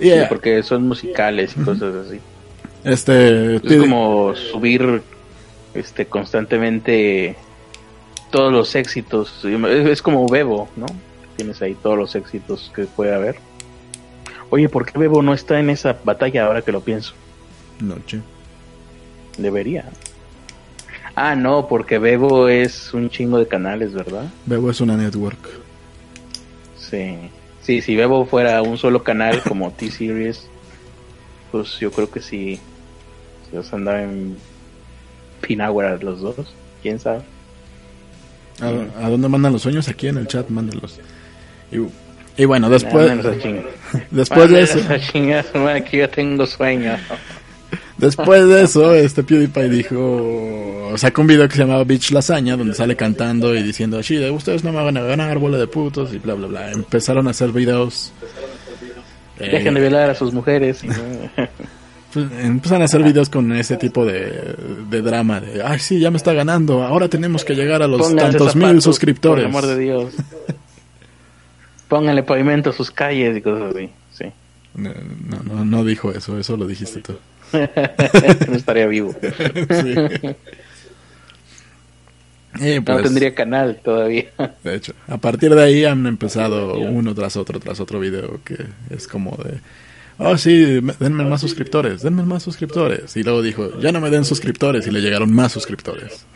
Sí, 0.00 0.10
porque 0.28 0.62
son 0.62 0.88
musicales 0.88 1.54
y 1.56 1.60
cosas 1.60 1.94
así. 2.06 2.20
Este, 2.84 3.56
es 3.56 3.80
como 3.80 4.34
subir 4.34 5.02
este 5.74 6.06
constantemente 6.06 7.36
todos 8.30 8.52
los 8.52 8.74
éxitos. 8.74 9.44
Es 9.44 10.02
como 10.02 10.26
Bebo, 10.28 10.68
¿no? 10.76 10.86
Tienes 11.36 11.62
ahí 11.62 11.74
todos 11.74 11.98
los 11.98 12.14
éxitos 12.14 12.72
que 12.74 12.84
puede 12.84 13.14
haber. 13.14 13.36
Oye, 14.50 14.68
¿por 14.68 14.86
qué 14.86 14.98
Bebo 14.98 15.22
no 15.22 15.34
está 15.34 15.58
en 15.58 15.70
esa 15.70 15.98
batalla 16.04 16.46
ahora 16.46 16.62
que 16.62 16.72
lo 16.72 16.80
pienso? 16.80 17.14
Noche. 17.80 18.20
Debería. 19.38 19.84
Ah, 21.16 21.36
no, 21.36 21.68
porque 21.68 21.98
Bebo 21.98 22.48
es 22.48 22.92
un 22.92 23.08
chingo 23.08 23.38
de 23.38 23.46
canales, 23.46 23.92
¿verdad? 23.92 24.26
Bebo 24.46 24.70
es 24.70 24.80
una 24.80 24.96
network. 24.96 25.48
Sí. 26.76 27.16
Sí, 27.62 27.80
si 27.80 27.96
Bebo 27.96 28.26
fuera 28.26 28.60
un 28.62 28.76
solo 28.78 29.02
canal 29.02 29.42
como 29.42 29.70
T-Series, 29.76 30.46
pues 31.50 31.78
yo 31.78 31.90
creo 31.90 32.10
que 32.10 32.20
sí. 32.20 32.60
Se 33.48 33.56
los 33.56 33.72
andaba 33.72 34.02
en 34.02 34.36
Pinagua 35.46 35.96
los 36.00 36.20
dos. 36.20 36.36
¿Quién 36.82 36.98
sabe? 36.98 37.22
¿A, 38.60 39.08
dónde 39.08 39.28
mandan 39.28 39.52
los 39.52 39.62
sueños? 39.62 39.88
Aquí 39.88 40.08
en 40.08 40.18
el 40.18 40.26
chat, 40.26 40.48
mándenlos. 40.48 41.00
Y 41.72 41.78
y 42.36 42.44
bueno, 42.46 42.68
después, 42.68 43.12
después 44.10 44.50
de 44.50 44.62
eso, 44.62 44.78
que 45.12 45.98
yo 45.98 46.10
tengo 46.10 46.46
sueño. 46.46 46.96
Después 47.96 48.46
de 48.48 48.62
eso, 48.62 48.92
este 48.92 49.22
PewDiePie 49.22 49.68
dijo, 49.68 50.92
sacó 50.96 51.20
un 51.20 51.28
video 51.28 51.48
que 51.48 51.54
se 51.54 51.60
llamaba 51.60 51.84
Beach 51.84 52.10
Lasaña, 52.10 52.56
donde 52.56 52.74
sale 52.74 52.96
cantando 52.96 53.54
y 53.54 53.62
diciendo, 53.62 53.98
así, 53.98 54.18
ustedes 54.30 54.64
no 54.64 54.72
me 54.72 54.82
van 54.82 54.96
a 54.96 55.02
ganar, 55.02 55.38
bola 55.38 55.58
de 55.58 55.68
putos, 55.68 56.12
y 56.12 56.18
bla, 56.18 56.34
bla, 56.34 56.48
bla. 56.48 56.72
Empezaron 56.72 57.28
a 57.28 57.30
hacer 57.30 57.52
videos. 57.52 58.12
Dejen 59.38 59.74
de 59.74 59.80
violar 59.80 60.10
a 60.10 60.14
sus 60.16 60.34
mujeres. 60.34 60.82
empezaron 62.16 62.82
a 62.82 62.84
hacer 62.86 63.02
videos 63.02 63.28
con 63.28 63.52
ese 63.52 63.76
tipo 63.76 64.04
de, 64.04 64.54
de, 64.88 65.02
drama, 65.02 65.40
de, 65.40 65.62
ay, 65.62 65.78
sí, 65.78 65.98
ya 65.98 66.10
me 66.10 66.16
está 66.16 66.32
ganando, 66.32 66.82
ahora 66.82 67.08
tenemos 67.08 67.44
que 67.44 67.54
llegar 67.54 67.82
a 67.82 67.86
los 67.86 68.14
tantos 68.14 68.56
mil 68.56 68.80
suscriptores. 68.80 69.44
Por 69.44 69.50
amor 69.50 69.66
de 69.66 69.78
Dios. 69.78 70.14
Pónganle 71.88 72.22
pavimento 72.22 72.70
a 72.70 72.72
sus 72.72 72.90
calles 72.90 73.36
y 73.36 73.40
cosas 73.40 73.74
así. 73.74 73.90
Sí. 74.12 74.24
No, 74.74 74.92
no, 75.44 75.64
no 75.64 75.84
dijo 75.84 76.10
eso, 76.12 76.38
eso 76.38 76.56
lo 76.56 76.66
dijiste 76.66 77.00
tú. 77.00 77.14
no 78.48 78.56
estaría 78.56 78.86
vivo. 78.86 79.14
sí. 79.22 79.94
no 82.78 82.84
pues, 82.84 83.02
tendría 83.02 83.34
canal 83.34 83.80
todavía. 83.82 84.26
De 84.62 84.74
hecho, 84.74 84.94
a 85.06 85.18
partir 85.18 85.54
de 85.54 85.62
ahí 85.62 85.84
han 85.84 86.06
empezado 86.06 86.78
uno 86.78 87.14
tras 87.14 87.36
otro, 87.36 87.60
tras 87.60 87.80
otro 87.80 88.00
video 88.00 88.40
que 88.44 88.56
es 88.90 89.06
como 89.06 89.36
de, 89.36 89.60
oh 90.18 90.36
sí, 90.36 90.80
denme 90.98 91.24
más 91.24 91.40
suscriptores, 91.40 92.02
denme 92.02 92.22
más 92.22 92.42
suscriptores. 92.42 93.16
Y 93.16 93.22
luego 93.22 93.42
dijo, 93.42 93.80
ya 93.80 93.92
no 93.92 94.00
me 94.00 94.10
den 94.10 94.24
suscriptores 94.24 94.86
y 94.86 94.90
le 94.90 95.00
llegaron 95.00 95.32
más 95.34 95.52
suscriptores. 95.52 96.26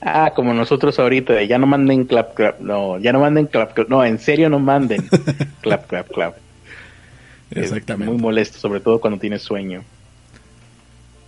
Ah, 0.00 0.32
como 0.34 0.54
nosotros 0.54 0.98
ahorita, 0.98 1.42
ya 1.42 1.58
no 1.58 1.66
manden 1.66 2.04
clap 2.04 2.34
clap, 2.34 2.60
no, 2.60 2.98
ya 2.98 3.12
no 3.12 3.20
manden 3.20 3.46
clap 3.46 3.74
clap, 3.74 3.88
no, 3.88 4.04
en 4.04 4.18
serio 4.20 4.48
no 4.48 4.60
manden 4.60 5.08
clap 5.60 5.88
clap 5.88 6.08
clap. 6.08 6.36
Exactamente. 7.50 8.12
muy 8.12 8.20
molesto, 8.20 8.58
sobre 8.58 8.80
todo 8.80 9.00
cuando 9.00 9.18
tienes 9.18 9.42
sueño. 9.42 9.82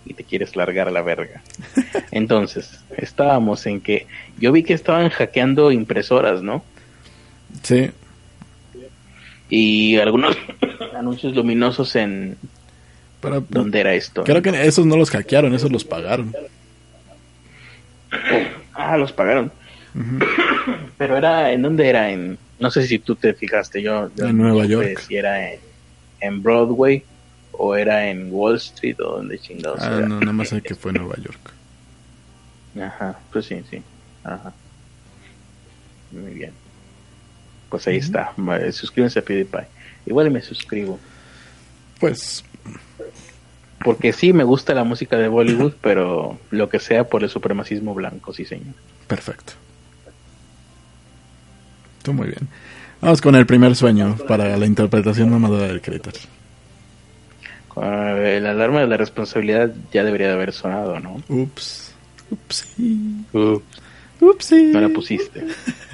y 0.05 0.13
te 0.13 0.23
quieres 0.23 0.55
largar 0.55 0.87
a 0.87 0.91
la 0.91 1.01
verga. 1.01 1.41
Entonces, 2.11 2.79
estábamos 2.97 3.65
en 3.65 3.81
que 3.81 4.07
yo 4.37 4.51
vi 4.51 4.63
que 4.63 4.73
estaban 4.73 5.09
hackeando 5.09 5.71
impresoras, 5.71 6.41
¿no? 6.41 6.63
Sí. 7.63 7.91
Y 9.51 9.97
algunos 9.97 10.35
anuncios 10.97 11.35
luminosos 11.35 11.95
en... 11.95 12.37
¿Dónde 13.49 13.81
era 13.81 13.93
esto? 13.93 14.23
Creo 14.23 14.41
que 14.41 14.49
esos 14.65 14.87
no 14.87 14.97
los 14.97 15.11
hackearon, 15.11 15.53
esos 15.53 15.71
los 15.71 15.83
pagaron. 15.83 16.33
Ah, 18.73 18.97
los 18.97 19.11
pagaron. 19.11 19.51
Pero 20.97 21.17
era, 21.17 21.51
¿en 21.51 21.61
dónde 21.61 21.87
era? 21.87 22.09
En, 22.09 22.39
no 22.59 22.71
sé 22.71 22.87
si 22.87 22.97
tú 22.97 23.15
te 23.15 23.33
fijaste, 23.33 23.81
yo, 23.81 24.09
en 24.17 24.37
Nueva 24.37 24.65
York. 24.65 24.99
si 25.05 25.17
era 25.17 25.51
en, 26.19 26.41
Broadway 26.41 27.03
o 27.51 27.75
era 27.75 28.07
en 28.07 28.29
Wall 28.31 28.55
Street 28.55 28.99
o 29.01 29.17
donde 29.17 29.37
chingados. 29.37 29.81
Ah, 29.81 29.99
no, 30.01 30.19
nada 30.19 30.33
más 30.33 30.49
sé 30.49 30.61
que 30.61 30.73
fue 30.73 30.91
en 30.91 30.97
Nueva 30.97 31.17
York. 31.17 31.53
Ajá, 32.81 33.19
pues 33.31 33.45
sí, 33.45 33.61
sí. 33.69 33.83
Ajá. 34.23 34.51
Muy 36.11 36.31
bien. 36.31 36.53
Pues 37.71 37.87
ahí 37.87 37.97
está. 37.97 38.33
Suscríbanse 38.73 39.19
a 39.19 39.21
PewDiePie. 39.21 39.65
Igual 40.05 40.29
me 40.29 40.41
suscribo. 40.41 40.99
Pues. 41.99 42.43
Porque 43.83 44.11
sí 44.11 44.33
me 44.33 44.43
gusta 44.43 44.75
la 44.75 44.83
música 44.83 45.17
de 45.17 45.29
Bollywood, 45.29 45.73
pero 45.81 46.37
lo 46.51 46.69
que 46.69 46.79
sea 46.79 47.05
por 47.05 47.23
el 47.23 47.29
supremacismo 47.29 47.93
blanco, 47.95 48.33
sí, 48.33 48.43
señor. 48.43 48.75
Perfecto. 49.07 49.53
Tú 52.03 52.13
muy 52.13 52.27
bien. 52.27 52.47
Vamos 52.99 53.21
con 53.21 53.35
el 53.35 53.45
primer 53.45 53.75
sueño 53.75 54.17
para 54.27 54.57
la 54.57 54.65
interpretación 54.65 55.29
mamadora 55.29 55.67
del 55.67 55.81
creator. 55.81 56.13
El 57.77 58.45
alarma 58.45 58.81
de 58.81 58.87
la 58.87 58.97
responsabilidad 58.97 59.73
ya 59.93 60.03
debería 60.03 60.27
de 60.27 60.33
haber 60.33 60.51
sonado, 60.51 60.99
¿no? 60.99 61.23
Ups. 61.29 61.93
Upsi. 62.29 63.25
Ups. 63.31 63.63
Upsi. 64.19 64.63
No 64.67 64.81
la 64.81 64.89
pusiste. 64.89 65.45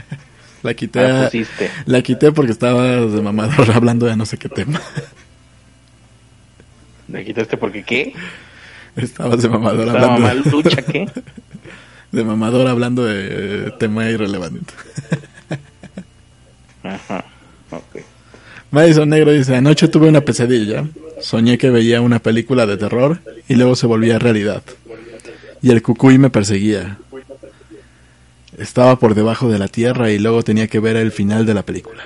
la 0.63 0.73
quité. 0.73 1.01
La, 1.01 1.25
pusiste. 1.25 1.71
la 1.85 2.01
quité 2.01 2.31
porque 2.31 2.51
estaba 2.51 2.83
de 2.83 3.21
mamador 3.21 3.71
hablando 3.75 4.05
de 4.05 4.15
no 4.15 4.25
sé 4.25 4.37
qué 4.37 4.49
tema. 4.49 4.81
¿La 7.07 7.23
quitaste 7.23 7.57
porque 7.57 7.83
qué? 7.83 8.13
Estabas 8.95 9.41
de 9.41 9.49
mamador 9.49 9.89
hablando. 9.89 10.19
Mal 10.19 10.43
lucha 10.51 10.81
qué? 10.81 11.07
De 12.11 12.23
mamador 12.23 12.67
hablando 12.67 13.03
de 13.03 13.69
tema 13.79 14.09
irrelevante. 14.09 14.73
Ajá, 16.83 17.25
ok. 17.69 18.01
Madison 18.71 19.09
Negro 19.09 19.33
dice, 19.33 19.57
anoche 19.57 19.89
tuve 19.89 20.07
una 20.07 20.21
pesadilla. 20.21 20.87
Soñé 21.19 21.57
que 21.57 21.69
veía 21.69 21.99
una 21.99 22.19
película 22.19 22.65
de 22.65 22.77
terror 22.77 23.19
y 23.49 23.55
luego 23.55 23.75
se 23.75 23.87
volvía 23.87 24.19
realidad. 24.19 24.63
Y 25.61 25.71
el 25.71 25.81
cucuy 25.81 26.17
me 26.17 26.29
perseguía. 26.29 26.97
Estaba 28.57 28.97
por 28.97 29.13
debajo 29.13 29.49
de 29.49 29.59
la 29.59 29.67
tierra 29.67 30.09
y 30.09 30.17
luego 30.17 30.41
tenía 30.43 30.67
que 30.67 30.79
ver 30.79 30.95
el 30.95 31.11
final 31.11 31.45
de 31.45 31.53
la 31.53 31.63
película. 31.63 32.03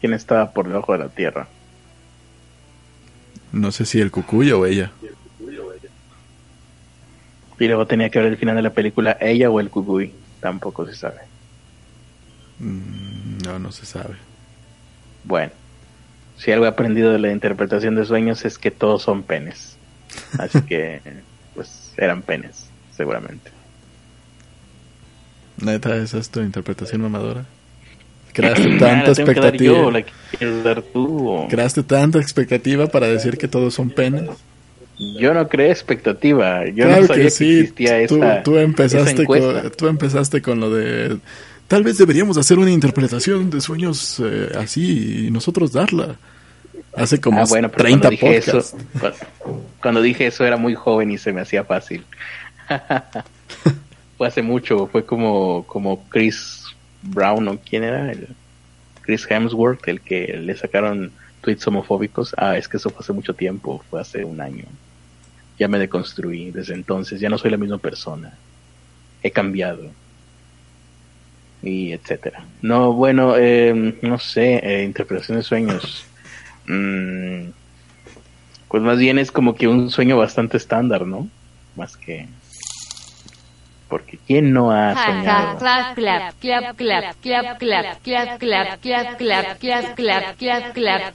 ¿Quién 0.00 0.14
estaba 0.14 0.52
por 0.52 0.68
debajo 0.68 0.92
de 0.92 0.98
la 0.98 1.08
tierra? 1.08 1.48
No 3.52 3.70
sé 3.70 3.84
si 3.84 4.00
el 4.00 4.10
cucuy 4.10 4.50
o 4.52 4.64
ella. 4.64 4.90
Y 7.58 7.66
luego 7.66 7.86
tenía 7.86 8.08
que 8.08 8.20
ver 8.20 8.28
el 8.28 8.36
final 8.36 8.56
de 8.56 8.62
la 8.62 8.70
película 8.70 9.18
ella 9.20 9.50
o 9.50 9.60
el 9.60 9.68
cucuy. 9.68 10.12
Tampoco 10.40 10.86
se 10.86 10.94
sabe. 10.94 11.20
Mm, 12.60 13.38
no, 13.44 13.58
no 13.58 13.72
se 13.72 13.84
sabe. 13.84 14.14
Bueno, 15.24 15.52
si 16.38 16.52
algo 16.52 16.64
he 16.64 16.68
aprendido 16.68 17.12
de 17.12 17.18
la 17.18 17.32
interpretación 17.32 17.96
de 17.96 18.06
sueños 18.06 18.44
es 18.44 18.58
que 18.58 18.70
todos 18.70 19.02
son 19.02 19.24
penes. 19.24 19.76
Así 20.38 20.62
que, 20.62 21.02
pues, 21.54 21.92
eran 21.96 22.22
penes, 22.22 22.70
seguramente. 22.96 23.57
Neta, 25.60 25.96
¿esa 25.96 26.18
es 26.18 26.30
tu 26.30 26.40
interpretación 26.40 27.02
mamadora? 27.02 27.44
Creaste 28.32 28.78
tanta 28.78 29.10
expectativa. 29.10 29.92
Creaste 31.48 31.82
tanta 31.82 32.18
expectativa 32.18 32.86
para 32.86 33.08
decir 33.08 33.36
que 33.36 33.48
todos 33.48 33.74
son 33.74 33.90
penes. 33.90 34.28
Yo 35.18 35.32
no 35.32 35.48
creé 35.48 35.70
expectativa. 35.70 36.66
Yo 36.68 36.86
no 36.86 37.06
sabía 37.06 37.24
que, 37.24 37.30
sí. 37.30 37.60
existía 37.60 38.06
tú, 38.06 38.16
esa, 38.16 38.42
tú 38.42 38.58
empezaste 38.58 39.24
con, 39.24 39.70
tú 39.76 39.86
empezaste 39.86 40.42
con 40.42 40.60
lo 40.60 40.70
de 40.70 41.18
tal 41.68 41.84
vez 41.84 41.98
deberíamos 41.98 42.36
hacer 42.36 42.58
una 42.58 42.70
interpretación 42.70 43.50
de 43.50 43.60
sueños 43.60 44.20
eh, 44.24 44.50
así 44.58 45.26
y 45.26 45.30
nosotros 45.30 45.72
darla. 45.72 46.16
Hace 46.94 47.20
como 47.20 47.40
ah, 47.40 47.44
bueno, 47.48 47.70
30 47.70 48.00
cuando 48.00 48.10
dije, 48.10 48.36
eso, 48.36 48.76
cuando, 49.80 50.02
dije 50.02 50.26
eso 50.26 50.44
era 50.44 50.56
muy 50.56 50.74
joven 50.74 51.12
y 51.12 51.18
se 51.18 51.32
me 51.32 51.42
hacía 51.42 51.62
fácil. 51.62 52.04
fue 54.18 54.26
hace 54.26 54.42
mucho, 54.42 54.88
fue 54.88 55.06
como, 55.06 55.64
como 55.66 56.04
Chris 56.08 56.64
Brown 57.02 57.46
o 57.48 57.58
quién 57.58 57.84
era, 57.84 58.10
el 58.10 58.28
Chris 59.02 59.24
Hemsworth, 59.30 59.86
el 59.88 60.00
que 60.00 60.36
le 60.36 60.56
sacaron 60.56 61.12
tweets 61.40 61.66
homofóbicos. 61.68 62.34
Ah, 62.36 62.58
es 62.58 62.68
que 62.68 62.76
eso 62.76 62.90
fue 62.90 63.00
hace 63.00 63.12
mucho 63.12 63.32
tiempo, 63.32 63.82
fue 63.88 64.00
hace 64.00 64.24
un 64.24 64.40
año. 64.40 64.64
Ya 65.58 65.68
me 65.68 65.78
deconstruí 65.78 66.50
desde 66.50 66.74
entonces, 66.74 67.20
ya 67.20 67.30
no 67.30 67.38
soy 67.38 67.52
la 67.52 67.56
misma 67.56 67.78
persona. 67.78 68.34
He 69.22 69.30
cambiado 69.30 69.84
y 71.62 71.92
etcétera. 71.92 72.44
No, 72.60 72.92
bueno, 72.92 73.34
eh, 73.36 73.96
no 74.02 74.18
sé, 74.18 74.60
eh, 74.62 74.84
interpretación 74.84 75.38
de 75.38 75.44
sueños. 75.44 76.04
Mm, 76.66 77.50
pues 78.68 78.82
más 78.82 78.98
bien 78.98 79.18
es 79.18 79.30
como 79.30 79.54
que 79.54 79.68
un 79.68 79.90
sueño 79.90 80.16
bastante 80.16 80.56
estándar, 80.56 81.06
¿no? 81.06 81.28
Más 81.76 81.96
que 81.96 82.26
porque 83.88 84.18
quién 84.26 84.52
no 84.52 84.70
ha 84.70 84.94
soñado 84.94 85.58
clap, 85.58 85.94
clap, 85.94 86.34
clap, 86.38 86.76
clap, 86.76 87.16
clap, 87.20 87.58
clap, 87.58 87.98
clap, 88.02 88.02
clap, 88.02 88.80
clap, 88.80 88.80
clap, 88.80 88.80
clap, 88.80 89.60
clap, 89.60 89.60
clap, 89.60 90.34
clap, 90.34 91.14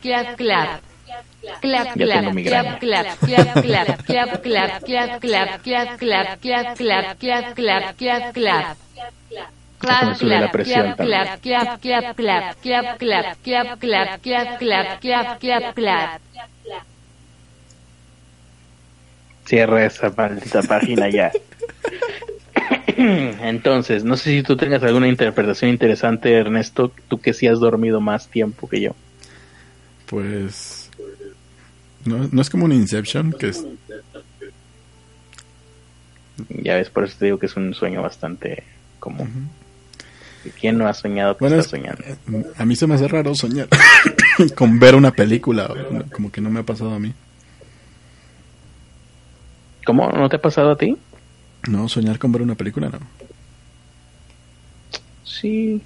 clap, 15.39 15.75
clap. 15.75 16.21
Cierra 19.45 19.85
esa 19.85 20.09
maldita 20.15 20.61
página 20.63 21.09
ya. 21.09 21.31
Entonces, 23.41 24.03
no 24.03 24.17
sé 24.17 24.31
si 24.31 24.43
tú 24.43 24.57
tengas 24.57 24.83
alguna 24.83 25.07
interpretación 25.07 25.71
interesante, 25.71 26.33
Ernesto, 26.33 26.91
tú 27.07 27.19
que 27.19 27.33
sí 27.33 27.47
has 27.47 27.59
dormido 27.59 28.01
más 28.01 28.27
tiempo 28.27 28.67
que 28.67 28.81
yo. 28.81 28.95
Pues 30.07 30.89
no, 32.05 32.29
no 32.31 32.41
es 32.41 32.49
como 32.49 32.65
un 32.65 32.71
Inception, 32.71 33.33
que 33.33 33.49
es... 33.49 33.65
Ya 36.49 36.75
ves, 36.75 36.89
por 36.89 37.03
eso 37.03 37.15
te 37.19 37.25
digo 37.25 37.39
que 37.39 37.45
es 37.45 37.55
un 37.55 37.73
sueño 37.73 38.01
bastante 38.01 38.63
común. 38.99 39.49
¿Quién 40.59 40.77
no 40.77 40.87
ha 40.87 40.93
soñado 40.93 41.37
que 41.37 41.45
está 41.45 41.63
soñando? 41.63 42.03
Eh, 42.03 42.45
a 42.57 42.65
mí 42.65 42.75
se 42.75 42.85
me 42.87 42.95
hace 42.95 43.07
raro 43.07 43.33
soñar 43.33 43.69
con 44.55 44.77
ver 44.79 44.95
una 44.95 45.11
película, 45.11 45.73
como 46.11 46.31
que 46.31 46.41
no 46.41 46.49
me 46.49 46.59
ha 46.59 46.63
pasado 46.63 46.93
a 46.93 46.99
mí. 46.99 47.13
¿Cómo? 49.85 50.09
¿No 50.09 50.27
te 50.27 50.37
ha 50.37 50.41
pasado 50.41 50.71
a 50.71 50.77
ti? 50.77 50.97
No, 51.67 51.87
soñar 51.87 52.19
con 52.19 52.31
ver 52.31 52.41
una 52.41 52.55
película 52.55 52.89
no. 52.89 52.99
Sí. 55.23 55.81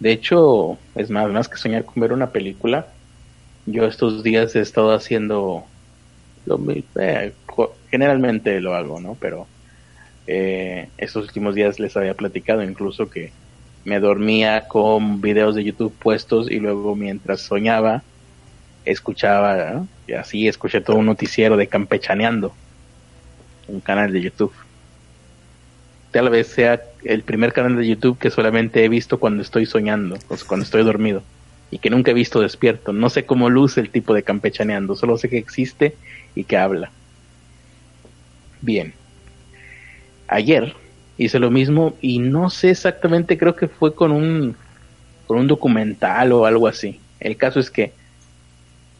De 0.00 0.12
hecho, 0.12 0.78
es 0.94 1.10
más, 1.10 1.30
más 1.30 1.48
que 1.48 1.56
soñar 1.56 1.84
con 1.84 2.00
ver 2.00 2.12
una 2.12 2.30
película, 2.30 2.88
yo 3.66 3.86
estos 3.86 4.22
días 4.22 4.56
he 4.56 4.60
estado 4.60 4.92
haciendo 4.92 5.64
lo 6.46 6.60
eh, 6.96 7.32
generalmente 7.90 8.60
lo 8.60 8.74
hago, 8.74 9.00
¿no? 9.00 9.16
Pero 9.20 9.46
eh, 10.26 10.88
estos 10.98 11.24
últimos 11.26 11.54
días 11.54 11.78
les 11.78 11.96
había 11.96 12.14
platicado 12.14 12.62
incluso 12.62 13.08
que 13.08 13.32
me 13.84 14.00
dormía 14.00 14.66
con 14.68 15.20
videos 15.20 15.54
de 15.54 15.64
YouTube 15.64 15.94
puestos 15.98 16.50
y 16.50 16.58
luego 16.58 16.94
mientras 16.94 17.40
soñaba 17.40 18.02
escuchaba, 18.84 19.84
y 20.08 20.12
así 20.14 20.48
escuché 20.48 20.80
todo 20.80 20.96
un 20.96 21.06
noticiero 21.06 21.56
de 21.56 21.68
campechaneando, 21.68 22.52
un 23.68 23.80
canal 23.80 24.12
de 24.12 24.20
YouTube. 24.20 24.52
Tal 26.10 26.28
vez 26.28 26.48
sea 26.48 26.82
el 27.04 27.22
primer 27.22 27.52
canal 27.52 27.76
de 27.76 27.86
YouTube 27.86 28.18
que 28.18 28.30
solamente 28.30 28.84
he 28.84 28.88
visto 28.88 29.18
cuando 29.18 29.42
estoy 29.42 29.66
soñando, 29.66 30.18
o 30.28 30.36
cuando 30.46 30.64
estoy 30.64 30.84
dormido, 30.84 31.22
y 31.70 31.78
que 31.78 31.90
nunca 31.90 32.10
he 32.10 32.14
visto 32.14 32.40
despierto. 32.40 32.92
No 32.92 33.08
sé 33.08 33.24
cómo 33.24 33.48
luce 33.48 33.80
el 33.80 33.90
tipo 33.90 34.14
de 34.14 34.22
campechaneando, 34.22 34.94
solo 34.94 35.16
sé 35.16 35.28
que 35.28 35.38
existe 35.38 35.96
y 36.34 36.44
que 36.44 36.56
habla. 36.56 36.90
Bien 38.60 38.94
ayer 40.32 40.74
hice 41.18 41.38
lo 41.38 41.50
mismo 41.50 41.94
y 42.00 42.18
no 42.18 42.50
sé 42.50 42.70
exactamente, 42.70 43.38
creo 43.38 43.54
que 43.54 43.68
fue 43.68 43.94
con 43.94 44.10
un, 44.10 44.56
con 45.26 45.38
un 45.38 45.46
documental 45.46 46.32
o 46.32 46.46
algo 46.46 46.66
así. 46.66 46.98
El 47.20 47.36
caso 47.36 47.60
es 47.60 47.70
que 47.70 47.92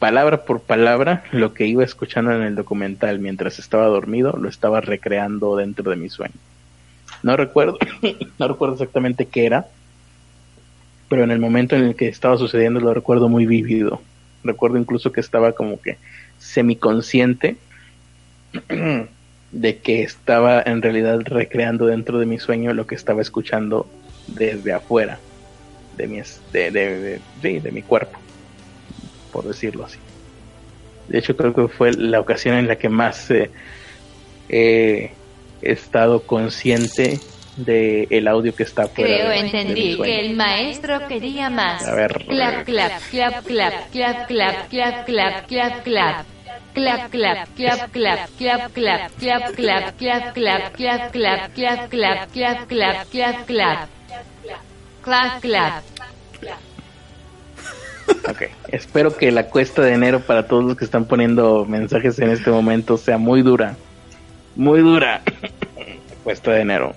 palabra 0.03 0.43
por 0.43 0.59
palabra 0.59 1.23
lo 1.31 1.53
que 1.53 1.65
iba 1.65 1.81
escuchando 1.81 2.33
en 2.33 2.41
el 2.41 2.55
documental 2.55 3.19
mientras 3.19 3.57
estaba 3.57 3.85
dormido, 3.85 4.33
lo 4.33 4.49
estaba 4.49 4.81
recreando 4.81 5.55
dentro 5.55 5.89
de 5.89 5.95
mi 5.95 6.09
sueño. 6.09 6.33
No 7.23 7.37
recuerdo, 7.37 7.77
no 8.37 8.49
recuerdo 8.49 8.73
exactamente 8.73 9.27
qué 9.27 9.45
era, 9.45 9.65
pero 11.07 11.23
en 11.23 11.31
el 11.31 11.39
momento 11.39 11.77
en 11.77 11.85
el 11.85 11.95
que 11.95 12.09
estaba 12.09 12.37
sucediendo 12.37 12.81
lo 12.81 12.93
recuerdo 12.93 13.29
muy 13.29 13.45
vívido. 13.45 14.01
Recuerdo 14.43 14.77
incluso 14.77 15.13
que 15.13 15.21
estaba 15.21 15.53
como 15.53 15.79
que 15.79 15.97
semiconsciente 16.37 17.55
de 19.53 19.77
que 19.77 20.03
estaba 20.03 20.61
en 20.65 20.81
realidad 20.81 21.21
recreando 21.23 21.85
dentro 21.85 22.19
de 22.19 22.25
mi 22.25 22.39
sueño 22.39 22.73
lo 22.73 22.87
que 22.87 22.95
estaba 22.95 23.21
escuchando 23.21 23.87
desde 24.27 24.73
afuera 24.73 25.17
de 25.95 26.07
mi, 26.07 26.21
de, 26.51 26.71
de, 27.41 27.59
de, 27.61 27.71
mi 27.71 27.83
cuerpo, 27.83 28.19
por 29.33 29.45
decirlo 29.45 29.83
así. 29.85 29.99
De 31.09 31.19
hecho, 31.19 31.35
creo 31.35 31.53
que 31.53 31.67
fue 31.67 31.91
la 31.91 32.19
ocasión 32.19 32.55
en 32.55 32.67
la 32.67 32.77
que 32.77 32.87
más 32.87 33.29
eh, 33.31 33.49
he 34.47 35.11
estado 35.61 36.21
consciente 36.21 37.19
de 37.57 38.07
el 38.09 38.27
audio 38.27 38.55
que 38.55 38.63
está 38.63 38.87
fuera 38.87 39.15
Creo 39.15 39.31
entendí 39.31 39.97
que 39.97 40.19
el 40.19 40.35
maestro 40.35 41.07
quería 41.07 41.49
más. 41.49 41.87
A 41.87 41.93
ver. 41.93 42.25
Clap, 42.27 42.65
clap, 42.65 43.01
clap, 43.11 43.45
clap, 43.45 43.91
clap, 43.91 44.27
clap, 44.27 44.69
clap, 44.69 45.05
clap, 45.05 45.47
clap, 45.47 45.83
clap. 45.83 46.25
Clap, 46.73 47.11
clap, 47.11 47.49
clap, 47.55 47.91
clap, 47.91 48.29
clap, 48.73 48.73
clap, 48.73 49.11
clap, 49.13 49.55
clap, 49.55 49.95
clap, 49.95 50.33
clap, 50.33 50.73
clap, 50.73 51.13
clap, 51.13 51.51
clap, 51.51 51.89
clap, 51.89 51.89
clap, 51.91 52.67
clap, 52.67 53.09
clap, 53.11 53.45
clap. 53.45 53.89
Clap, 55.03 55.41
clap. 55.41 55.83
Ok, 58.29 58.43
espero 58.69 59.15
que 59.15 59.31
la 59.31 59.47
cuesta 59.47 59.81
de 59.81 59.93
enero 59.93 60.19
para 60.21 60.47
todos 60.47 60.63
los 60.63 60.77
que 60.77 60.85
están 60.85 61.05
poniendo 61.05 61.65
mensajes 61.65 62.19
en 62.19 62.29
este 62.29 62.51
momento 62.51 62.97
sea 62.97 63.17
muy 63.17 63.41
dura. 63.41 63.75
Muy 64.55 64.81
dura. 64.81 65.21
cuesta 66.23 66.51
de 66.51 66.61
enero. 66.61 66.93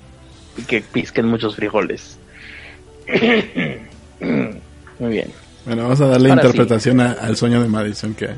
Y 0.57 0.63
que 0.63 0.81
pisquen 0.81 1.27
muchos 1.27 1.57
frijoles. 1.57 2.19
muy 4.99 5.11
bien. 5.11 5.31
Bueno, 5.65 5.83
vamos 5.83 6.01
a 6.01 6.07
darle 6.07 6.31
interpretación 6.31 7.01
al 7.01 7.37
sueño 7.37 7.61
de 7.61 7.69
Madison, 7.69 8.15
que 8.15 8.29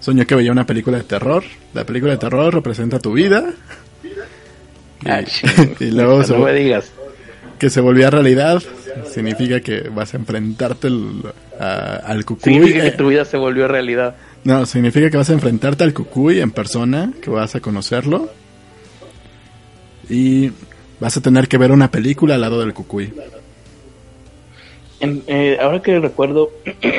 soñó 0.00 0.26
que 0.26 0.34
veía 0.34 0.52
una 0.52 0.66
película 0.66 0.98
de 0.98 1.04
terror. 1.04 1.42
La 1.74 1.84
película 1.84 2.12
de 2.12 2.18
terror 2.18 2.54
representa 2.54 2.98
tu 2.98 3.12
vida. 3.12 3.44
Y, 5.80 5.92
luego 5.92 6.22
no 6.22 6.38
me 6.40 6.52
digas 6.52 6.92
que 7.60 7.68
se 7.68 7.82
volvía 7.82 8.08
realidad 8.08 8.62
significa 9.06 9.60
que 9.60 9.90
vas 9.90 10.14
a 10.14 10.16
enfrentarte 10.16 10.88
al 10.88 12.24
cucuy. 12.24 12.54
Significa 12.54 12.82
que 12.82 12.90
tu 12.92 13.08
vida 13.08 13.26
se 13.26 13.36
volvió 13.36 13.68
realidad. 13.68 14.16
No, 14.44 14.64
significa 14.64 15.10
que 15.10 15.18
vas 15.18 15.28
a 15.28 15.34
enfrentarte 15.34 15.84
al 15.84 15.92
cucuy 15.92 16.40
en 16.40 16.52
persona, 16.52 17.12
que 17.20 17.28
vas 17.28 17.54
a 17.54 17.60
conocerlo. 17.60 18.30
Y 20.08 20.52
vas 20.98 21.18
a 21.18 21.20
tener 21.20 21.48
que 21.48 21.58
ver 21.58 21.70
una 21.70 21.90
película 21.90 22.34
al 22.34 22.40
lado 22.40 22.60
del 22.60 22.72
cucuy. 22.72 23.12
Eh, 25.00 25.58
ahora 25.60 25.82
que 25.82 26.00
recuerdo, 26.00 26.50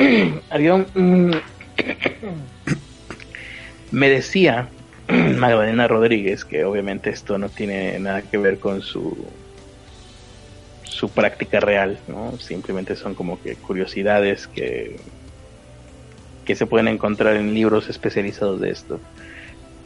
había 0.50 0.74
un... 0.74 1.36
me 3.90 4.08
decía 4.08 4.68
Magdalena 5.08 5.88
Rodríguez, 5.88 6.44
que 6.44 6.64
obviamente 6.64 7.10
esto 7.10 7.36
no 7.36 7.48
tiene 7.48 7.98
nada 7.98 8.22
que 8.22 8.38
ver 8.38 8.60
con 8.60 8.80
su 8.80 9.26
su 10.92 11.08
práctica 11.08 11.60
real, 11.60 11.98
¿no? 12.06 12.36
Simplemente 12.38 12.96
son 12.96 13.14
como 13.14 13.40
que 13.42 13.56
curiosidades 13.56 14.46
que, 14.46 14.96
que 16.44 16.54
se 16.54 16.66
pueden 16.66 16.88
encontrar 16.88 17.36
en 17.36 17.54
libros 17.54 17.88
especializados 17.88 18.60
de 18.60 18.70
esto, 18.70 19.00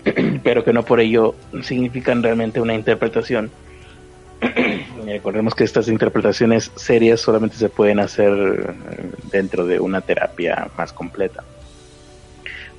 pero 0.43 0.65
que 0.65 0.73
no 0.73 0.85
por 0.85 1.01
ello 1.01 1.35
significan 1.63 2.23
realmente 2.23 2.61
una 2.61 2.75
interpretación. 2.75 3.51
Recordemos 5.07 5.55
que 5.55 5.65
estas 5.65 5.89
interpretaciones 5.89 6.73
serias 6.75 7.21
solamente 7.21 7.57
se 7.57 7.69
pueden 7.69 8.01
hacer 8.01 8.75
dentro 9.31 9.67
de 9.67 9.81
una 9.81 10.01
terapia 10.01 10.69
más 10.77 10.93
completa. 10.93 11.45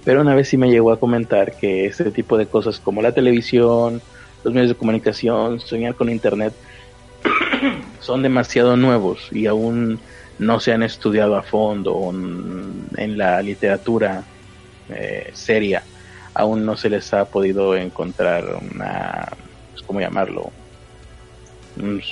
Pero 0.03 0.21
una 0.21 0.35
vez 0.35 0.49
sí 0.49 0.57
me 0.57 0.69
llegó 0.69 0.91
a 0.91 0.99
comentar 0.99 1.57
que 1.57 1.85
este 1.85 2.11
tipo 2.11 2.37
de 2.37 2.45
cosas 2.45 2.79
como 2.79 3.01
la 3.01 3.13
televisión, 3.13 4.01
los 4.43 4.53
medios 4.53 4.69
de 4.69 4.75
comunicación, 4.75 5.59
soñar 5.59 5.95
con 5.95 6.09
internet, 6.09 6.53
son 8.07 8.23
demasiado 8.23 8.77
nuevos 8.77 9.27
y 9.31 9.47
aún 9.47 9.99
no 10.39 10.61
se 10.61 10.71
han 10.71 10.81
estudiado 10.81 11.35
a 11.35 11.43
fondo 11.43 12.09
en 12.95 13.17
la 13.17 13.41
literatura 13.41 14.23
eh, 14.89 15.29
seria. 15.33 15.83
Aún 16.33 16.65
no 16.65 16.77
se 16.77 16.89
les 16.89 17.13
ha 17.13 17.25
podido 17.25 17.75
encontrar 17.75 18.45
una, 18.71 19.27
pues, 19.71 19.83
¿cómo 19.83 19.99
llamarlo? 19.99 20.51
Pues, 21.75 22.05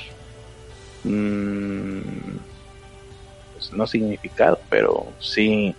no 3.72 3.88
significado, 3.88 4.60
pero 4.70 5.08
sí 5.20 5.74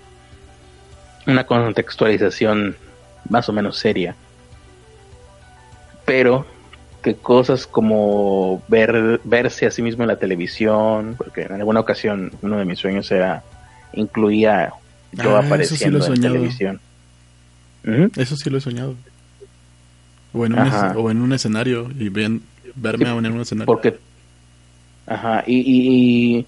una 1.27 1.45
contextualización 1.45 2.75
más 3.29 3.51
o 3.51 3.53
menos 3.53 3.77
seria. 3.77 4.17
Pero 6.07 6.47
que 7.07 7.15
cosas 7.15 7.69
como 7.69 8.65
ver, 8.67 9.21
verse 9.23 9.65
a 9.65 9.71
sí 9.71 9.81
mismo 9.81 10.03
en 10.03 10.09
la 10.09 10.17
televisión, 10.17 11.15
porque 11.17 11.43
en 11.43 11.53
alguna 11.53 11.79
ocasión 11.79 12.33
uno 12.43 12.59
de 12.59 12.65
mis 12.65 12.81
sueños 12.81 13.09
era, 13.13 13.45
incluía 13.93 14.73
yo 15.13 15.37
ah, 15.37 15.39
apareciendo 15.47 16.05
en 16.05 16.21
televisión. 16.21 16.81
Eso 18.17 18.37
sí 18.37 18.51
lo 18.51 18.59
he 18.59 18.61
soñado. 18.61 18.97
O 20.33 20.47
en, 20.47 20.55
un, 20.55 20.69
o 20.97 21.09
en 21.13 21.23
un 21.23 21.33
escenario 21.33 21.89
y 21.97 22.09
verme 22.09 22.41
en 22.75 23.33
un 23.33 23.41
escenario. 23.41 23.67
Porque, 23.67 23.97
ajá, 25.07 25.45
y, 25.47 26.45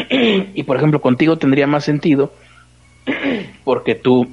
y, 0.00 0.12
y 0.54 0.62
por 0.66 0.78
ejemplo 0.78 1.02
contigo 1.02 1.36
tendría 1.36 1.66
más 1.66 1.84
sentido 1.84 2.32
porque 3.64 3.96
tú 3.96 4.32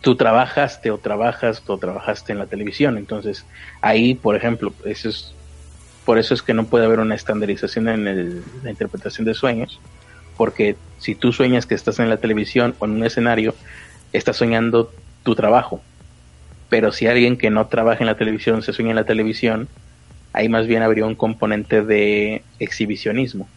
tú 0.00 0.16
trabajaste 0.16 0.90
o 0.90 0.98
trabajas 0.98 1.62
o 1.66 1.78
trabajaste 1.78 2.32
en 2.32 2.38
la 2.38 2.46
televisión. 2.46 2.98
Entonces, 2.98 3.44
ahí, 3.80 4.14
por 4.14 4.36
ejemplo, 4.36 4.72
eso 4.84 5.08
es, 5.08 5.34
por 6.04 6.18
eso 6.18 6.34
es 6.34 6.42
que 6.42 6.54
no 6.54 6.66
puede 6.66 6.84
haber 6.84 7.00
una 7.00 7.14
estandarización 7.14 7.88
en 7.88 8.42
la 8.62 8.70
interpretación 8.70 9.24
de 9.24 9.34
sueños, 9.34 9.80
porque 10.36 10.76
si 10.98 11.14
tú 11.14 11.32
sueñas 11.32 11.66
que 11.66 11.74
estás 11.74 11.98
en 11.98 12.08
la 12.08 12.18
televisión 12.18 12.74
o 12.78 12.84
en 12.84 12.92
un 12.92 13.04
escenario, 13.04 13.54
estás 14.12 14.36
soñando 14.36 14.92
tu 15.22 15.34
trabajo. 15.34 15.80
Pero 16.68 16.92
si 16.92 17.06
alguien 17.06 17.36
que 17.36 17.50
no 17.50 17.66
trabaja 17.66 18.00
en 18.00 18.06
la 18.06 18.16
televisión 18.16 18.62
se 18.62 18.72
sueña 18.72 18.90
en 18.90 18.96
la 18.96 19.04
televisión, 19.04 19.68
ahí 20.32 20.48
más 20.48 20.66
bien 20.66 20.82
habría 20.82 21.06
un 21.06 21.14
componente 21.14 21.82
de 21.82 22.42
exhibicionismo. 22.58 23.48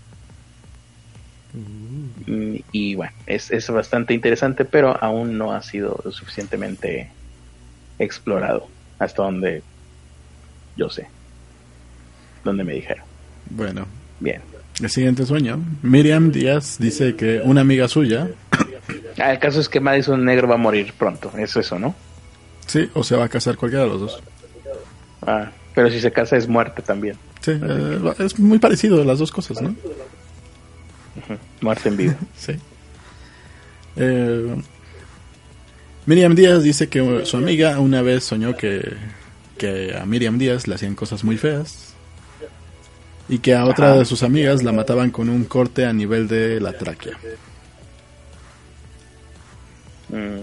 Y 2.71 2.95
bueno, 2.95 3.13
es, 3.25 3.51
es 3.51 3.69
bastante 3.69 4.13
interesante, 4.13 4.65
pero 4.65 5.01
aún 5.01 5.37
no 5.37 5.53
ha 5.53 5.61
sido 5.63 6.03
suficientemente 6.11 7.09
explorado 7.97 8.67
hasta 8.99 9.23
donde 9.23 9.63
yo 10.75 10.89
sé, 10.89 11.07
donde 12.43 12.63
me 12.63 12.73
dijeron. 12.73 13.03
Bueno, 13.49 13.85
bien. 14.19 14.41
El 14.81 14.89
siguiente 14.89 15.25
sueño. 15.25 15.59
Miriam 15.81 16.31
Díaz 16.31 16.77
dice 16.79 17.15
que 17.15 17.41
una 17.43 17.61
amiga 17.61 17.87
suya. 17.87 18.29
Ah, 19.17 19.33
el 19.33 19.39
caso 19.39 19.59
es 19.59 19.67
que 19.67 19.79
Madison 19.79 20.23
Negro 20.23 20.47
va 20.47 20.55
a 20.55 20.57
morir 20.57 20.93
pronto, 20.97 21.31
es 21.37 21.55
eso, 21.57 21.77
¿no? 21.77 21.95
Sí, 22.65 22.89
o 22.93 23.03
se 23.03 23.15
va 23.15 23.25
a 23.25 23.29
casar 23.29 23.57
cualquiera 23.57 23.83
de 23.83 23.89
los 23.89 23.99
dos. 23.99 24.23
Ah, 25.25 25.51
pero 25.75 25.89
si 25.89 25.99
se 25.99 26.11
casa 26.11 26.37
es 26.37 26.47
muerte 26.47 26.81
también. 26.81 27.17
Sí, 27.41 27.51
eh, 27.51 28.13
es 28.19 28.39
muy 28.39 28.59
parecido 28.59 29.03
las 29.03 29.19
dos 29.19 29.31
cosas, 29.31 29.61
¿no? 29.61 29.75
Muerte 31.61 31.89
en 31.89 31.97
vida. 31.97 32.17
sí. 32.37 32.53
Eh, 33.95 34.55
Miriam 36.05 36.35
Díaz 36.35 36.63
dice 36.63 36.87
que 36.89 37.25
su 37.25 37.37
amiga 37.37 37.79
una 37.79 38.01
vez 38.01 38.23
soñó 38.23 38.55
que, 38.55 38.95
que 39.57 39.95
a 39.95 40.05
Miriam 40.05 40.37
Díaz 40.37 40.67
le 40.67 40.75
hacían 40.75 40.95
cosas 40.95 41.23
muy 41.23 41.37
feas 41.37 41.93
y 43.27 43.39
que 43.39 43.53
a 43.53 43.65
otra 43.65 43.95
de 43.95 44.05
sus 44.05 44.23
amigas 44.23 44.63
la 44.63 44.71
mataban 44.71 45.11
con 45.11 45.29
un 45.29 45.43
corte 45.45 45.85
a 45.85 45.93
nivel 45.93 46.27
de 46.27 46.59
la 46.59 46.73
tráquea. 46.73 47.17
Mm. 50.09 50.41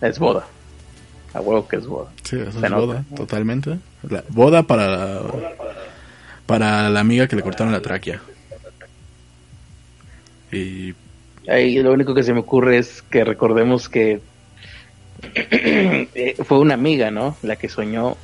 Es 0.00 0.18
boda. 0.18 0.44
A 1.32 1.40
huevo 1.40 1.66
que 1.68 1.76
es 1.76 1.86
boda. 1.86 2.10
Sí, 2.24 2.36
es 2.36 2.54
boda, 2.60 3.04
totalmente. 3.14 3.78
La 4.02 4.24
boda 4.28 4.64
para 4.64 5.20
para 6.46 6.90
la 6.90 7.00
amiga 7.00 7.26
que 7.26 7.36
le 7.36 7.42
cortaron 7.42 7.72
la 7.72 7.80
tráquea. 7.80 8.20
Y 10.52 10.94
Ahí 11.48 11.82
lo 11.82 11.92
único 11.92 12.14
que 12.14 12.22
se 12.22 12.32
me 12.32 12.40
ocurre 12.40 12.78
es 12.78 13.02
que 13.02 13.24
recordemos 13.24 13.88
que 13.88 14.20
eh, 15.34 16.36
fue 16.44 16.58
una 16.58 16.74
amiga, 16.74 17.10
¿no? 17.10 17.36
La 17.42 17.56
que 17.56 17.68
soñó. 17.68 18.16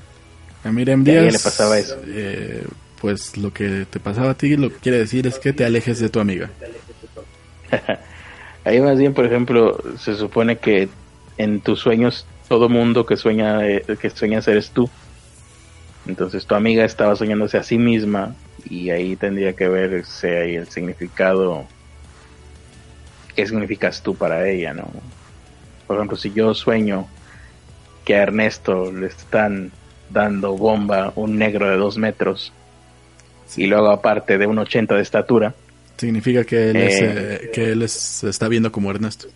A 0.65 0.73
Miriam 0.73 1.05
Díaz. 1.05 1.33
le 1.33 1.39
pasaba 1.39 1.79
eso? 1.79 1.97
Eh, 2.07 2.65
pues 3.01 3.37
lo 3.37 3.53
que 3.53 3.87
te 3.89 4.01
pasaba 4.01 4.31
a 4.31 4.35
ti 4.35 4.57
lo 4.57 4.71
que 4.71 4.77
quiere 4.77 4.99
decir 4.99 5.27
es 5.27 5.39
que 5.39 5.53
te 5.53 5.65
alejes 5.65 6.01
de 6.01 6.09
tu 6.09 6.21
amiga. 6.21 6.51
Ahí 8.65 8.81
más 8.81 8.99
bien, 8.99 9.15
por 9.15 9.25
ejemplo, 9.25 9.83
se 9.99 10.15
supone 10.15 10.59
que 10.59 10.89
en 11.39 11.61
tus 11.61 11.81
sueños 11.81 12.27
todo 12.49 12.69
mundo 12.69 13.07
que 13.07 13.17
sueña 13.17 13.67
eh, 13.67 13.85
que 14.01 14.11
sueñas 14.11 14.49
eres 14.49 14.71
tú. 14.71 14.89
Entonces 16.07 16.47
tu 16.47 16.55
amiga 16.55 16.85
estaba 16.85 17.17
soñándose 17.17 17.59
a 17.59 17.63
sí 17.63 17.79
misma 17.79 18.35
y 18.69 18.91
ahí 18.91 19.17
tendría 19.17 19.55
que 19.55 19.69
verse 19.69 20.39
ahí 20.39 20.57
el 20.57 20.69
significado 20.69 21.67
qué 23.41 23.47
significas 23.47 24.03
tú 24.03 24.15
para 24.15 24.47
ella, 24.47 24.75
¿no? 24.75 24.91
Por 25.87 25.97
ejemplo, 25.97 26.17
si 26.19 26.31
yo 26.31 26.53
sueño 26.53 27.09
que 28.05 28.15
a 28.15 28.23
Ernesto 28.23 28.93
le 28.93 29.07
están 29.07 29.73
dando 30.11 30.59
bomba 30.59 31.15
un 31.17 31.39
negro 31.39 31.71
de 31.71 31.79
dos 31.79 31.97
metros 31.97 32.53
y 33.57 33.67
luego 33.67 33.89
aparte 33.89 34.37
de 34.37 34.47
un 34.47 34.59
80 34.59 34.95
de 34.95 35.03
estatura, 35.03 35.55
significa 35.97 36.45
que 36.45 36.71
él, 36.71 36.77
es, 36.77 37.01
eh, 37.01 37.41
eh, 37.45 37.51
que 37.51 37.73
él 37.73 37.89
se 37.89 38.29
está 38.29 38.47
viendo 38.49 38.71
como 38.71 38.91
Ernesto. 38.91 39.29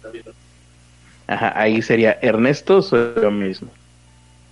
Ajá, 1.26 1.58
ahí 1.58 1.80
sería 1.80 2.18
Ernesto 2.20 2.82
soy 2.82 3.08
yo 3.22 3.30
mismo. 3.30 3.70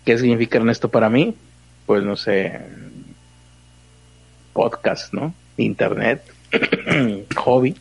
¿Qué 0.07 0.16
significa 0.16 0.57
Ernesto 0.57 0.88
para 0.88 1.11
mí? 1.11 1.36
Pues 1.84 2.03
no 2.03 2.16
sé, 2.16 2.59
podcast, 4.55 5.12
¿no? 5.12 5.34
Internet, 5.59 6.22
hobby. 7.36 7.76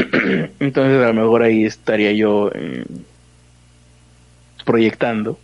Entonces 0.60 1.02
a 1.02 1.08
lo 1.08 1.14
mejor 1.14 1.42
ahí 1.42 1.64
estaría 1.64 2.12
yo 2.12 2.50
eh, 2.54 2.84
proyectando 4.64 5.38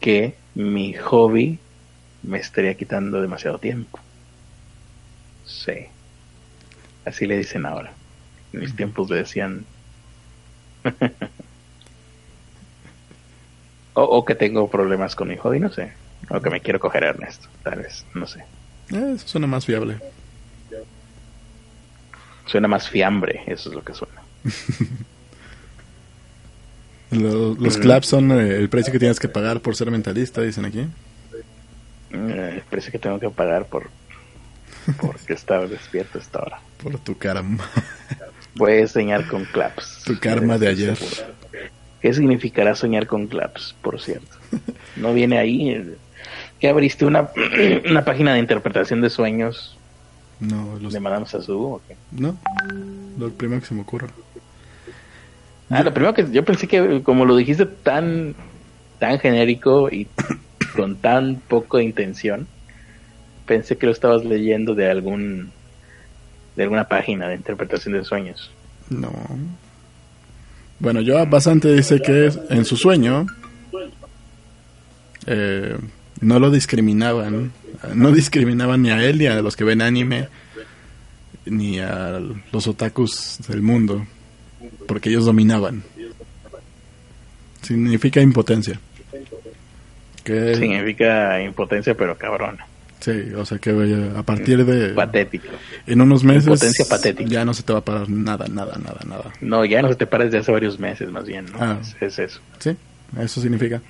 que 0.00 0.34
mi 0.54 0.92
hobby 0.94 1.58
me 2.22 2.38
estaría 2.38 2.74
quitando 2.74 3.20
demasiado 3.20 3.58
tiempo. 3.58 3.98
Sí. 5.44 5.86
Así 7.04 7.26
le 7.26 7.36
dicen 7.36 7.66
ahora. 7.66 7.92
En 8.52 8.60
mis 8.60 8.76
tiempos 8.76 9.10
le 9.10 9.16
decían 9.16 9.64
o, 13.94 14.24
que 14.24 14.34
tengo 14.34 14.68
problemas 14.68 15.14
con 15.14 15.28
mi 15.28 15.36
hobby, 15.36 15.60
no 15.60 15.70
sé. 15.70 15.92
O 16.28 16.40
que 16.40 16.50
me 16.50 16.60
quiero 16.60 16.80
coger 16.80 17.04
a 17.04 17.10
Ernesto, 17.10 17.48
tal 17.62 17.80
vez, 17.80 18.04
no 18.14 18.26
sé. 18.26 18.40
Eh, 18.90 19.12
eso 19.16 19.26
suena 19.26 19.46
más 19.46 19.64
fiable. 19.66 19.98
Suena 22.52 22.68
más 22.68 22.90
fiambre, 22.90 23.44
eso 23.46 23.70
es 23.70 23.74
lo 23.74 23.82
que 23.82 23.94
suena. 23.94 24.20
los, 27.10 27.78
claps 27.78 28.06
son 28.06 28.30
eh, 28.30 28.56
el 28.56 28.68
precio 28.68 28.92
que 28.92 28.98
tienes 28.98 29.18
que 29.18 29.26
pagar 29.26 29.60
por 29.60 29.74
ser 29.74 29.90
mentalista, 29.90 30.42
dicen 30.42 30.66
aquí. 30.66 30.86
Eh, 32.10 32.50
el 32.56 32.62
precio 32.68 32.92
que 32.92 32.98
tengo 32.98 33.18
que 33.18 33.30
pagar 33.30 33.64
por 33.64 33.88
porque 35.00 35.32
estaba 35.32 35.66
despierto 35.66 36.18
esta 36.18 36.42
hora. 36.42 36.60
Por 36.82 36.98
tu 36.98 37.16
karma. 37.16 37.64
Voy 38.54 38.80
a 38.80 38.86
soñar 38.86 39.26
con 39.28 39.46
claps. 39.46 40.02
Tu 40.04 40.18
karma 40.18 40.58
de 40.58 40.68
ayer. 40.68 40.98
¿Qué 42.02 42.12
significará 42.12 42.74
soñar 42.74 43.06
con 43.06 43.28
claps, 43.28 43.74
por 43.80 43.98
cierto? 43.98 44.36
¿No 44.96 45.14
viene 45.14 45.38
ahí? 45.38 45.96
¿Que 46.60 46.68
abriste 46.68 47.06
una, 47.06 47.30
una 47.88 48.04
página 48.04 48.34
de 48.34 48.40
interpretación 48.40 49.00
de 49.00 49.08
sueños 49.08 49.78
no, 50.42 50.76
los... 50.80 50.92
de 50.92 51.00
Madame 51.00 51.26
Sassou 51.26 51.74
o 51.74 51.82
qué? 51.86 51.96
No, 52.10 52.36
lo 53.16 53.30
primero 53.30 53.60
que 53.60 53.68
se 53.68 53.74
me 53.74 53.82
ocurre. 53.82 54.08
Ah, 55.70 55.82
lo 55.82 55.94
primero 55.94 56.12
que 56.12 56.30
yo 56.30 56.44
pensé 56.44 56.66
que 56.66 57.02
como 57.02 57.24
lo 57.24 57.36
dijiste 57.36 57.64
tan 57.64 58.34
tan 58.98 59.18
genérico 59.20 59.88
y 59.88 60.08
con 60.76 60.96
tan 60.96 61.36
poco 61.36 61.80
intención, 61.80 62.48
pensé 63.46 63.78
que 63.78 63.86
lo 63.86 63.92
estabas 63.92 64.24
leyendo 64.24 64.74
de 64.74 64.90
algún 64.90 65.52
de 66.56 66.64
alguna 66.64 66.88
página 66.88 67.28
de 67.28 67.36
interpretación 67.36 67.94
de 67.94 68.04
sueños. 68.04 68.50
No. 68.90 69.12
Bueno, 70.80 71.00
yo 71.00 71.24
bastante 71.26 71.72
dice 71.72 72.02
que 72.02 72.30
en 72.50 72.64
su 72.64 72.76
sueño 72.76 73.26
eh, 75.26 75.78
no 76.22 76.38
lo 76.38 76.50
discriminaban, 76.50 77.52
no 77.94 78.12
discriminaban 78.12 78.82
ni 78.82 78.90
a 78.90 79.04
él 79.04 79.18
ni 79.18 79.26
a 79.26 79.42
los 79.42 79.56
que 79.56 79.64
ven 79.64 79.82
anime 79.82 80.28
ni 81.44 81.80
a 81.80 82.20
los 82.52 82.66
otakus 82.66 83.38
del 83.48 83.62
mundo, 83.62 84.06
porque 84.86 85.10
ellos 85.10 85.24
dominaban. 85.24 85.82
Significa 87.60 88.20
impotencia. 88.20 88.80
Significa 90.24 91.42
impotencia, 91.42 91.94
pero 91.94 92.16
cabrón. 92.16 92.58
Sí, 93.00 93.32
o 93.36 93.44
sea 93.44 93.58
que 93.58 93.70
a 94.16 94.22
partir 94.22 94.64
de... 94.64 94.90
Patético. 94.90 95.48
En 95.88 96.00
unos 96.00 96.22
meses... 96.22 96.46
Potencia 96.46 96.84
patética. 96.88 97.28
Ya 97.28 97.44
no 97.44 97.52
se 97.52 97.64
te 97.64 97.72
va 97.72 97.80
a 97.80 97.84
parar 97.84 98.08
nada, 98.08 98.46
nada, 98.46 98.78
nada, 98.78 99.00
nada. 99.04 99.32
No, 99.40 99.64
ya 99.64 99.82
no 99.82 99.88
se 99.88 99.96
te 99.96 100.06
para 100.06 100.24
desde 100.24 100.38
hace 100.38 100.52
varios 100.52 100.78
meses 100.78 101.10
más 101.10 101.24
bien, 101.26 101.46
¿no? 101.46 101.58
Ah. 101.60 101.80
es, 102.00 102.20
eso. 102.20 102.40
Sí, 102.60 102.76
eso 103.20 103.40
significa. 103.40 103.82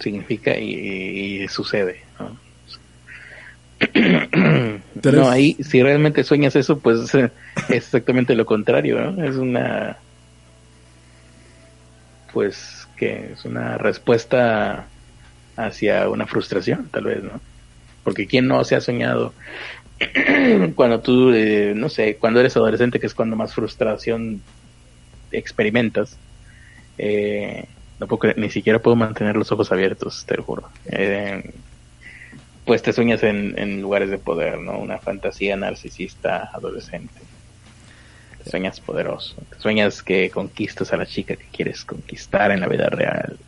Significa 0.00 0.58
y, 0.58 1.46
sucede, 1.48 2.02
¿no? 2.18 2.38
no, 5.12 5.30
ahí 5.30 5.56
si 5.62 5.82
realmente 5.82 6.24
sueñas 6.24 6.56
eso, 6.56 6.78
pues 6.78 7.14
es 7.14 7.30
exactamente 7.68 8.34
lo 8.34 8.46
contrario, 8.46 9.00
¿no? 9.00 9.24
Es 9.24 9.36
una... 9.36 9.96
Pues 12.32 12.88
que 12.96 13.32
es 13.32 13.44
una 13.44 13.78
respuesta 13.78 14.86
hacia 15.56 16.08
una 16.08 16.26
frustración, 16.26 16.88
tal 16.90 17.04
vez, 17.04 17.22
¿no? 17.22 17.40
Porque 18.04 18.26
quién 18.26 18.46
no 18.46 18.62
se 18.64 18.76
ha 18.76 18.80
soñado 18.80 19.32
cuando 20.74 21.00
tú, 21.00 21.32
eh, 21.32 21.72
no 21.76 21.88
sé, 21.88 22.16
cuando 22.16 22.40
eres 22.40 22.56
adolescente, 22.56 23.00
que 23.00 23.06
es 23.06 23.14
cuando 23.14 23.36
más 23.36 23.54
frustración 23.54 24.42
experimentas, 25.32 26.16
eh, 26.98 27.66
no 28.00 28.06
puedo 28.06 28.34
ni 28.36 28.50
siquiera 28.50 28.80
puedo 28.80 28.96
mantener 28.96 29.36
los 29.36 29.52
ojos 29.52 29.70
abiertos, 29.70 30.24
te 30.26 30.36
lo 30.36 30.42
juro. 30.42 30.68
Eh, 30.86 31.52
pues 32.64 32.82
te 32.82 32.92
sueñas 32.92 33.22
en, 33.22 33.58
en 33.58 33.80
lugares 33.80 34.10
de 34.10 34.18
poder, 34.18 34.58
¿no? 34.58 34.78
Una 34.78 34.98
fantasía 34.98 35.56
narcisista 35.56 36.50
adolescente. 36.52 37.20
Te 38.42 38.50
sueñas 38.50 38.80
poderoso. 38.80 39.36
Te 39.50 39.60
sueñas 39.60 40.02
que 40.02 40.30
conquistas 40.30 40.92
a 40.92 40.96
la 40.96 41.06
chica 41.06 41.36
que 41.36 41.46
quieres 41.52 41.84
conquistar 41.84 42.50
en 42.50 42.60
la 42.60 42.68
vida 42.68 42.88
real 42.88 43.38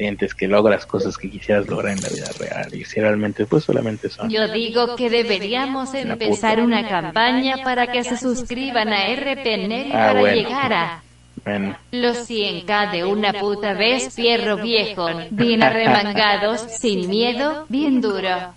sientes 0.00 0.34
que 0.34 0.48
logras 0.48 0.86
cosas 0.86 1.18
que 1.18 1.28
quisieras 1.30 1.68
lograr 1.68 1.92
en 1.92 2.00
la 2.00 2.08
vida 2.08 2.30
real 2.38 2.74
y 2.74 2.86
si 2.86 3.00
realmente 3.00 3.44
pues 3.44 3.64
solamente 3.64 4.08
son. 4.08 4.30
Yo 4.30 4.50
digo 4.50 4.96
que 4.96 5.10
deberíamos 5.10 5.92
empezar 5.92 6.62
una 6.62 6.88
campaña 6.88 7.62
para 7.62 7.86
que 7.92 8.02
se 8.02 8.16
suscriban 8.16 8.88
a 8.88 9.14
RPNet 9.14 9.88
ah, 9.92 10.12
para 10.14 10.32
llegar 10.32 10.72
a 10.72 11.02
los 11.90 12.28
100k 12.28 12.92
de 12.92 13.04
una 13.04 13.32
puta 13.32 13.74
vez, 13.74 14.14
fierro 14.14 14.56
viejo, 14.56 15.08
bien 15.30 15.62
arremangados, 15.62 16.60
sin 16.60 17.08
miedo, 17.08 17.66
bien 17.68 18.00
duro. 18.00 18.54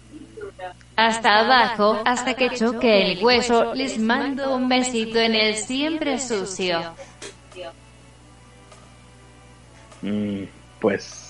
Hasta 0.96 1.40
abajo, 1.40 2.02
hasta 2.06 2.36
que 2.36 2.52
choque 2.52 3.12
el 3.12 3.24
hueso, 3.24 3.74
les 3.74 3.98
mando 3.98 4.56
un 4.56 4.70
besito 4.70 5.20
en 5.20 5.36
el 5.36 5.56
siempre 5.56 6.20
sucio. 6.20 6.80
Mm, 10.02 10.44
pues 10.80 11.24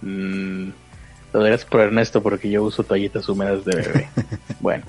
Mm, 0.00 0.68
lo 1.32 1.44
dirás 1.44 1.64
por 1.64 1.80
Ernesto 1.80 2.22
porque 2.22 2.50
yo 2.50 2.64
uso 2.64 2.82
toallitas 2.82 3.28
húmedas 3.28 3.64
de 3.64 3.76
bebé. 3.76 4.08
bueno. 4.60 4.84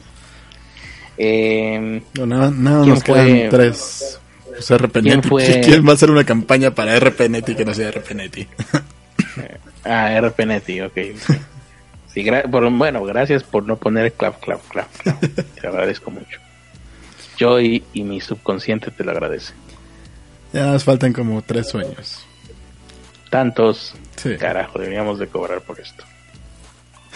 Eh, 1.18 2.02
no, 2.14 2.26
nada, 2.26 2.52
nada 2.52 2.86
nos 2.86 3.04
quedan 3.04 3.50
tres. 3.50 4.20
Pues 4.56 5.04
¿Quién, 5.04 5.24
fue? 5.24 5.62
¿Quién 5.62 5.86
va 5.86 5.92
a 5.92 5.94
hacer 5.96 6.12
una 6.12 6.24
campaña 6.24 6.72
para 6.72 6.98
RPNeti 7.00 7.56
que 7.56 7.66
no 7.66 7.74
sea 7.74 7.92
RPNeti? 7.92 8.48
ah, 9.84 10.20
RPNeti, 10.22 10.82
ok. 10.82 10.98
Sí, 12.14 12.26
bueno, 12.48 13.04
gracias 13.04 13.44
por 13.44 13.66
no 13.66 13.76
poner 13.76 14.14
clap, 14.14 14.40
clap, 14.40 14.62
clap, 14.70 14.90
clap. 14.98 15.20
Te 15.60 15.68
agradezco 15.68 16.12
mucho. 16.12 16.40
Yo 17.38 17.60
y, 17.60 17.84
y 17.92 18.04
mi 18.04 18.22
subconsciente 18.22 18.92
te 18.92 19.04
lo 19.04 19.12
agradece. 19.12 19.54
Ya 20.54 20.68
nos 20.68 20.86
faltan 20.86 21.12
como 21.12 21.42
tres 21.42 21.68
sueños 21.68 22.26
tantos. 23.36 23.94
Carajo, 24.40 24.80
deberíamos 24.80 25.20
de 25.20 25.28
cobrar 25.28 25.60
por 25.60 25.78
esto. 25.78 26.06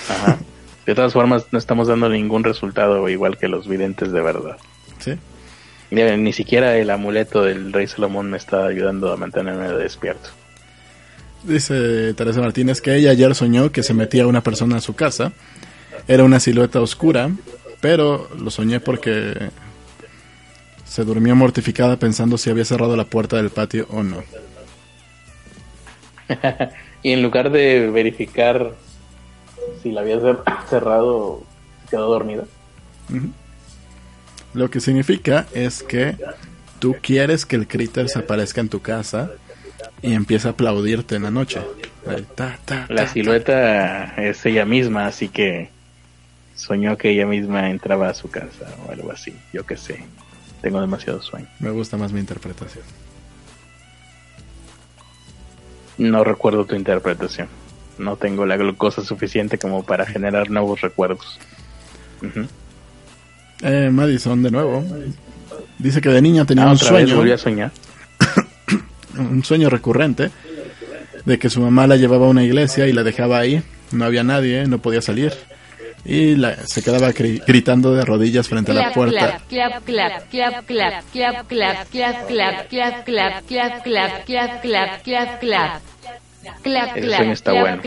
Ajá. 0.10 0.38
De 0.86 0.94
todas 0.94 1.14
formas, 1.14 1.46
no 1.52 1.58
estamos 1.58 1.88
dando 1.88 2.10
ningún 2.10 2.44
resultado 2.44 3.08
igual 3.08 3.38
que 3.38 3.48
los 3.48 3.70
videntes 3.70 4.12
de 4.12 4.20
verdad. 4.20 4.58
Sí. 5.00 5.14
Ni, 5.92 6.34
siquiera 6.34 6.78
el 6.78 6.90
amuleto 6.92 7.44
del 7.44 7.74
rey 7.74 7.88
Salomón 7.88 8.30
me 8.30 8.38
está 8.38 8.68
ayudando 8.68 9.12
a 9.12 9.18
mantenerme 9.18 9.70
despierto. 9.70 10.30
Dice 11.44 12.14
Teresa 12.14 12.42
Martínez 12.42 12.82
que 12.82 12.96
ella 12.96 13.12
ayer 13.12 13.34
soñó 13.34 13.72
que 13.72 13.82
se 13.82 13.94
metía 13.94 14.28
una 14.28 14.42
persona 14.42 14.78
a 14.78 14.82
su 14.82 14.94
casa. 14.94 15.32
Era 16.08 16.24
una 16.24 16.40
silueta 16.40 16.82
oscura, 16.82 17.32
pero 17.82 18.30
lo 18.38 18.52
soñé 18.52 18.80
porque 18.80 19.50
se 20.86 21.04
durmió 21.04 21.36
mortificada 21.36 21.98
pensando 21.98 22.38
si 22.38 22.50
había 22.50 22.66
cerrado 22.66 22.96
la 22.96 23.06
puerta 23.06 23.38
del 23.38 23.50
patio 23.50 23.88
o 23.90 24.04
no. 24.04 24.24
y 27.04 27.12
en 27.12 27.24
lugar 27.24 27.52
de 27.52 27.90
verificar 27.90 28.74
si 29.82 29.92
la 29.92 30.02
había 30.02 30.20
cerrado, 30.70 31.44
quedó 31.90 32.10
dormida. 32.10 32.44
Lo 34.54 34.70
que 34.70 34.80
significa 34.80 35.48
es 35.54 35.84
que 35.84 36.16
tú 36.80 36.96
quieres 37.02 37.46
que 37.46 37.56
el 37.56 37.68
critter 37.68 38.10
se 38.10 38.20
aparezca 38.20 38.62
en 38.62 38.70
tu 38.70 38.82
casa 38.82 39.32
y 40.02 40.14
empieza 40.14 40.50
a 40.50 40.52
aplaudirte 40.52 41.16
en 41.16 41.24
la 41.24 41.32
noche. 41.32 41.62
la 42.90 43.08
silueta 43.08 44.16
es 44.16 44.46
ella 44.46 44.66
misma, 44.66 45.06
así 45.06 45.30
que 45.30 45.70
soñó 46.56 46.98
que 46.98 47.12
ella 47.12 47.26
misma 47.26 47.70
entraba 47.70 48.10
a 48.10 48.14
su 48.14 48.30
casa 48.30 48.74
o 48.86 48.92
algo 48.92 49.12
así. 49.12 49.34
Yo 49.54 49.66
qué 49.66 49.78
sé. 49.78 50.04
Tengo 50.62 50.82
demasiado 50.82 51.22
sueño. 51.22 51.48
Me 51.60 51.70
gusta 51.70 51.96
más 51.96 52.12
mi 52.12 52.20
interpretación. 52.20 52.84
No 55.98 56.24
recuerdo 56.24 56.66
tu 56.66 56.76
interpretación. 56.76 57.48
No 57.98 58.16
tengo 58.16 58.46
la 58.46 58.58
glucosa 58.58 59.04
suficiente 59.04 59.58
como 59.58 59.84
para 59.84 60.06
generar 60.06 60.50
nuevos 60.50 60.82
recuerdos. 60.82 61.40
Eh, 63.62 63.90
Madison, 63.92 64.42
de 64.42 64.52
nuevo. 64.52 64.84
Dice 65.78 66.02
que 66.02 66.10
de 66.10 66.22
niña 66.22 66.46
tenía 66.46 66.66
ah, 66.66 66.72
un 66.72 66.78
sueño. 66.78 67.22
a 67.22 67.38
soñar. 67.38 67.72
un 69.18 69.44
sueño 69.44 69.70
recurrente 69.70 70.32
de 71.26 71.40
que 71.40 71.50
su 71.50 71.62
mamá 71.62 71.88
la 71.88 71.98
llevaba 71.98 72.26
a 72.28 72.30
una 72.30 72.44
iglesia 72.44 72.88
y 72.88 72.94
la 72.94 73.04
dejaba 73.04 73.40
ahí. 73.40 73.62
No 73.92 74.06
había 74.06 74.24
nadie, 74.24 74.68
no 74.68 74.80
podía 74.80 75.02
salir 75.02 75.34
y 76.06 76.36
la, 76.36 76.56
se 76.66 76.82
quedaba 76.82 77.12
gritando 77.12 77.94
de 77.94 78.06
rodillas 78.06 78.48
frente 78.48 78.72
a 78.72 78.76
la 78.76 78.94
puerta. 78.94 79.40
Está 87.32 87.52
bueno. 87.52 87.82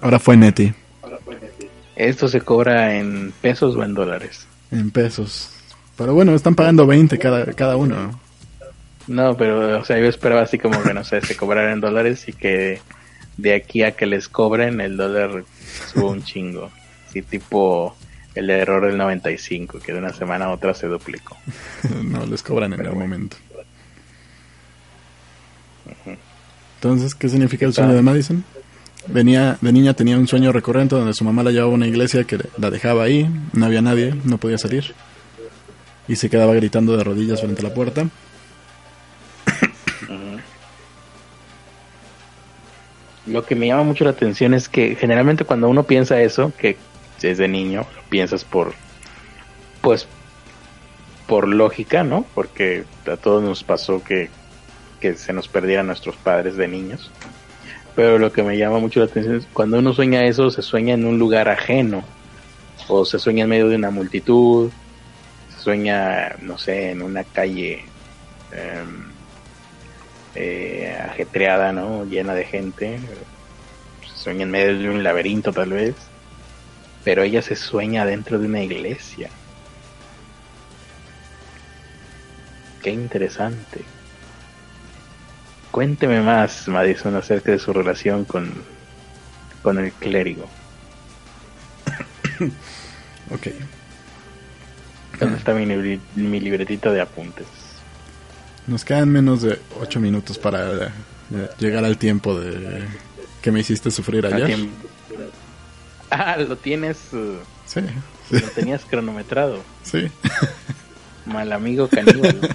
Ahora 0.00 0.18
fue 0.18 0.36
Neti. 0.36 0.72
¿Esto 1.94 2.26
se 2.26 2.40
cobra 2.40 2.96
en 2.96 3.32
pesos 3.40 3.76
o 3.76 3.84
en 3.84 3.94
dólares? 3.94 4.46
En 4.70 4.90
pesos. 4.90 5.50
Pero 5.96 6.14
bueno, 6.14 6.34
están 6.34 6.54
pagando 6.54 6.86
20 6.86 7.18
cada, 7.18 7.44
cada 7.52 7.76
uno. 7.76 8.18
No, 9.06 9.36
pero, 9.36 9.80
o 9.80 9.84
sea, 9.84 9.98
yo 9.98 10.06
esperaba 10.06 10.42
así 10.42 10.58
como 10.58 10.82
que, 10.82 10.94
no 10.94 11.04
sé, 11.04 11.20
se 11.20 11.36
cobrara 11.36 11.72
en 11.72 11.80
dólares 11.80 12.28
y 12.28 12.32
que 12.32 12.80
de 13.36 13.54
aquí 13.54 13.82
a 13.82 13.92
que 13.92 14.06
les 14.06 14.28
cobren 14.28 14.80
el 14.80 14.96
dólar 14.96 15.44
suba 15.92 16.10
un 16.10 16.22
chingo. 16.22 16.70
Sí, 17.12 17.22
tipo 17.22 17.96
el 18.34 18.50
error 18.50 18.86
del 18.86 18.96
95, 18.96 19.78
que 19.80 19.92
de 19.92 19.98
una 19.98 20.12
semana 20.12 20.46
a 20.46 20.50
otra 20.50 20.74
se 20.74 20.86
duplicó. 20.86 21.36
no, 22.04 22.24
les 22.26 22.42
cobran 22.42 22.72
en 22.72 22.80
el 22.80 22.92
momento. 22.92 23.36
Entonces, 26.76 27.14
¿qué 27.14 27.28
significa 27.28 27.66
el 27.66 27.72
sueño 27.72 27.92
de 27.92 28.02
Madison? 28.02 28.44
Venía, 29.06 29.58
de 29.60 29.72
niña 29.72 29.94
tenía 29.94 30.16
un 30.16 30.28
sueño 30.28 30.52
recurrente 30.52 30.94
donde 30.94 31.12
su 31.12 31.24
mamá 31.24 31.42
la 31.42 31.50
llevaba 31.50 31.72
a 31.72 31.74
una 31.74 31.86
iglesia 31.86 32.24
que 32.24 32.38
la 32.56 32.70
dejaba 32.70 33.04
ahí, 33.04 33.28
no 33.52 33.66
había 33.66 33.82
nadie, 33.82 34.14
no 34.24 34.38
podía 34.38 34.58
salir. 34.58 34.94
Y 36.08 36.16
se 36.16 36.30
quedaba 36.30 36.54
gritando 36.54 36.96
de 36.96 37.04
rodillas 37.04 37.40
frente 37.40 37.64
a 37.64 37.68
la 37.68 37.74
puerta. 37.74 38.06
Lo 43.26 43.44
que 43.44 43.54
me 43.54 43.66
llama 43.68 43.84
mucho 43.84 44.04
la 44.04 44.10
atención 44.10 44.52
es 44.54 44.68
que 44.68 44.96
generalmente 44.96 45.44
cuando 45.44 45.68
uno 45.68 45.84
piensa 45.84 46.20
eso, 46.20 46.52
que 46.58 46.76
es 47.22 47.38
de 47.38 47.48
niño, 47.48 47.86
piensas 48.08 48.44
por, 48.44 48.72
pues, 49.80 50.08
por 51.26 51.46
lógica, 51.46 52.02
¿no? 52.02 52.26
Porque 52.34 52.84
a 53.10 53.16
todos 53.16 53.42
nos 53.42 53.62
pasó 53.62 54.02
que, 54.02 54.28
que 55.00 55.14
se 55.14 55.32
nos 55.32 55.48
perdieran 55.48 55.86
nuestros 55.86 56.16
padres 56.16 56.56
de 56.56 56.66
niños. 56.66 57.10
Pero 57.94 58.18
lo 58.18 58.32
que 58.32 58.42
me 58.42 58.56
llama 58.56 58.78
mucho 58.78 59.00
la 59.00 59.06
atención 59.06 59.36
es 59.36 59.46
cuando 59.52 59.78
uno 59.78 59.92
sueña 59.92 60.24
eso, 60.24 60.50
se 60.50 60.62
sueña 60.62 60.94
en 60.94 61.04
un 61.04 61.18
lugar 61.18 61.48
ajeno, 61.48 62.02
o 62.88 63.04
se 63.04 63.18
sueña 63.18 63.44
en 63.44 63.50
medio 63.50 63.68
de 63.68 63.76
una 63.76 63.90
multitud, 63.90 64.70
se 65.54 65.62
sueña, 65.62 66.36
no 66.40 66.58
sé, 66.58 66.90
en 66.90 67.02
una 67.02 67.22
calle 67.22 67.84
em, 68.52 69.11
eh, 70.34 70.98
ajetreada, 71.10 71.72
¿no? 71.72 72.04
Llena 72.04 72.34
de 72.34 72.44
gente, 72.44 72.98
sueña 74.14 74.44
en 74.44 74.50
medio 74.50 74.78
de 74.78 74.90
un 74.90 75.02
laberinto 75.02 75.52
tal 75.52 75.70
vez, 75.70 75.94
pero 77.04 77.22
ella 77.22 77.42
se 77.42 77.56
sueña 77.56 78.06
dentro 78.06 78.38
de 78.38 78.46
una 78.46 78.62
iglesia. 78.62 79.28
Qué 82.82 82.90
interesante. 82.90 83.82
Cuénteme 85.70 86.20
más, 86.20 86.68
Madison, 86.68 87.14
acerca 87.16 87.52
de 87.52 87.58
su 87.58 87.72
relación 87.72 88.24
con, 88.24 88.52
con 89.62 89.78
el 89.78 89.92
clérigo. 89.92 90.48
ok. 93.30 93.48
¿Dónde 95.18 95.38
está 95.38 95.54
mi, 95.54 95.66
mi 96.16 96.40
libretita 96.40 96.90
de 96.90 97.00
apuntes? 97.00 97.61
Nos 98.66 98.84
quedan 98.84 99.08
menos 99.10 99.42
de 99.42 99.58
ocho 99.80 100.00
minutos 100.00 100.38
para 100.38 100.86
eh, 100.86 100.90
llegar 101.58 101.84
al 101.84 101.98
tiempo 101.98 102.38
de 102.38 102.84
que 103.40 103.50
me 103.50 103.60
hiciste 103.60 103.90
sufrir 103.90 104.26
ayer. 104.26 104.58
Ah, 106.14 106.36
lo 106.36 106.56
tienes. 106.56 106.98
Uh, 107.14 107.38
sí, 107.64 107.80
Lo 108.30 108.46
tenías 108.48 108.84
cronometrado. 108.84 109.62
Sí. 109.82 110.08
Mal 111.24 111.50
amigo 111.50 111.88
caníbal. 111.88 112.38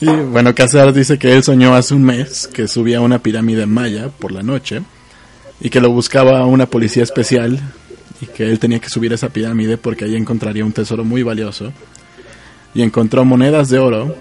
Y 0.00 0.06
bueno, 0.06 0.54
Casar 0.54 0.92
dice 0.92 1.18
que 1.18 1.32
él 1.32 1.42
soñó 1.42 1.74
hace 1.74 1.94
un 1.94 2.02
mes 2.02 2.48
que 2.52 2.68
subía 2.68 2.98
a 2.98 3.00
una 3.00 3.20
pirámide 3.20 3.64
maya 3.64 4.08
por 4.08 4.32
la 4.32 4.42
noche 4.42 4.82
y 5.60 5.70
que 5.70 5.80
lo 5.80 5.90
buscaba 5.90 6.44
una 6.46 6.66
policía 6.66 7.02
especial 7.02 7.60
y 8.20 8.26
que 8.26 8.50
él 8.50 8.58
tenía 8.58 8.80
que 8.80 8.90
subir 8.90 9.12
a 9.12 9.14
esa 9.14 9.28
pirámide 9.28 9.78
porque 9.78 10.04
ahí 10.04 10.16
encontraría 10.16 10.64
un 10.64 10.72
tesoro 10.72 11.04
muy 11.04 11.22
valioso. 11.22 11.72
Y 12.74 12.82
encontró 12.82 13.24
monedas 13.24 13.68
de 13.68 13.78
oro, 13.78 14.16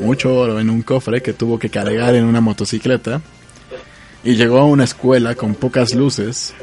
mucho 0.00 0.34
oro 0.34 0.60
en 0.60 0.70
un 0.70 0.82
cofre 0.82 1.22
que 1.22 1.32
tuvo 1.32 1.58
que 1.58 1.68
cargar 1.68 2.14
en 2.14 2.24
una 2.24 2.40
motocicleta. 2.40 3.20
Y 4.24 4.34
llegó 4.34 4.58
a 4.58 4.64
una 4.64 4.84
escuela 4.84 5.34
con 5.34 5.54
pocas 5.54 5.94
luces. 5.94 6.54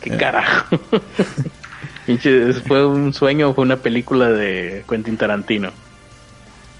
¿Qué 0.00 0.16
carajo? 0.16 0.78
¿Fue 2.66 2.86
un 2.86 3.12
sueño 3.12 3.50
o 3.50 3.54
fue 3.54 3.64
una 3.64 3.76
película 3.76 4.30
de 4.30 4.84
Quentin 4.88 5.16
Tarantino? 5.16 5.70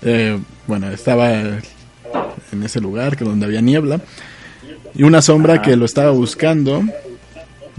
Eh, 0.02 0.38
bueno, 0.66 0.88
estaba 0.90 1.32
en 1.32 2.62
ese 2.62 2.80
lugar 2.80 3.16
que 3.16 3.24
donde 3.24 3.46
había 3.46 3.60
niebla 3.60 4.00
y 4.94 5.02
una 5.02 5.20
sombra 5.20 5.62
que 5.62 5.76
lo 5.76 5.84
estaba 5.84 6.10
buscando 6.10 6.82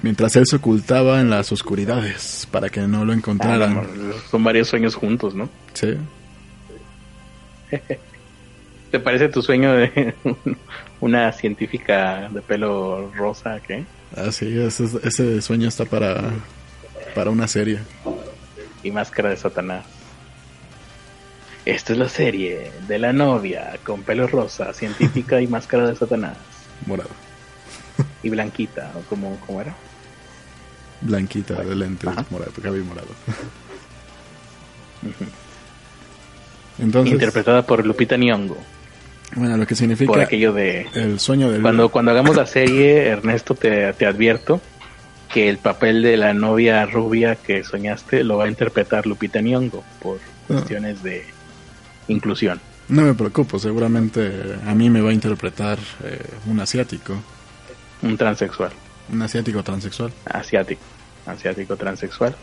mientras 0.02 0.36
él 0.36 0.46
se 0.46 0.58
ocultaba 0.58 1.22
en 1.22 1.30
las 1.30 1.52
oscuridades 1.52 2.48
para 2.52 2.70
que 2.70 2.82
no 2.82 3.06
lo 3.06 3.14
encontraran. 3.14 3.78
Ah, 3.78 3.84
son 4.30 4.44
varios 4.44 4.68
sueños 4.68 4.96
juntos, 4.96 5.36
¿no? 5.36 5.50
Sí. 5.74 5.96
¿Te 8.92 9.00
parece 9.00 9.30
tu 9.30 9.42
sueño 9.42 9.74
de 9.74 10.16
una 11.02 11.32
científica 11.34 12.30
de 12.30 12.42
pelo 12.42 13.12
rosa? 13.16 13.60
¿Qué? 13.60 13.84
Ah, 14.16 14.32
sí, 14.32 14.58
ese, 14.60 14.86
ese 15.04 15.42
sueño 15.42 15.68
está 15.68 15.86
para, 15.86 16.32
para 17.14 17.30
una 17.30 17.48
serie. 17.48 17.80
Y 18.84 18.92
máscara 18.92 19.30
de 19.30 19.38
Satanás. 19.38 19.86
Esta 21.68 21.92
es 21.92 22.00
la 22.00 22.08
serie 22.08 22.72
de 22.88 22.98
la 22.98 23.12
novia 23.12 23.78
con 23.84 24.04
pelo 24.04 24.26
rosa, 24.26 24.72
científica 24.72 25.42
y 25.42 25.48
máscara 25.50 25.88
de 25.88 25.96
Satanás. 25.98 26.38
Morado. 26.86 27.10
Y 28.24 28.30
blanquita, 28.30 28.90
¿o 28.96 29.02
cómo, 29.10 29.38
era? 29.60 29.76
Blanquita, 31.02 31.62
de 31.64 31.76
lentes, 31.76 32.10
morado, 32.30 32.52
cabello 32.62 32.86
morado. 32.86 33.08
Entonces, 36.80 37.14
Interpretada 37.14 37.64
por 37.66 37.86
Lupita 37.86 38.18
Nyong'o. 38.18 38.58
Bueno, 39.36 39.58
lo 39.58 39.68
que 39.68 39.76
significa 39.76 40.12
por 40.12 40.22
aquello 40.22 40.54
de 40.54 40.88
el 40.94 41.20
sueño 41.20 41.52
del 41.52 41.62
cuando 41.62 41.90
cuando 41.90 42.12
hagamos 42.12 42.36
la 42.36 42.46
serie, 42.58 43.08
Ernesto 43.08 43.56
te, 43.56 43.92
te 43.94 44.06
advierto 44.06 44.62
que 45.32 45.50
el 45.50 45.58
papel 45.58 46.02
de 46.02 46.18
la 46.18 46.34
novia 46.34 46.86
rubia 46.86 47.36
que 47.36 47.64
soñaste 47.64 48.24
lo 48.24 48.38
va 48.38 48.46
a 48.46 48.48
interpretar 48.48 49.06
Lupita 49.06 49.42
Nyong'o 49.42 49.84
por 50.02 50.18
ah. 50.18 50.22
cuestiones 50.48 51.04
de 51.04 51.26
inclusión. 52.08 52.62
No 52.90 53.02
me 53.02 53.14
preocupo, 53.14 53.60
seguramente 53.60 54.56
a 54.66 54.74
mí 54.74 54.90
me 54.90 55.02
va 55.02 55.10
a 55.10 55.14
interpretar 55.14 55.78
eh, 56.06 56.22
un 56.46 56.60
asiático. 56.62 57.16
Un 58.02 58.16
transexual. 58.16 58.72
Un 59.12 59.22
asiático 59.22 59.64
transexual. 59.64 60.12
Asiático. 60.26 60.82
Asiático 61.26 61.76
transexual. 61.76 62.36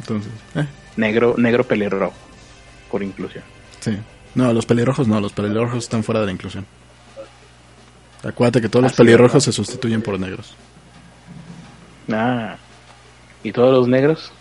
Entonces, 0.00 0.32
eh. 0.54 0.66
Negro, 0.96 1.34
negro 1.36 1.64
pelirrojo. 1.64 2.14
Por 2.90 3.02
inclusión. 3.02 3.44
Sí. 3.80 3.96
No, 4.34 4.52
los 4.52 4.66
pelirrojos 4.66 5.08
no, 5.08 5.20
los 5.20 5.32
pelirrojos 5.32 5.84
están 5.84 6.04
fuera 6.04 6.20
de 6.20 6.26
la 6.26 6.32
inclusión. 6.32 6.66
Acuérdate 8.22 8.60
que 8.60 8.68
todos 8.68 8.84
los 8.84 8.92
pelirrojos 8.92 9.44
se 9.44 9.52
sustituyen 9.52 10.02
por 10.02 10.18
negros. 10.18 10.54
Ah. 12.12 12.56
¿Y 13.42 13.52
todos 13.52 13.72
los 13.72 13.88
negros? 13.88 14.32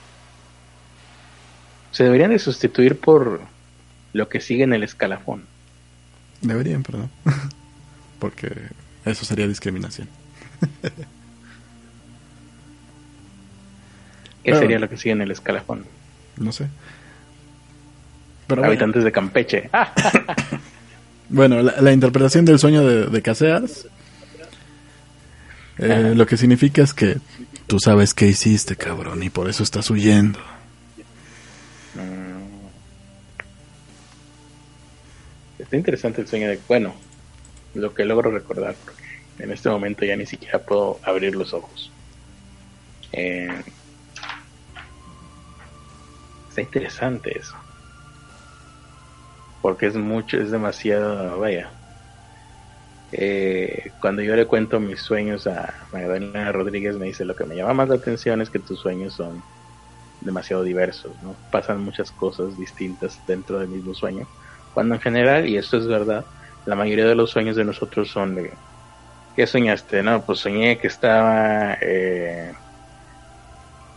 Se 1.92 2.04
deberían 2.04 2.32
de 2.32 2.40
sustituir 2.40 3.00
por 3.00 3.42
lo 4.14 4.28
que 4.28 4.42
sigue 4.42 4.64
en 4.64 4.74
el 4.74 4.84
escalafón. 4.84 5.46
Deberían, 6.42 6.84
perdón. 6.84 7.10
Porque 8.20 8.52
eso 9.06 9.26
sería 9.26 9.48
discriminación. 9.48 10.10
¿Qué 14.44 14.56
sería 14.56 14.80
lo 14.80 14.90
que 14.90 14.98
sigue 14.98 15.12
en 15.12 15.22
el 15.22 15.32
escalafón? 15.32 15.86
No 16.38 16.52
sé. 16.52 16.68
Habitantes 18.50 19.04
de 19.04 19.12
Campeche. 19.12 19.72
bueno, 21.30 21.64
la, 21.64 21.92
interpretación 21.92 22.46
del 22.46 22.60
sueño 22.60 22.86
de, 22.86 23.08
de 23.08 23.22
Caseas 23.24 23.88
eh, 25.78 26.14
lo 26.16 26.26
que 26.26 26.38
significa 26.38 26.84
es 26.84 26.94
que 26.94 27.18
tú 27.68 27.80
sabes 27.80 28.14
qué 28.14 28.28
hiciste, 28.28 28.76
cabrón, 28.76 29.24
y 29.24 29.30
por 29.30 29.50
eso 29.50 29.64
estás 29.64 29.90
huyendo. 29.90 30.40
Mm. 31.96 32.46
Está 35.60 35.76
interesante 35.76 36.22
el 36.22 36.28
sueño 36.28 36.50
de... 36.50 36.60
Bueno, 36.68 36.96
lo 37.74 37.94
que 37.94 38.06
logro 38.06 38.32
recordar, 38.32 38.76
porque 38.86 39.04
en 39.40 39.52
este 39.52 39.70
momento 39.70 40.06
ya 40.06 40.16
ni 40.16 40.26
siquiera 40.26 40.60
puedo 40.60 41.00
abrir 41.04 41.36
los 41.36 41.54
ojos. 41.54 41.92
Eh, 43.12 43.64
está 46.50 46.62
interesante 46.62 47.38
eso. 47.38 47.56
Porque 49.62 49.88
es 49.88 49.96
mucho, 49.96 50.38
es 50.38 50.52
demasiado, 50.52 51.40
vaya. 51.40 51.70
Eh, 53.12 53.92
cuando 54.02 54.22
yo 54.22 54.36
le 54.36 54.46
cuento 54.46 54.80
mis 54.80 55.02
sueños 55.02 55.48
a 55.48 55.74
Magdalena 55.92 56.52
Rodríguez, 56.52 56.98
me 56.98 57.06
dice 57.08 57.26
lo 57.26 57.36
que 57.36 57.46
me 57.46 57.56
llama 57.56 57.74
más 57.74 57.90
la 57.90 57.96
atención 57.96 58.42
es 58.42 58.50
que 58.50 58.60
tus 58.60 58.80
sueños 58.80 59.14
son 59.14 59.42
demasiado 60.22 60.64
diversos, 60.64 61.12
¿no? 61.22 61.36
Pasan 61.52 61.82
muchas 61.82 62.12
cosas 62.12 62.58
distintas 62.58 63.20
dentro 63.28 63.60
del 63.60 63.70
mismo 63.70 63.94
sueño. 63.94 64.28
Cuando 64.74 64.96
en 64.96 65.02
general, 65.02 65.48
y 65.48 65.58
esto 65.58 65.78
es 65.78 65.88
verdad, 65.88 66.26
la 66.66 66.76
mayoría 66.76 67.06
de 67.06 67.16
los 67.16 67.30
sueños 67.30 67.56
de 67.56 67.64
nosotros 67.64 68.10
son 68.10 68.36
de 68.36 68.54
¿qué 69.36 69.46
soñaste? 69.46 70.02
No, 70.02 70.22
pues 70.22 70.40
soñé 70.40 70.78
que 70.78 70.88
estaba 70.88 71.78
eh, 71.82 72.54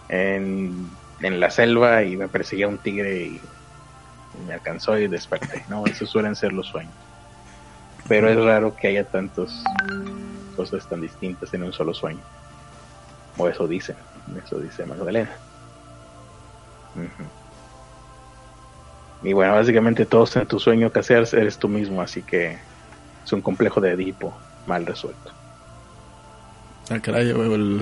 en, 0.09 0.91
en, 1.21 1.41
la 1.41 1.51
selva 1.51 2.03
y 2.03 2.17
me 2.17 2.29
perseguía 2.29 2.69
un 2.69 2.79
tigre 2.79 3.23
y, 3.23 3.41
me 4.47 4.55
alcanzó 4.55 4.97
y 4.99 5.09
desperté, 5.09 5.65
¿no? 5.69 5.85
Esos 5.87 6.11
suelen 6.11 6.37
ser 6.37 6.53
los 6.53 6.67
sueños. 6.67 6.95
Pero 8.07 8.29
es 8.29 8.37
raro 8.37 8.77
que 8.77 8.89
haya 8.89 9.05
tantas 9.05 9.65
cosas 10.55 10.87
tan 10.89 11.01
distintas 11.01 11.53
en 11.55 11.65
un 11.65 11.73
solo 11.73 11.93
sueño. 11.93 12.21
O 13.37 13.49
eso 13.49 13.67
dice, 13.67 13.97
eso 14.45 14.59
dice 14.61 14.87
Magdalena. 14.87 15.31
Y 19.23 19.33
bueno, 19.33 19.55
básicamente 19.55 20.07
todos 20.07 20.37
en 20.37 20.47
tu 20.47 20.61
sueño 20.61 20.93
que 20.93 21.01
hacer 21.01 21.27
eres 21.33 21.59
tú 21.59 21.69
mismo, 21.69 22.01
así 22.01 22.23
que 22.23 22.59
es 23.25 23.33
un 23.33 23.43
complejo 23.43 23.81
de 23.81 23.93
Edipo 23.93 24.37
mal 24.69 24.87
resuelto. 24.87 25.33
Ah, 26.91 27.01
caray, 27.01 27.35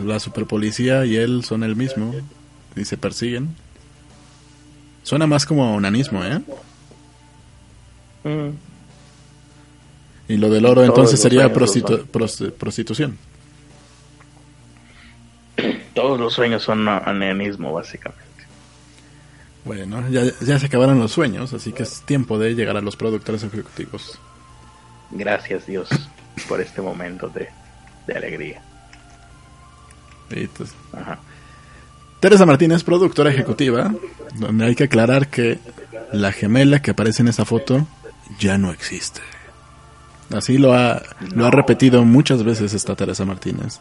la 0.05 0.19
superpolicía 0.19 1.05
y 1.05 1.17
él 1.17 1.45
son 1.45 1.63
el 1.63 1.77
mismo 1.77 2.15
y 2.75 2.85
se 2.85 2.97
persiguen. 2.97 3.55
Suena 5.03 5.27
más 5.27 5.45
como 5.47 5.77
onanismo, 5.77 6.25
¿eh? 6.25 6.41
Mm. 8.25 8.51
Y 10.29 10.37
lo 10.39 10.51
del 10.51 10.67
oro 10.67 10.83
entonces 10.83 11.21
sería 11.21 11.53
prostitución. 11.53 13.17
Todos 15.95 16.19
los 16.19 16.35
sueños 16.35 16.65
son 16.65 16.89
onanismo, 16.89 17.73
básicamente. 17.73 18.25
Bueno, 19.65 20.09
ya, 20.11 20.25
ya 20.41 20.59
se 20.59 20.67
acabaron 20.67 20.99
los 20.99 21.13
sueños, 21.13 21.53
así 21.53 21.73
que 21.73 21.85
es 21.85 22.03
tiempo 22.03 22.39
de 22.39 22.55
llegar 22.55 22.77
a 22.77 22.81
los 22.81 22.97
productores 22.97 23.45
ejecutivos. 23.45 24.19
Gracias 25.13 25.67
Dios 25.67 25.89
por 26.45 26.61
este 26.61 26.83
momento 26.83 27.29
de, 27.29 27.49
alegría. 28.15 28.63
Pues, 30.29 30.75
Teresa 32.21 32.47
Martínez, 32.47 32.83
productora 32.83 33.31
ejecutiva, 33.31 33.95
donde 34.35 34.67
hay 34.67 34.75
que 34.75 34.85
aclarar 34.85 35.29
que 35.29 35.59
la 36.13 36.33
gemela 36.33 36.81
que 36.81 36.93
aparece 36.93 37.23
en 37.23 37.29
esa 37.29 37.45
foto 37.45 37.87
ya 38.39 38.59
no 38.59 38.71
existe. 38.71 39.21
Así 40.35 40.59
lo 40.59 40.75
ha, 40.75 41.03
lo 41.35 41.47
ha 41.47 41.51
repetido 41.51 42.05
muchas 42.05 42.43
veces 42.43 42.75
esta 42.75 42.97
Teresa 42.97 43.25
Martínez. 43.25 43.81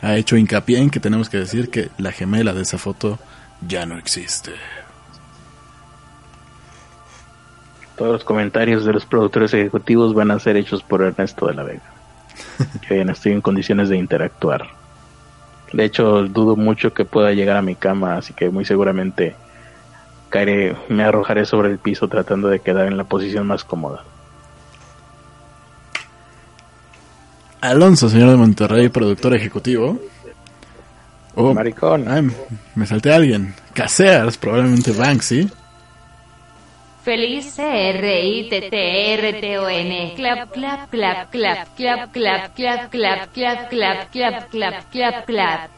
Ha 0.00 0.16
hecho 0.16 0.36
hincapié 0.36 0.78
en 0.78 0.90
que 0.90 1.00
tenemos 1.00 1.28
que 1.28 1.38
decir 1.38 1.70
que 1.70 1.90
la 1.98 2.12
gemela 2.12 2.54
de 2.54 2.62
esa 2.62 2.78
foto 2.78 3.18
ya 3.66 3.86
no 3.86 3.98
existe. 3.98 4.52
Todos 7.96 8.12
los 8.12 8.24
comentarios 8.24 8.84
de 8.84 8.92
los 8.94 9.04
productores 9.04 9.52
ejecutivos 9.54 10.14
van 10.14 10.30
a 10.30 10.38
ser 10.38 10.56
hechos 10.56 10.82
por 10.82 11.02
Ernesto 11.02 11.46
de 11.46 11.54
la 11.54 11.62
Vega. 11.62 11.91
Ya 12.90 13.04
no 13.04 13.12
estoy 13.12 13.32
en 13.32 13.40
condiciones 13.40 13.88
de 13.88 13.96
interactuar. 13.96 14.66
De 15.72 15.84
hecho, 15.84 16.24
dudo 16.28 16.56
mucho 16.56 16.92
que 16.92 17.04
pueda 17.04 17.32
llegar 17.32 17.56
a 17.56 17.62
mi 17.62 17.74
cama, 17.74 18.16
así 18.16 18.34
que 18.34 18.50
muy 18.50 18.64
seguramente 18.64 19.34
caeré, 20.28 20.76
me 20.88 21.04
arrojaré 21.04 21.46
sobre 21.46 21.70
el 21.70 21.78
piso 21.78 22.08
tratando 22.08 22.48
de 22.48 22.60
quedar 22.60 22.86
en 22.86 22.96
la 22.96 23.04
posición 23.04 23.46
más 23.46 23.64
cómoda. 23.64 24.04
Alonso, 27.60 28.08
señor 28.08 28.30
de 28.30 28.36
Monterrey, 28.36 28.88
productor 28.88 29.34
ejecutivo. 29.34 29.98
Oh, 31.34 31.54
Maricón. 31.54 32.34
me 32.74 32.86
salté 32.86 33.12
a 33.12 33.16
alguien. 33.16 33.54
Casears, 33.72 34.36
probablemente 34.36 34.92
Banksy. 34.92 35.48
Feliz 37.04 37.44
C-R-I-T-T-R-T-O-N. 37.56 38.72
Clap, 40.16 40.52
clap, 40.52 40.90
clap, 40.90 41.30
clap, 41.32 41.74
clap, 41.76 42.12
clap, 42.12 42.54
clap, 42.54 42.92
clap, 42.92 43.32
clap, 43.32 43.70
clap, 43.70 44.10
clap, 44.10 44.50
clap, 44.50 44.90
clap, 44.92 45.26
clap. 45.26 45.70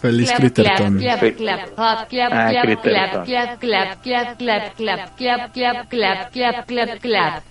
Feliz 0.00 0.30
Critterton. 0.32 0.98
Clap, 0.98 1.20
clap, 1.36 1.74
clap, 1.76 2.08
clap, 2.08 2.82
clap, 2.82 3.60
clap, 3.60 3.60
clap, 3.60 3.60
clap, 3.60 4.00
clap, 4.02 4.38
clap, 4.38 4.76
clap, 4.78 5.52
clap, 5.52 5.92
clap, 5.92 6.32
clap, 6.32 6.66
clap, 6.66 7.02
clap, 7.02 7.02
clap 7.02 7.44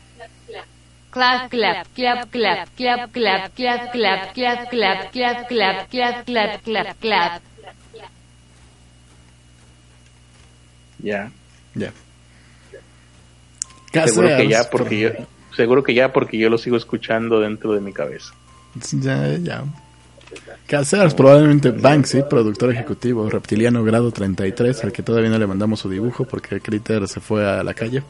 clap 1.11 1.49
clap 1.51 1.89
clap 1.91 2.29
clap 2.31 2.71
clap 2.77 3.11
clap 3.13 3.51
clap 3.53 3.93
clap 3.93 4.33
clap 4.33 4.71
clap 4.71 5.09
clap 5.09 5.39
clap 5.49 5.89
clap 5.89 6.25
clap 6.25 6.63
clap 6.63 6.99
clap 7.01 7.41
ya 11.03 11.29
seguro 13.91 14.27
que 14.37 14.47
ya 14.47 14.69
porque 14.69 14.99
yo 14.99 15.09
seguro 15.55 15.83
que 15.83 15.93
ya 15.93 16.13
porque 16.13 16.37
yo 16.37 16.49
lo 16.49 16.57
sigo 16.57 16.77
escuchando 16.77 17.39
dentro 17.39 17.73
de 17.73 17.81
mi 17.81 17.93
cabeza 17.93 18.33
ya 18.91 19.37
ya 19.37 19.63
Caseras, 20.67 21.15
probablemente 21.15 21.71
Banksy, 21.71 22.23
productor 22.29 22.71
ejecutivo, 22.71 23.29
reptiliano 23.29 23.85
grado 23.85 24.11
33, 24.11 24.83
al 24.83 24.91
que 24.91 25.01
todavía 25.01 25.29
no 25.29 25.37
le 25.37 25.47
mandamos 25.47 25.79
su 25.79 25.89
dibujo 25.89 26.25
porque 26.25 26.59
Critter 26.59 27.07
se 27.07 27.21
fue 27.21 27.47
a 27.47 27.63
la 27.63 27.73
calle. 27.73 28.03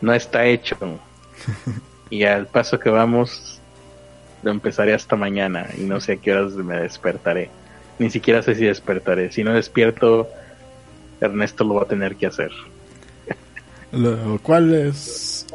No 0.00 0.12
está 0.12 0.44
hecho. 0.44 0.76
y 2.10 2.24
al 2.24 2.46
paso 2.46 2.80
que 2.80 2.90
vamos, 2.90 3.60
lo 4.42 4.50
empezaré 4.50 4.92
hasta 4.92 5.14
mañana 5.14 5.68
y 5.78 5.82
no 5.82 6.00
sé 6.00 6.14
a 6.14 6.16
qué 6.16 6.32
horas 6.32 6.54
me 6.54 6.80
despertaré. 6.80 7.50
Ni 8.00 8.10
siquiera 8.10 8.42
sé 8.42 8.56
si 8.56 8.64
despertaré. 8.64 9.30
Si 9.30 9.44
no 9.44 9.54
despierto, 9.54 10.28
Ernesto 11.20 11.62
lo 11.62 11.74
va 11.74 11.82
a 11.82 11.86
tener 11.86 12.16
que 12.16 12.26
hacer. 12.26 12.50
Lo 13.96 14.38
cual 14.42 14.74
es. 14.74 15.46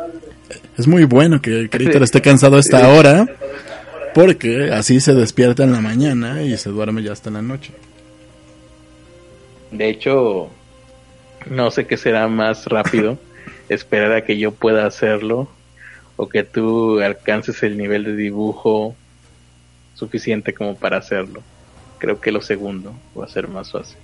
Es 0.77 0.88
muy 0.88 1.05
bueno 1.05 1.41
que 1.41 1.69
Critter 1.69 2.01
esté 2.03 2.22
cansado 2.22 2.57
a 2.57 2.59
esta 2.59 2.89
hora. 2.89 3.26
Porque 4.13 4.72
así 4.73 4.99
se 4.99 5.13
despierta 5.13 5.63
en 5.63 5.72
la 5.72 5.80
mañana 5.80 6.43
y 6.43 6.57
se 6.57 6.69
duerme 6.69 7.01
ya 7.01 7.13
hasta 7.13 7.30
la 7.30 7.41
noche. 7.41 7.72
De 9.72 9.89
hecho, 9.89 10.49
no 11.49 11.72
sé 11.72 11.88
qué 11.88 11.95
será 11.95 12.27
más 12.27 12.65
rápido. 12.65 13.18
esperar 13.73 14.11
a 14.11 14.26
que 14.26 14.38
yo 14.38 14.51
pueda 14.51 14.85
hacerlo 14.85 15.47
o 16.18 16.27
que 16.27 16.43
tú 16.43 16.99
alcances 16.99 17.63
el 17.63 17.77
nivel 17.77 18.03
de 18.03 18.15
dibujo 18.15 18.95
suficiente 19.95 20.53
como 20.53 20.76
para 20.76 20.97
hacerlo. 20.97 21.41
Creo 21.97 22.19
que 22.19 22.31
lo 22.31 22.41
segundo 22.41 22.93
va 23.18 23.26
a 23.26 23.30
ser 23.30 23.47
más 23.47 23.72
fácil, 23.72 23.97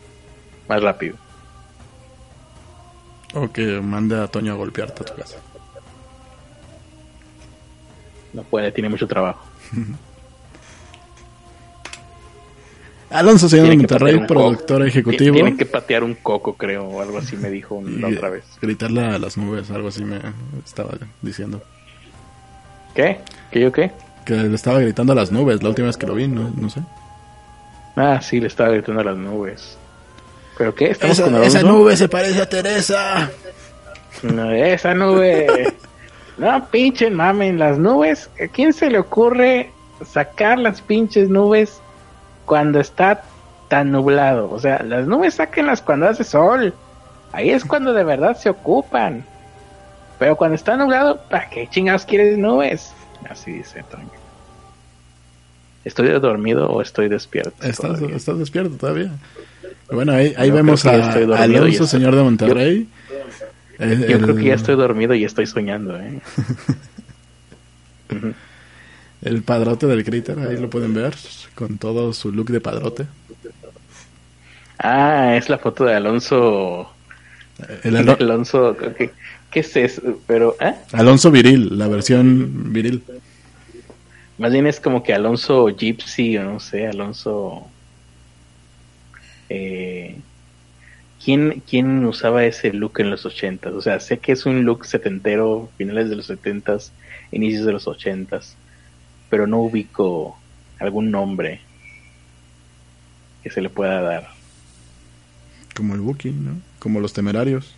más 0.69 0.81
rápido. 0.81 1.17
O 3.33 3.51
que 3.51 3.81
mande 3.81 4.19
a 4.19 4.27
Toño 4.27 4.53
a 4.53 4.55
golpearte 4.55 5.03
a 5.03 5.05
tu 5.05 5.15
casa. 5.15 5.37
No 8.33 8.43
puede, 8.43 8.71
tiene 8.71 8.89
mucho 8.89 9.07
trabajo. 9.07 9.45
Alonso 13.09 13.47
señor 13.47 13.75
Monterrey, 13.75 14.19
productor 14.27 14.85
ejecutivo. 14.85 15.35
Tiene 15.35 15.55
que 15.55 15.65
patear 15.65 16.03
un 16.03 16.15
coco, 16.15 16.55
creo, 16.55 16.85
o 16.85 17.01
algo 17.01 17.19
así 17.19 17.37
me 17.37 17.49
dijo 17.49 17.81
la 17.81 18.09
otra 18.09 18.29
vez. 18.29 18.43
Gritarle 18.61 19.05
a 19.05 19.17
las 19.17 19.37
nubes, 19.37 19.71
algo 19.71 19.87
así 19.87 20.03
me 20.03 20.19
estaba 20.65 20.93
diciendo. 21.21 21.61
¿Qué? 22.93 23.19
¿Qué 23.49 23.61
yo 23.61 23.71
qué? 23.71 23.91
Que 24.25 24.33
le 24.35 24.55
estaba 24.55 24.79
gritando 24.81 25.13
a 25.13 25.15
las 25.15 25.31
nubes 25.31 25.63
la 25.63 25.69
última 25.69 25.87
vez 25.87 25.95
que 25.95 26.05
lo 26.05 26.15
vi, 26.15 26.27
no, 26.27 26.51
no 26.55 26.69
sé. 26.69 26.81
Ah, 27.95 28.19
sí, 28.21 28.41
le 28.41 28.47
estaba 28.47 28.69
gritando 28.71 28.99
a 29.01 29.05
las 29.05 29.17
nubes. 29.17 29.77
¿Pero 30.57 30.73
qué? 30.73 30.91
¿Estamos 30.91 31.19
esa, 31.19 31.43
esa 31.43 31.61
nube 31.61 31.95
se 31.95 32.09
parece 32.09 32.41
a 32.41 32.49
Teresa. 32.49 33.31
No, 34.23 34.51
esa 34.51 34.93
nube. 34.93 35.75
no, 36.37 36.65
pinche 36.69 37.09
mamen, 37.09 37.59
las 37.59 37.77
nubes. 37.77 38.29
¿A 38.43 38.47
quién 38.47 38.73
se 38.73 38.89
le 38.89 38.99
ocurre 38.99 39.71
sacar 40.05 40.57
las 40.57 40.81
pinches 40.81 41.29
nubes 41.29 41.79
cuando 42.45 42.79
está 42.79 43.23
tan 43.67 43.91
nublado? 43.91 44.49
O 44.51 44.59
sea, 44.59 44.81
las 44.83 45.07
nubes 45.07 45.35
sáquenlas 45.35 45.81
cuando 45.81 46.07
hace 46.07 46.23
sol. 46.23 46.73
Ahí 47.31 47.51
es 47.51 47.63
cuando 47.63 47.93
de 47.93 48.03
verdad 48.03 48.35
se 48.35 48.49
ocupan. 48.49 49.23
Pero 50.17 50.35
cuando 50.35 50.55
está 50.55 50.75
nublado, 50.75 51.21
¿para 51.29 51.49
qué 51.49 51.67
chingados 51.69 52.05
quieres 52.05 52.37
nubes? 52.37 52.93
Así 53.29 53.51
dice 53.51 53.83
Toño. 53.83 54.09
¿Estoy 55.85 56.07
dormido 56.19 56.67
o 56.67 56.81
estoy 56.81 57.07
despierto? 57.07 57.63
Estás, 57.63 57.99
despierto 58.37 58.75
todavía. 58.75 59.11
Bueno, 59.91 60.11
ahí, 60.11 60.33
ahí 60.37 60.51
vemos 60.51 60.85
a 60.85 61.13
Alonso, 61.13 61.87
señor 61.87 62.15
de 62.15 62.23
Monterrey. 62.23 62.87
Yo, 63.79 64.19
creo 64.19 64.35
que 64.35 64.43
ya 64.45 64.55
estoy 64.55 64.75
dormido 64.75 65.13
y 65.13 65.23
estoy 65.23 65.45
soñando. 65.45 65.97
¿eh? 65.97 66.19
el 69.21 69.43
padrote 69.43 69.85
del 69.87 70.03
Critter, 70.03 70.37
ahí 70.39 70.57
lo 70.57 70.69
pueden 70.69 70.93
ver, 70.93 71.13
con 71.55 71.77
todo 71.77 72.11
su 72.13 72.31
look 72.31 72.49
de 72.49 72.59
padrote. 72.59 73.05
Ah, 74.79 75.35
es 75.35 75.49
la 75.49 75.57
foto 75.57 75.85
de 75.85 75.95
Alonso. 75.95 76.91
El 77.83 77.97
Alonso, 78.09 78.75
¿qué, 78.77 79.11
¿qué, 79.51 79.59
es 79.59 79.75
eso? 79.75 80.19
Pero, 80.27 80.55
¿eh? 80.59 80.73
Alonso 80.91 81.31
viril, 81.31 81.77
la 81.77 81.87
versión 81.87 82.73
viril. 82.73 83.03
Más 84.37 84.51
bien 84.51 84.67
es 84.67 84.79
como 84.79 85.03
que 85.03 85.13
Alonso 85.13 85.67
Gypsy, 85.67 86.37
o 86.37 86.43
no 86.43 86.59
sé, 86.59 86.87
Alonso. 86.87 87.67
Eh, 89.49 90.17
¿quién, 91.23 91.63
¿Quién 91.67 92.05
usaba 92.05 92.45
ese 92.45 92.73
look 92.73 92.99
en 92.99 93.09
los 93.09 93.25
ochentas? 93.25 93.73
O 93.73 93.81
sea, 93.81 93.99
sé 93.99 94.19
que 94.19 94.31
es 94.31 94.45
un 94.45 94.65
look 94.65 94.85
setentero, 94.85 95.69
finales 95.77 96.09
de 96.09 96.15
los 96.15 96.25
setentas, 96.25 96.91
inicios 97.31 97.65
de 97.65 97.73
los 97.73 97.87
ochentas, 97.87 98.55
pero 99.29 99.47
no 99.47 99.59
ubico 99.59 100.37
algún 100.79 101.11
nombre 101.11 101.61
que 103.43 103.49
se 103.49 103.61
le 103.61 103.69
pueda 103.69 104.01
dar. 104.01 104.29
Como 105.75 105.93
el 105.93 106.01
Booking, 106.01 106.45
¿no? 106.45 106.61
Como 106.79 106.99
los 106.99 107.13
temerarios. 107.13 107.75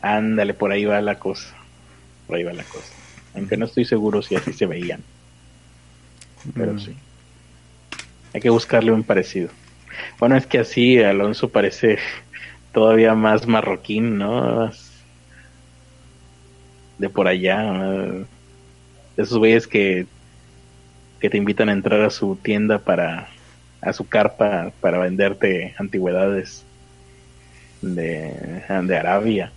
Ándale, 0.00 0.54
por 0.54 0.72
ahí 0.72 0.84
va 0.84 1.00
la 1.00 1.18
cosa. 1.18 1.54
Por 2.26 2.36
ahí 2.36 2.44
va 2.44 2.52
la 2.52 2.64
cosa. 2.64 2.92
Aunque 3.34 3.56
no 3.56 3.66
estoy 3.66 3.84
seguro 3.84 4.22
si 4.22 4.36
así 4.36 4.52
se 4.52 4.66
veían. 4.66 5.02
Pero 6.54 6.74
mm. 6.74 6.78
sí. 6.78 6.96
Hay 8.32 8.40
que 8.40 8.50
buscarle 8.50 8.92
un 8.92 9.02
parecido. 9.02 9.50
Bueno, 10.18 10.36
es 10.36 10.46
que 10.46 10.58
así 10.58 11.02
Alonso 11.02 11.48
parece 11.48 11.98
todavía 12.72 13.14
más 13.14 13.46
marroquín, 13.46 14.18
¿no? 14.18 14.70
De 16.98 17.08
por 17.08 17.28
allá. 17.28 18.26
Esos 19.16 19.38
güeyes 19.38 19.66
que, 19.66 20.06
que 21.20 21.30
te 21.30 21.36
invitan 21.36 21.68
a 21.68 21.72
entrar 21.72 22.00
a 22.02 22.10
su 22.10 22.36
tienda 22.36 22.78
para. 22.78 23.28
a 23.80 23.92
su 23.92 24.06
carpa 24.06 24.72
para 24.80 24.98
venderte 24.98 25.74
antigüedades 25.78 26.64
de, 27.82 28.62
de 28.82 28.96
Arabia. 28.96 29.52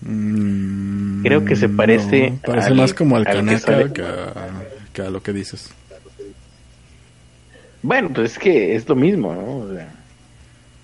Mm, 0.00 1.22
Creo 1.22 1.44
que 1.44 1.56
se 1.56 1.68
parece. 1.68 2.34
parece 2.44 2.74
más 2.74 2.92
como 2.94 3.16
al, 3.16 3.26
al 3.26 3.92
que 4.92 5.02
a 5.02 5.10
lo 5.10 5.22
que 5.22 5.32
dices. 5.32 5.70
Bueno, 7.84 8.08
pues 8.14 8.32
es 8.32 8.38
que 8.38 8.74
es 8.74 8.88
lo 8.88 8.96
mismo, 8.96 9.34
¿no? 9.34 9.68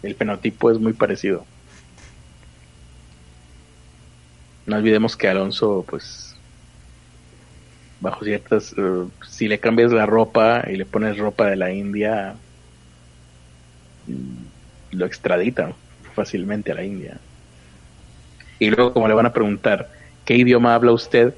el 0.03 0.15
fenotipo 0.17 0.71
es 0.71 0.79
muy 0.79 0.93
parecido. 0.93 1.47
No 4.67 4.77
olvidemos 4.77 5.17
que 5.17 5.27
Alonso, 5.27 5.83
pues, 5.89 6.37
bajo 8.01 8.23
ciertas, 8.23 8.75
eh, 8.77 9.07
si 9.27 9.49
le 9.49 9.59
cambias 9.59 9.93
la 9.93 10.05
ropa 10.05 10.63
y 10.71 10.77
le 10.77 10.85
pones 10.85 11.17
ropa 11.17 11.47
de 11.47 11.57
la 11.57 11.73
India, 11.73 12.35
mm, 14.07 14.97
lo 14.99 15.07
extraditan 15.07 15.73
fácilmente 16.15 16.71
a 16.73 16.75
la 16.75 16.85
India. 16.85 17.17
Y 18.59 18.69
luego 18.69 18.93
como 18.93 19.09
le 19.09 19.15
van 19.15 19.25
a 19.25 19.33
preguntar, 19.33 19.89
¿qué 20.27 20.37
idioma 20.37 20.75
habla 20.75 20.93
usted? 20.93 21.33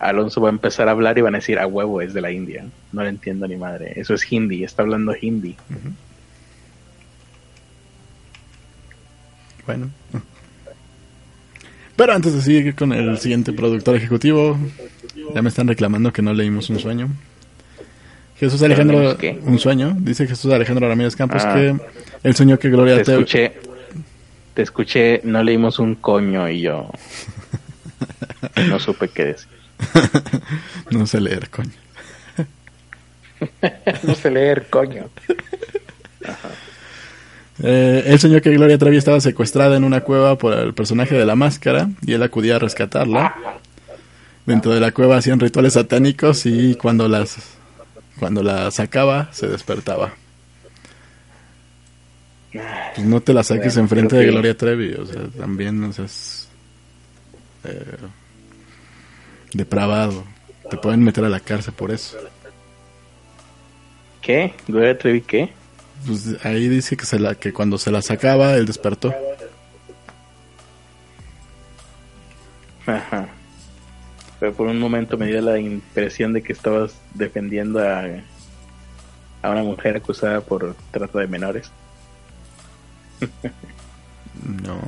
Alonso 0.00 0.40
va 0.40 0.48
a 0.48 0.52
empezar 0.52 0.88
a 0.88 0.92
hablar 0.92 1.18
y 1.18 1.20
van 1.20 1.34
a 1.34 1.38
decir, 1.38 1.58
a 1.58 1.66
huevo, 1.66 2.00
es 2.00 2.14
de 2.14 2.22
la 2.22 2.32
India. 2.32 2.64
No 2.92 3.02
le 3.02 3.10
entiendo 3.10 3.46
ni 3.46 3.56
madre. 3.56 3.92
Eso 3.96 4.14
es 4.14 4.32
hindi, 4.32 4.64
está 4.64 4.82
hablando 4.82 5.14
hindi. 5.20 5.56
Bueno. 9.66 9.90
Pero 11.96 12.14
antes 12.14 12.34
de 12.34 12.40
seguir 12.40 12.74
con 12.74 12.94
el 12.94 13.18
siguiente 13.18 13.52
productor 13.52 13.94
ejecutivo, 13.94 14.58
ya 15.34 15.42
me 15.42 15.50
están 15.50 15.68
reclamando 15.68 16.14
que 16.14 16.22
no 16.22 16.32
leímos 16.32 16.70
un 16.70 16.78
sueño. 16.78 17.10
Jesús 18.38 18.62
Alejandro, 18.62 19.18
un 19.42 19.58
sueño, 19.58 19.94
dice 19.98 20.26
Jesús 20.26 20.50
Alejandro 20.50 20.88
Ramírez 20.88 21.14
Campos 21.14 21.42
ah. 21.44 21.52
que 21.52 21.76
el 22.22 22.34
sueño 22.34 22.58
que 22.58 22.70
Gloria 22.70 22.96
te, 22.96 23.04
te 23.04 23.12
escuché, 23.12 23.52
te 24.54 24.62
escuché, 24.62 25.20
no 25.24 25.42
leímos 25.42 25.78
un 25.78 25.96
coño 25.96 26.48
y 26.48 26.62
yo 26.62 26.88
no 28.70 28.78
supe 28.78 29.08
qué 29.08 29.26
decir. 29.26 29.59
no 30.90 31.06
sé 31.06 31.20
leer, 31.20 31.50
coño. 31.50 31.70
no 34.02 34.14
sé 34.14 34.30
leer, 34.30 34.66
coño. 34.68 35.08
Eh, 37.62 38.04
él 38.06 38.18
soñó 38.18 38.40
que 38.40 38.50
Gloria 38.50 38.78
Trevi 38.78 38.96
estaba 38.96 39.20
secuestrada 39.20 39.76
en 39.76 39.84
una 39.84 40.00
cueva 40.00 40.36
por 40.38 40.54
el 40.54 40.72
personaje 40.74 41.14
de 41.14 41.26
la 41.26 41.36
máscara 41.36 41.90
y 42.02 42.12
él 42.14 42.22
acudía 42.22 42.56
a 42.56 42.58
rescatarla. 42.58 43.34
Dentro 44.46 44.72
de 44.72 44.80
la 44.80 44.92
cueva 44.92 45.18
hacían 45.18 45.38
rituales 45.38 45.74
satánicos 45.74 46.46
y 46.46 46.74
cuando 46.74 47.08
las 47.08 47.36
cuando 48.18 48.42
la 48.42 48.70
sacaba 48.70 49.28
se 49.32 49.46
despertaba. 49.46 50.12
Pues 52.52 53.06
no 53.06 53.20
te 53.20 53.32
la 53.32 53.42
saques 53.42 53.76
enfrente 53.76 54.16
de 54.16 54.26
Gloria 54.26 54.56
Trevi, 54.56 54.94
o 54.94 55.06
sea, 55.06 55.22
también, 55.38 55.82
o 55.84 55.92
sea, 55.92 56.06
eh, 57.64 57.96
depravado. 59.52 60.24
Te 60.70 60.76
pueden 60.76 61.02
meter 61.02 61.24
a 61.24 61.28
la 61.28 61.40
cárcel 61.40 61.74
por 61.74 61.90
eso. 61.90 62.16
¿Qué? 64.22 64.54
¿Gloria 64.68 64.96
Trevi 64.96 65.22
qué? 65.22 65.52
Pues 66.06 66.36
ahí 66.44 66.68
dice 66.68 66.96
que, 66.96 67.04
se 67.04 67.18
la, 67.18 67.34
que 67.34 67.52
cuando 67.52 67.78
se 67.78 67.90
la 67.90 68.02
sacaba, 68.02 68.54
él 68.54 68.66
despertó. 68.66 69.14
Ajá. 72.86 73.28
Pero 74.38 74.54
por 74.54 74.66
un 74.68 74.78
momento 74.78 75.18
me 75.18 75.26
dio 75.26 75.40
la 75.42 75.58
impresión 75.58 76.32
de 76.32 76.42
que 76.42 76.52
estabas 76.52 76.94
defendiendo 77.14 77.80
a, 77.80 78.04
a 79.42 79.50
una 79.50 79.62
mujer 79.62 79.96
acusada 79.96 80.40
por 80.40 80.74
trata 80.90 81.18
de 81.18 81.26
menores. 81.26 81.70
no. 84.64 84.80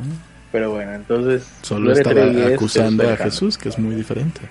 Pero 0.52 0.70
bueno, 0.70 0.92
entonces. 0.92 1.50
Solo 1.62 1.92
estaba 1.92 2.26
acusando 2.46 3.08
a 3.08 3.16
Jesús, 3.16 3.56
que 3.56 3.70
es 3.70 3.78
muy 3.78 3.94
diferente. 3.94 4.42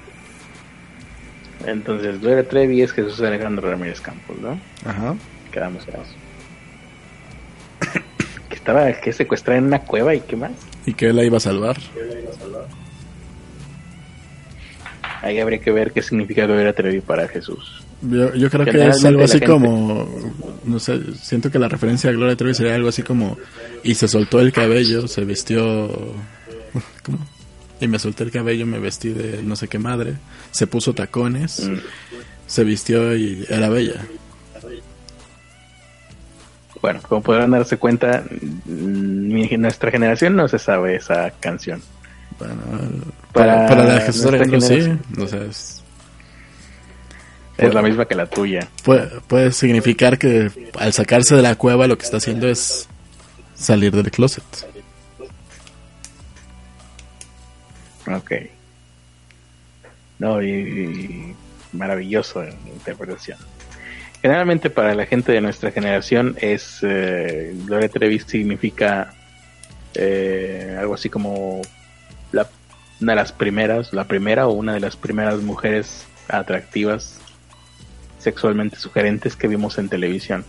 Entonces, 1.65 2.19
Gloria 2.19 2.47
Trevi 2.47 2.81
es 2.81 2.91
Jesús 2.91 3.21
Alejandro 3.21 3.69
Ramírez 3.69 4.01
Campos, 4.01 4.35
¿no? 4.39 4.59
Ajá. 4.83 5.15
Quedamos 5.51 5.87
en 5.87 5.93
eso. 5.93 6.15
que 8.49 8.55
estaba 8.55 8.91
que 8.93 9.13
secuestrada 9.13 9.59
en 9.59 9.65
una 9.65 9.79
cueva 9.79 10.15
y 10.15 10.21
qué 10.21 10.35
más. 10.35 10.53
Y 10.87 10.95
que 10.95 11.09
él 11.09 11.15
la 11.15 11.23
iba 11.23 11.37
a 11.37 11.41
salvar. 11.41 11.77
Ahí 15.21 15.39
habría 15.39 15.59
que 15.59 15.71
ver 15.71 15.91
qué 15.91 16.01
significa 16.01 16.47
Gloria 16.47 16.73
Trevi 16.73 16.99
para 16.99 17.27
Jesús. 17.27 17.85
Yo, 18.01 18.33
yo 18.33 18.49
creo 18.49 18.65
que 18.65 18.87
es 18.87 19.05
algo 19.05 19.23
así 19.23 19.39
como, 19.39 20.07
no 20.63 20.79
sé, 20.79 20.99
siento 21.21 21.51
que 21.51 21.59
la 21.59 21.67
referencia 21.67 22.09
a 22.09 22.13
Gloria 22.13 22.35
Trevi 22.35 22.55
sería 22.55 22.75
algo 22.75 22.89
así 22.89 23.03
como, 23.03 23.37
y 23.83 23.93
se 23.93 24.07
soltó 24.07 24.39
el 24.39 24.51
cabello, 24.51 25.07
se 25.07 25.23
vistió, 25.23 25.87
¿cómo? 27.03 27.19
Y 27.79 27.87
me 27.87 27.99
solté 27.99 28.23
el 28.23 28.31
cabello, 28.31 28.65
me 28.65 28.79
vestí 28.79 29.09
de 29.09 29.41
no 29.43 29.55
sé 29.55 29.67
qué 29.67 29.79
madre, 29.79 30.13
se 30.51 30.67
puso 30.67 30.93
tacones, 30.93 31.67
mm. 31.67 31.77
se 32.47 32.63
vistió 32.63 33.15
y 33.15 33.45
era 33.49 33.69
bella. 33.69 34.01
Bueno, 36.81 36.99
como 37.07 37.21
podrán 37.21 37.51
darse 37.51 37.77
cuenta, 37.77 38.23
nuestra 38.65 39.91
generación 39.91 40.35
no 40.35 40.47
se 40.47 40.57
sabe 40.57 40.95
esa 40.95 41.31
canción. 41.39 41.81
Bueno, 42.39 42.55
para, 43.33 43.67
para, 43.67 43.83
la 43.83 44.01
Jesús 44.01 44.31
sí, 44.61 44.91
o 45.19 45.27
sea, 45.27 45.43
es 45.43 45.80
es 47.57 47.73
la 47.73 47.81
misma 47.81 48.05
que 48.05 48.15
la 48.15 48.25
tuya. 48.25 48.67
Puede, 48.83 49.51
significar 49.51 50.17
que 50.17 50.49
al 50.79 50.93
sacarse 50.93 51.35
de 51.35 51.41
la 51.41 51.55
cueva 51.55 51.87
lo 51.87 51.97
que 51.97 52.05
está 52.05 52.17
haciendo 52.17 52.47
es 52.47 52.87
salir 53.55 53.91
del 53.95 54.09
closet. 54.11 54.43
Ok. 58.07 58.31
No, 60.19 60.41
y, 60.41 61.35
maravilloso 61.71 62.43
interpretación. 62.43 63.37
Generalmente 64.21 64.69
para 64.69 64.93
la 64.93 65.05
gente 65.05 65.31
de 65.31 65.41
nuestra 65.41 65.71
generación 65.71 66.35
es 66.39 66.79
eh, 66.83 67.55
Gloria 67.65 67.89
Trevi 67.89 68.19
significa 68.19 69.13
eh, 69.95 70.75
algo 70.79 70.93
así 70.93 71.09
como 71.09 71.61
la, 72.31 72.47
una 72.99 73.13
de 73.13 73.15
las 73.15 73.31
primeras, 73.31 73.93
la 73.93 74.03
primera 74.03 74.47
o 74.47 74.51
una 74.51 74.73
de 74.73 74.79
las 74.79 74.95
primeras 74.95 75.41
mujeres 75.41 76.05
atractivas 76.27 77.20
sexualmente 78.21 78.77
sugerentes 78.77 79.35
que 79.35 79.47
vimos 79.47 79.77
en 79.77 79.89
televisión. 79.89 80.45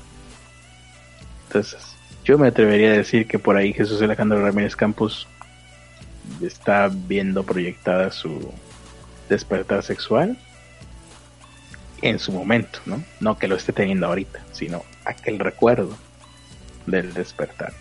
Entonces, 1.46 1.96
yo 2.24 2.38
me 2.38 2.48
atrevería 2.48 2.90
a 2.90 2.96
decir 2.96 3.26
que 3.26 3.38
por 3.38 3.56
ahí 3.56 3.72
Jesús 3.72 4.00
Alejandro 4.02 4.42
Ramírez 4.44 4.76
Campos 4.76 5.26
está 6.40 6.88
viendo 6.92 7.42
proyectada 7.42 8.10
su 8.10 8.52
despertar 9.28 9.82
sexual 9.82 10.36
en 12.00 12.18
su 12.18 12.32
momento, 12.32 12.80
¿no? 12.86 13.02
No 13.20 13.38
que 13.38 13.48
lo 13.48 13.56
esté 13.56 13.72
teniendo 13.72 14.06
ahorita, 14.06 14.40
sino 14.52 14.84
aquel 15.04 15.38
recuerdo 15.38 15.96
del 16.86 17.14
despertar. 17.14 17.72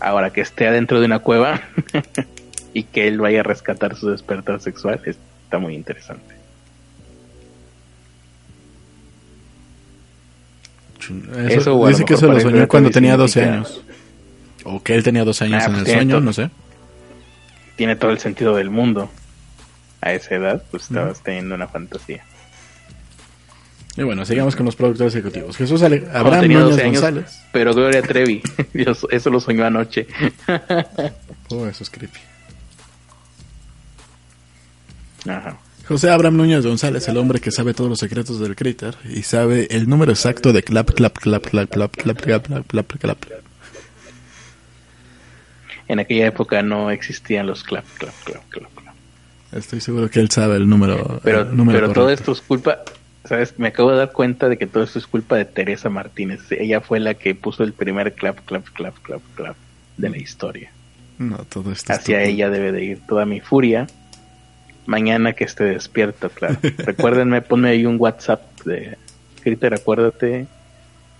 Ahora 0.00 0.30
que 0.32 0.40
esté 0.40 0.66
adentro 0.66 0.98
de 1.00 1.06
una 1.06 1.20
cueva 1.20 1.62
y 2.74 2.84
que 2.84 3.08
él 3.08 3.20
vaya 3.20 3.40
a 3.40 3.44
rescatar 3.44 3.96
su 3.96 4.10
despertar 4.10 4.60
sexual, 4.60 5.00
está 5.04 5.58
muy 5.58 5.74
interesante. 5.74 6.39
Eso, 11.48 11.86
dice 11.86 12.04
que 12.04 12.14
eso 12.14 12.26
lo 12.26 12.40
soñó 12.40 12.68
cuando 12.68 12.90
tenía 12.90 13.16
12 13.16 13.42
años. 13.44 13.82
O 14.64 14.82
que 14.82 14.94
él 14.94 15.02
tenía 15.02 15.24
12 15.24 15.44
años 15.44 15.62
ah, 15.62 15.66
en 15.66 15.74
el 15.74 15.82
pues 15.82 15.94
sueño, 15.94 16.20
no 16.20 16.32
sé. 16.32 16.50
Tiene 17.76 17.96
todo 17.96 18.10
el 18.10 18.18
sentido 18.18 18.54
del 18.56 18.70
mundo. 18.70 19.10
A 20.02 20.12
esa 20.12 20.34
edad, 20.34 20.62
pues 20.70 20.84
estabas 20.84 21.22
teniendo 21.22 21.54
una 21.54 21.68
fantasía. 21.68 22.24
Y 23.96 24.02
bueno, 24.02 24.24
sigamos 24.24 24.56
con 24.56 24.66
los 24.66 24.76
productores 24.76 25.14
ejecutivos. 25.14 25.56
Jesús 25.56 25.82
Ale 25.82 26.06
Abraham 26.12 26.48
Núñez 26.48 26.82
González. 26.84 27.42
Pero 27.52 27.74
Gloria 27.74 28.02
Trevi, 28.02 28.42
eso 29.10 29.30
lo 29.30 29.40
soñó 29.40 29.64
anoche. 29.64 30.06
oh, 31.50 31.66
eso 31.66 31.82
es 31.82 31.90
creepy. 31.90 32.20
Ajá. 35.28 35.58
José 35.90 36.08
Abraham 36.08 36.36
Núñez 36.36 36.64
González, 36.64 37.08
el 37.08 37.16
hombre 37.16 37.40
que 37.40 37.50
sabe 37.50 37.74
todos 37.74 37.90
los 37.90 37.98
secretos 37.98 38.38
del 38.38 38.54
Critter 38.54 38.94
y 39.12 39.24
sabe 39.24 39.66
el 39.72 39.88
número 39.88 40.12
exacto 40.12 40.52
de 40.52 40.62
clap, 40.62 40.92
clap, 40.92 41.18
clap, 41.18 41.44
clap, 41.44 41.68
clap, 41.68 41.90
clap, 41.96 42.20
clap, 42.20 42.46
clap, 42.46 42.66
clap, 42.68 42.92
clap. 43.00 43.24
En 45.88 45.98
aquella 45.98 46.28
época 46.28 46.62
no 46.62 46.92
existían 46.92 47.48
los 47.48 47.64
clap, 47.64 47.84
clap, 47.98 48.14
clap, 48.22 48.48
clap, 48.50 48.72
clap. 48.72 48.94
Estoy 49.50 49.80
seguro 49.80 50.08
que 50.08 50.20
él 50.20 50.30
sabe 50.30 50.58
el 50.58 50.68
número. 50.68 51.20
Pero, 51.24 51.40
el 51.40 51.56
número 51.56 51.80
pero 51.80 51.92
todo 51.92 52.10
esto 52.10 52.30
es 52.30 52.40
culpa, 52.40 52.82
¿sabes? 53.24 53.54
Me 53.58 53.66
acabo 53.66 53.90
de 53.90 53.96
dar 53.96 54.12
cuenta 54.12 54.48
de 54.48 54.58
que 54.58 54.68
todo 54.68 54.84
esto 54.84 55.00
es 55.00 55.08
culpa 55.08 55.34
de 55.38 55.44
Teresa 55.44 55.90
Martínez. 55.90 56.52
Ella 56.52 56.80
fue 56.80 57.00
la 57.00 57.14
que 57.14 57.34
puso 57.34 57.64
el 57.64 57.72
primer 57.72 58.14
clap, 58.14 58.44
clap, 58.44 58.64
clap, 58.74 58.96
clap, 59.02 59.22
clap 59.34 59.56
de 59.96 60.08
la 60.08 60.18
historia. 60.18 60.70
No, 61.18 61.38
todo 61.48 61.72
esto 61.72 61.92
Hacia 61.92 62.22
ella 62.22 62.48
debe 62.48 62.70
de 62.70 62.84
ir 62.84 63.00
toda 63.08 63.26
mi 63.26 63.40
furia 63.40 63.88
mañana 64.86 65.32
que 65.32 65.44
esté 65.44 65.64
despierto, 65.64 66.30
claro. 66.30 66.58
Recuérdenme, 66.78 67.42
ponme 67.42 67.70
ahí 67.70 67.86
un 67.86 67.96
WhatsApp 67.98 68.42
de 68.64 68.98
Critter, 69.42 69.74
acuérdate 69.74 70.46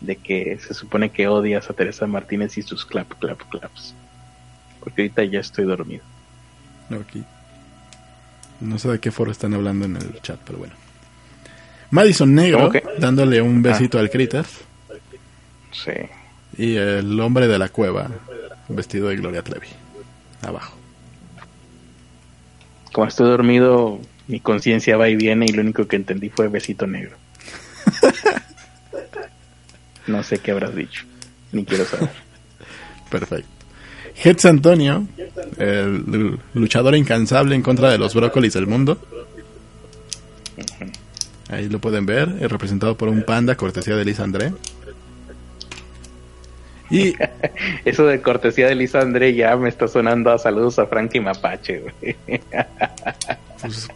de 0.01 0.17
que 0.17 0.59
se 0.59 0.75
supone 0.75 1.11
que 1.11 1.29
odias 1.29 1.69
a 1.69 1.75
Teresa 1.75 2.07
Martínez 2.07 2.57
y 2.59 2.63
sus 2.63 2.85
clap, 2.85 3.13
clap, 3.19 3.41
claps. 3.51 3.95
Porque 4.81 5.03
ahorita 5.03 5.25
ya 5.25 5.41
estoy 5.41 5.67
dormido. 5.67 6.03
Aquí. 6.91 7.23
No 8.61 8.79
sé 8.79 8.89
de 8.89 8.99
qué 8.99 9.11
foro 9.11 9.31
están 9.31 9.55
hablando 9.55 9.85
en 9.85 9.97
el 9.97 10.21
chat, 10.23 10.41
pero 10.45 10.59
bueno. 10.59 10.75
Madison 11.91 12.35
Negro, 12.35 12.71
dándole 12.99 13.43
un 13.43 13.63
besito 13.63 13.99
ah. 13.99 14.01
al 14.01 14.11
Critter. 14.11 14.47
Sí. 15.73 15.93
Y 16.57 16.77
el 16.77 17.19
hombre 17.21 17.47
de 17.47 17.59
la 17.59 17.69
cueva, 17.69 18.11
vestido 18.69 19.09
de 19.09 19.17
Gloria 19.17 19.43
Trevi. 19.43 19.69
Abajo 20.43 20.80
como 22.93 23.07
estoy 23.07 23.29
dormido, 23.29 24.01
mi 24.27 24.41
conciencia 24.41 24.97
va 24.97 25.09
y 25.09 25.17
viene 25.17 25.47
y 25.47 25.53
lo 25.53 25.63
único 25.63 25.87
que 25.87 25.97
entendí 25.97 26.29
fue 26.29 26.49
besito 26.49 26.87
negro. 26.87 27.17
no 30.07 30.23
sé 30.23 30.39
qué 30.39 30.51
habrás 30.51 30.75
dicho, 30.75 31.05
ni 31.53 31.65
quiero 31.65 31.85
saber. 31.85 32.11
Perfecto. 33.11 33.49
Hetz 34.23 34.45
Antonio, 34.45 35.07
el 35.57 36.39
luchador 36.55 36.95
incansable 36.95 37.55
en 37.55 37.63
contra 37.63 37.91
de 37.91 37.99
los 37.99 38.15
brócolis 38.15 38.53
del 38.53 38.67
mundo. 38.67 39.01
Ahí 41.49 41.69
lo 41.69 41.81
pueden 41.81 42.07
ver, 42.07 42.37
es 42.41 42.51
representado 42.51 42.97
por 42.97 43.09
un 43.09 43.23
panda, 43.23 43.57
cortesía 43.57 43.97
de 43.97 44.05
Lisa 44.05 44.25
André. 44.25 44.53
Y 46.91 47.15
eso 47.85 48.07
de 48.07 48.21
cortesía 48.21 48.67
de 48.69 48.75
Lisa 48.75 49.01
André 49.01 49.35
ya 49.35 49.57
me 49.57 49.69
está 49.69 49.89
sonando 49.89 50.31
a 50.31 50.39
saludos 50.39 50.79
a 50.79 50.87
Frankie 50.87 51.21
Mapache, 51.21 51.85
pues, 53.61 53.89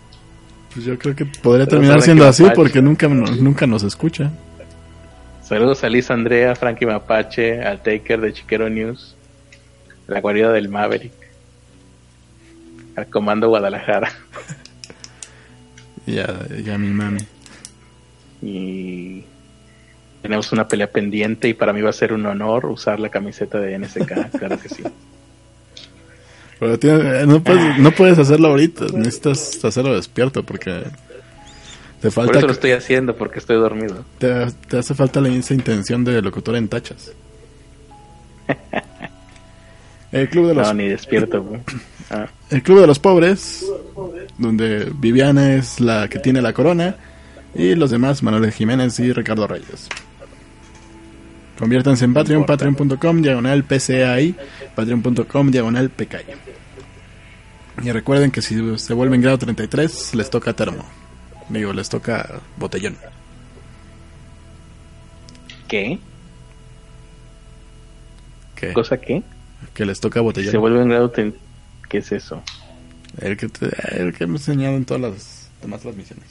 pues, 0.72 0.84
yo 0.84 0.98
creo 0.98 1.14
que 1.14 1.24
podría 1.24 1.66
terminar 1.66 2.02
siendo 2.02 2.26
así 2.26 2.44
porque 2.54 2.80
nunca, 2.80 3.08
nunca 3.08 3.66
nos 3.66 3.82
escucha. 3.82 4.30
Saludos 5.42 5.84
a 5.84 5.90
Lisa 5.90 6.14
Andrea, 6.14 6.56
Frankie 6.56 6.86
Mapache, 6.86 7.62
al 7.62 7.82
Taker 7.82 8.20
de 8.20 8.32
Chiquero 8.32 8.70
News, 8.70 9.14
la 10.06 10.20
guarida 10.20 10.50
del 10.52 10.68
Maverick, 10.70 11.12
al 12.96 13.08
Comando 13.08 13.48
Guadalajara. 13.48 14.10
y 16.06 16.18
a, 16.18 16.78
mi 16.78 16.88
mami. 16.88 17.20
Y 18.42 19.24
tenemos 20.24 20.50
una 20.52 20.66
pelea 20.66 20.90
pendiente 20.90 21.50
y 21.50 21.52
para 21.52 21.74
mí 21.74 21.82
va 21.82 21.90
a 21.90 21.92
ser 21.92 22.14
un 22.14 22.24
honor 22.24 22.64
usar 22.64 22.98
la 22.98 23.10
camiseta 23.10 23.60
de 23.60 23.78
NSK, 23.78 24.30
claro 24.38 24.58
que 24.58 24.70
sí. 24.70 24.82
Pero 26.58 26.78
eh, 26.80 27.26
no, 27.26 27.42
puedes, 27.42 27.78
no 27.78 27.90
puedes 27.90 28.18
hacerlo 28.18 28.48
ahorita, 28.48 28.86
necesitas 28.94 29.62
hacerlo 29.62 29.94
despierto 29.94 30.42
porque 30.42 30.82
te 32.00 32.10
falta... 32.10 32.28
Por 32.28 32.38
eso 32.38 32.46
lo 32.46 32.54
estoy 32.54 32.70
haciendo, 32.70 33.14
porque 33.14 33.38
estoy 33.38 33.56
dormido. 33.56 34.02
Te, 34.16 34.46
hace 34.78 34.94
falta 34.94 35.20
la 35.20 35.28
esa 35.28 35.52
intención 35.52 36.04
de 36.04 36.22
locutor 36.22 36.56
en 36.56 36.68
tachas. 36.68 37.12
El 40.10 40.30
club 40.30 40.48
de 40.48 40.54
los... 40.54 40.66
No, 40.66 40.72
ni 40.72 40.88
despierto. 40.88 41.44
Ah. 42.08 42.28
El 42.48 42.62
club 42.62 42.80
de 42.80 42.86
los 42.86 42.98
pobres, 42.98 43.66
donde 44.38 44.90
Viviana 44.94 45.54
es 45.56 45.80
la 45.80 46.08
que 46.08 46.18
tiene 46.18 46.40
la 46.40 46.54
corona 46.54 46.96
y 47.54 47.74
los 47.74 47.90
demás 47.90 48.22
Manuel 48.22 48.50
Jiménez 48.52 48.98
y 49.00 49.12
Ricardo 49.12 49.46
Reyes. 49.46 49.90
Conviértanse 51.58 52.04
en 52.04 52.14
Patreon, 52.14 52.44
patreon.com, 52.46 53.22
diagonal 53.22 53.64
PCAI, 53.64 54.34
patreon.com, 54.74 55.50
diagonal 55.50 55.90
PKI. 55.90 56.54
Y 57.82 57.92
recuerden 57.92 58.30
que 58.30 58.42
si 58.42 58.78
se 58.78 58.94
vuelven 58.94 59.20
grado 59.20 59.38
33, 59.38 60.14
les 60.14 60.30
toca 60.30 60.52
termo. 60.54 60.84
Digo, 61.48 61.72
les 61.72 61.88
toca 61.88 62.40
botellón. 62.56 62.96
¿Qué? 65.68 65.98
¿Qué? 68.54 68.72
¿Cosa 68.72 69.00
qué? 69.00 69.22
Que 69.74 69.84
les 69.84 70.00
toca 70.00 70.20
botellón. 70.20 70.50
Se 70.50 70.58
vuelven 70.58 70.88
grado... 70.88 71.12
¿Qué 71.88 71.98
es 71.98 72.12
eso? 72.12 72.42
El 73.20 73.36
que, 73.36 73.48
el 73.92 74.14
que 74.14 74.24
hemos 74.24 74.48
enseñado 74.48 74.76
en 74.76 74.84
todas 74.84 75.02
las 75.02 75.50
demás 75.62 75.80
transmisiones. 75.80 76.26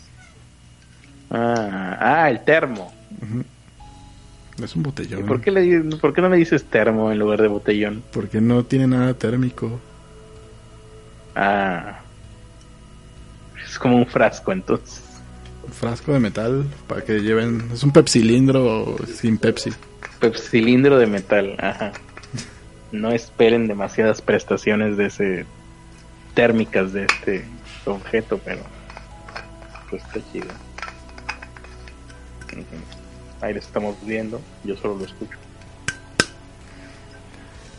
Ah, 1.30 1.98
ah 2.00 2.30
el 2.30 2.44
termo. 2.44 2.92
Es 4.62 4.76
un 4.76 4.84
botellón. 4.84 5.26
por 5.26 5.42
qué, 5.42 5.52
le, 5.52 5.82
por 5.98 6.14
qué 6.14 6.22
no 6.22 6.30
me 6.30 6.38
dices 6.38 6.64
termo 6.66 7.12
en 7.12 7.18
lugar 7.18 7.42
de 7.42 7.48
botellón? 7.48 8.04
Porque 8.12 8.40
no 8.40 8.64
tiene 8.64 8.88
nada 8.88 9.14
térmico. 9.16 9.80
Ah. 11.36 12.00
Es 13.66 13.80
como 13.80 13.98
un 13.98 14.06
frasco 14.06 14.52
entonces. 14.52 15.02
Un 15.66 15.72
frasco 15.72 16.14
de 16.14 16.20
metal 16.20 16.66
para 16.88 17.02
que 17.04 17.22
lleven... 17.22 17.70
Es 17.74 17.84
un 17.84 17.92
pepsilindro 17.92 18.96
sin 19.08 19.38
Pepsi. 19.38 19.72
Pepsilindro 20.20 20.98
de 20.98 21.08
metal, 21.08 21.56
ajá. 21.58 21.94
No 22.92 23.12
esperen 23.12 23.68
demasiadas 23.68 24.22
prestaciones 24.22 24.98
de 24.98 25.08
ese... 25.08 25.46
térmicas 26.36 26.94
de 26.94 27.06
este 27.06 27.46
objeto, 27.86 28.40
pero... 28.46 28.62
Pues 29.90 30.04
está 30.04 30.20
chido. 30.32 30.48
Ahí 33.44 33.54
les 33.54 33.66
estamos 33.66 33.98
viendo, 34.06 34.40
yo 34.64 34.74
solo 34.78 34.96
lo 34.98 35.04
escucho. 35.04 35.38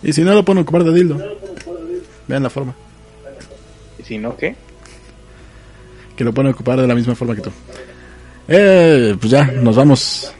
Y 0.03 0.13
si 0.13 0.21
no 0.23 0.35
lo 0.35 0.45
pueden 0.45 0.63
ocupar 0.63 0.85
de 0.85 0.93
dildo. 0.93 1.17
Vean 2.29 2.43
la 2.43 2.51
forma. 2.51 2.75
¿Y 3.99 4.03
si 4.03 4.19
no 4.19 4.37
qué? 4.37 4.55
Que 6.15 6.23
lo 6.23 6.35
pueden 6.35 6.53
ocupar 6.53 6.79
de 6.79 6.87
la 6.87 6.95
misma 6.95 7.15
forma 7.15 7.35
que 7.35 7.41
tú. 7.41 7.51
Eh, 8.47 9.17
pues 9.19 9.31
ya, 9.31 9.47
nos 9.47 9.75
vamos. 9.75 10.35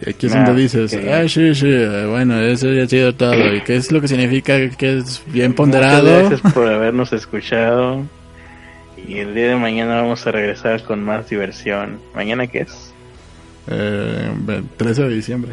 Y 0.00 0.10
aquí 0.10 0.26
es 0.26 0.32
donde 0.32 0.54
dices, 0.54 0.96
ah, 1.10 1.28
sí, 1.28 1.52
sí, 1.56 1.66
bueno, 2.08 2.40
eso 2.40 2.72
ya 2.72 2.84
ha 2.84 2.88
sido 2.88 3.12
todo. 3.12 3.56
¿Y 3.56 3.60
qué 3.62 3.74
es 3.74 3.90
lo 3.90 4.00
que 4.00 4.06
significa 4.06 4.70
que 4.70 4.98
es 4.98 5.20
bien 5.26 5.52
ponderado? 5.52 6.04
Muchas 6.04 6.28
gracias 6.28 6.52
por 6.52 6.68
habernos 6.68 7.12
escuchado. 7.12 8.06
Y 9.06 9.18
el 9.18 9.34
día 9.34 9.48
de 9.48 9.56
mañana 9.56 10.02
vamos 10.02 10.26
a 10.26 10.32
regresar 10.32 10.82
con 10.82 11.02
más 11.04 11.28
diversión. 11.28 12.00
¿Mañana 12.14 12.46
qué 12.46 12.60
es? 12.60 12.92
Eh, 13.68 14.62
13 14.76 15.02
de 15.04 15.14
diciembre. 15.14 15.52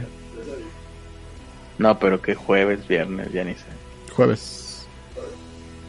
No, 1.77 1.99
pero 1.99 2.21
que 2.21 2.35
jueves, 2.35 2.87
viernes, 2.87 3.31
ya 3.33 3.43
ni 3.43 3.53
sé. 3.53 3.65
Jueves. 4.13 4.87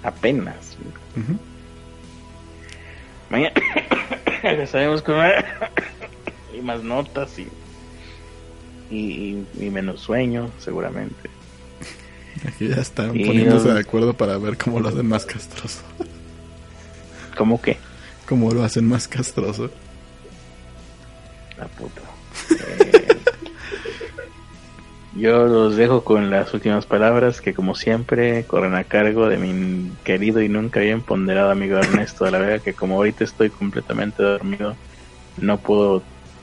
Apenas. 0.02 0.76
Mañana 3.30 3.52
regresaremos 4.42 5.02
con 5.02 5.16
y 6.56 6.60
más 6.60 6.82
notas 6.82 7.38
y, 7.38 7.48
y, 8.90 9.70
menos 9.70 10.00
sueño, 10.00 10.50
seguramente. 10.58 11.30
Aquí 12.46 12.68
ya 12.68 12.76
están 12.76 13.08
poniéndose 13.08 13.72
de 13.72 13.80
acuerdo 13.80 14.14
para 14.14 14.38
ver 14.38 14.56
cómo 14.56 14.80
lo 14.80 14.88
hacen 14.88 15.08
más 15.08 15.24
castroso. 15.24 15.82
¿Cómo 17.36 17.60
qué? 17.60 17.76
Cómo 18.28 18.50
lo 18.50 18.64
hacen 18.64 18.88
más 18.88 19.06
castroso. 19.06 19.70
La 21.58 21.66
puta. 21.66 22.00
Eh, 22.50 23.16
yo 25.14 25.46
los 25.46 25.76
dejo 25.76 26.02
con 26.04 26.30
las 26.30 26.52
últimas 26.52 26.86
palabras 26.86 27.40
que 27.40 27.54
como 27.54 27.74
siempre 27.74 28.44
corren 28.44 28.74
a 28.74 28.84
cargo 28.84 29.28
de 29.28 29.38
mi 29.38 29.90
querido 30.04 30.42
y 30.42 30.48
nunca 30.48 30.80
bien 30.80 31.00
ponderado 31.02 31.50
amigo 31.50 31.78
Ernesto 31.78 32.24
de 32.24 32.32
la 32.32 32.38
Vega, 32.38 32.58
que 32.58 32.74
como 32.74 32.96
ahorita 32.96 33.24
estoy 33.24 33.50
completamente 33.50 34.22
dormido, 34.22 34.74
no 35.38 35.58
puedo 35.58 36.02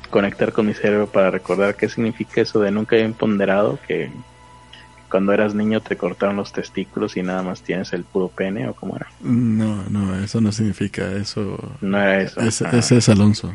conectar 0.09 0.53
con 0.53 0.67
mi 0.67 0.73
cerebro 0.73 1.07
para 1.07 1.31
recordar 1.31 1.75
qué 1.75 1.89
significa 1.89 2.41
eso 2.41 2.59
de 2.59 2.71
nunca 2.71 2.95
bien 2.95 3.13
ponderado, 3.13 3.79
que 3.87 4.11
cuando 5.13 5.31
eras 5.31 5.53
niño 5.53 5.79
te 5.79 5.95
cortaron 5.95 6.37
los 6.37 6.51
testículos 6.51 7.17
y 7.17 7.21
nada 7.21 7.43
más 7.43 7.61
tienes 7.61 7.93
el 7.93 8.03
puro 8.03 8.29
pene 8.29 8.67
o 8.67 8.73
cómo 8.73 8.95
era. 8.95 9.11
No, 9.21 9.83
no, 9.87 10.15
eso 10.15 10.41
no 10.41 10.51
significa 10.51 11.11
eso. 11.11 11.77
No 11.81 11.99
era 11.99 12.23
eso. 12.23 12.41
Ese, 12.41 12.65
ah. 12.65 12.71
ese 12.73 12.97
es 12.97 13.09
Alonso. 13.09 13.53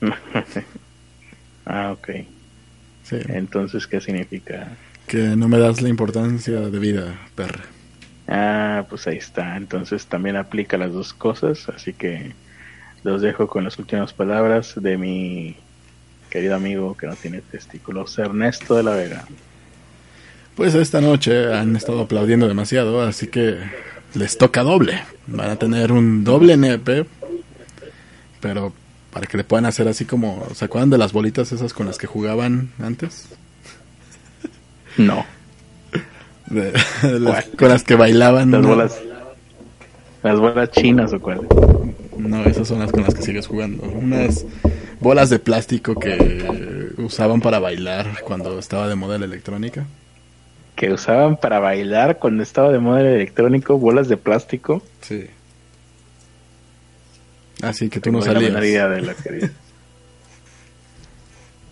ah, 1.66 1.92
ok. 1.92 2.08
Entonces, 3.28 3.86
¿qué 3.86 4.00
significa? 4.00 4.66
Que 5.06 5.36
no 5.36 5.46
me 5.46 5.60
das 5.60 5.80
la 5.80 5.90
importancia 5.90 6.58
de 6.58 6.78
vida, 6.80 7.14
perra. 7.36 7.62
Ah, 8.26 8.84
pues 8.88 9.06
ahí 9.06 9.18
está. 9.18 9.56
Entonces 9.56 10.06
también 10.06 10.34
aplica 10.34 10.76
las 10.76 10.92
dos 10.92 11.14
cosas. 11.14 11.68
Así 11.68 11.92
que 11.92 12.32
los 13.04 13.22
dejo 13.22 13.46
con 13.46 13.62
las 13.62 13.78
últimas 13.78 14.12
palabras 14.12 14.74
de 14.74 14.98
mi 14.98 15.56
querido 16.30 16.56
amigo 16.56 16.96
que 16.96 17.06
no 17.06 17.14
tiene 17.14 17.42
testículos, 17.42 18.18
Ernesto 18.18 18.74
de 18.74 18.82
la 18.82 18.96
Vega. 18.96 19.24
Pues 20.56 20.74
esta 20.74 21.02
noche 21.02 21.52
han 21.54 21.76
estado 21.76 22.00
aplaudiendo 22.00 22.48
demasiado, 22.48 23.02
así 23.02 23.26
que 23.26 23.58
les 24.14 24.38
toca 24.38 24.62
doble. 24.62 25.02
Van 25.26 25.50
a 25.50 25.56
tener 25.56 25.92
un 25.92 26.24
doble 26.24 26.56
nepe, 26.56 27.04
pero 28.40 28.72
para 29.12 29.26
que 29.26 29.36
le 29.36 29.44
puedan 29.44 29.66
hacer 29.66 29.86
así 29.86 30.06
como, 30.06 30.46
¿se 30.54 30.64
acuerdan 30.64 30.88
de 30.88 30.96
las 30.96 31.12
bolitas 31.12 31.52
esas 31.52 31.74
con 31.74 31.86
las 31.86 31.98
que 31.98 32.06
jugaban 32.06 32.70
antes? 32.82 33.28
No. 34.96 35.26
con 37.58 37.68
las 37.68 37.84
que 37.84 37.94
bailaban. 37.94 38.50
Las 38.50 38.66
bolas. 38.66 38.98
Las 40.22 40.40
bolas 40.40 40.70
chinas 40.70 41.12
o 41.12 41.20
cuál. 41.20 41.46
No, 42.16 42.42
esas 42.44 42.66
son 42.66 42.78
las 42.78 42.92
con 42.92 43.02
las 43.02 43.14
que 43.14 43.20
sigues 43.20 43.46
jugando. 43.46 43.82
Unas 43.82 44.46
bolas 45.00 45.28
de 45.28 45.38
plástico 45.38 45.94
que 45.96 46.94
usaban 46.96 47.42
para 47.42 47.58
bailar 47.58 48.22
cuando 48.24 48.58
estaba 48.58 48.88
de 48.88 48.94
moda 48.94 49.18
la 49.18 49.26
electrónica. 49.26 49.86
Que 50.76 50.92
usaban 50.92 51.36
para 51.36 51.58
bailar 51.58 52.18
cuando 52.18 52.42
estaba 52.42 52.70
de 52.70 52.78
moda 52.78 53.00
el 53.00 53.06
electrónico, 53.06 53.78
bolas 53.78 54.08
de 54.08 54.16
plástico. 54.16 54.82
Sí. 55.00 55.26
Así 57.62 57.88
que 57.88 58.00
tú 58.00 58.12
no 58.12 58.22
salías. 58.22 58.54
de 58.54 59.02
la 59.02 59.14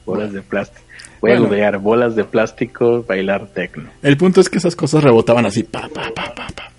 bolas 0.06 0.32
de 0.32 0.42
plástico. 0.42 0.84
Voy 1.20 1.32
a 1.32 1.38
googlear 1.38 1.78
bolas 1.78 2.16
de 2.16 2.24
plástico, 2.24 3.02
bailar 3.02 3.46
tecno. 3.46 3.88
El 4.02 4.16
punto 4.16 4.40
es 4.42 4.50
que 4.50 4.58
esas 4.58 4.76
cosas 4.76 5.02
rebotaban 5.02 5.46
así, 5.46 5.62
pa, 5.62 5.88
pa, 5.88 6.10
pa, 6.14 6.34
pa, 6.34 6.46
pa. 6.48 6.70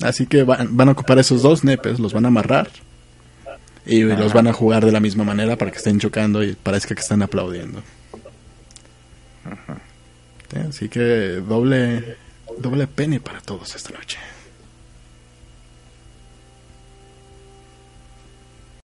Así 0.06 0.28
que 0.28 0.44
van, 0.44 0.88
a 0.88 0.92
ocupar 0.92 1.18
esos 1.18 1.42
dos 1.42 1.64
nepes, 1.64 1.98
los 1.98 2.12
van 2.12 2.24
a 2.24 2.28
amarrar 2.28 2.68
y 3.84 4.02
los 4.02 4.32
van 4.32 4.46
a 4.46 4.52
jugar 4.52 4.84
de 4.84 4.92
la 4.92 5.00
misma 5.00 5.24
manera 5.24 5.56
para 5.56 5.72
que 5.72 5.78
estén 5.78 5.98
chocando 5.98 6.44
y 6.44 6.54
parezca 6.54 6.94
que 6.94 7.00
están 7.00 7.20
aplaudiendo. 7.20 7.82
Así 10.68 10.88
que 10.88 11.42
doble 11.46 12.16
doble 12.58 12.86
pene 12.86 13.20
para 13.20 13.40
todos 13.40 13.74
esta 13.74 13.90
noche. 13.90 14.18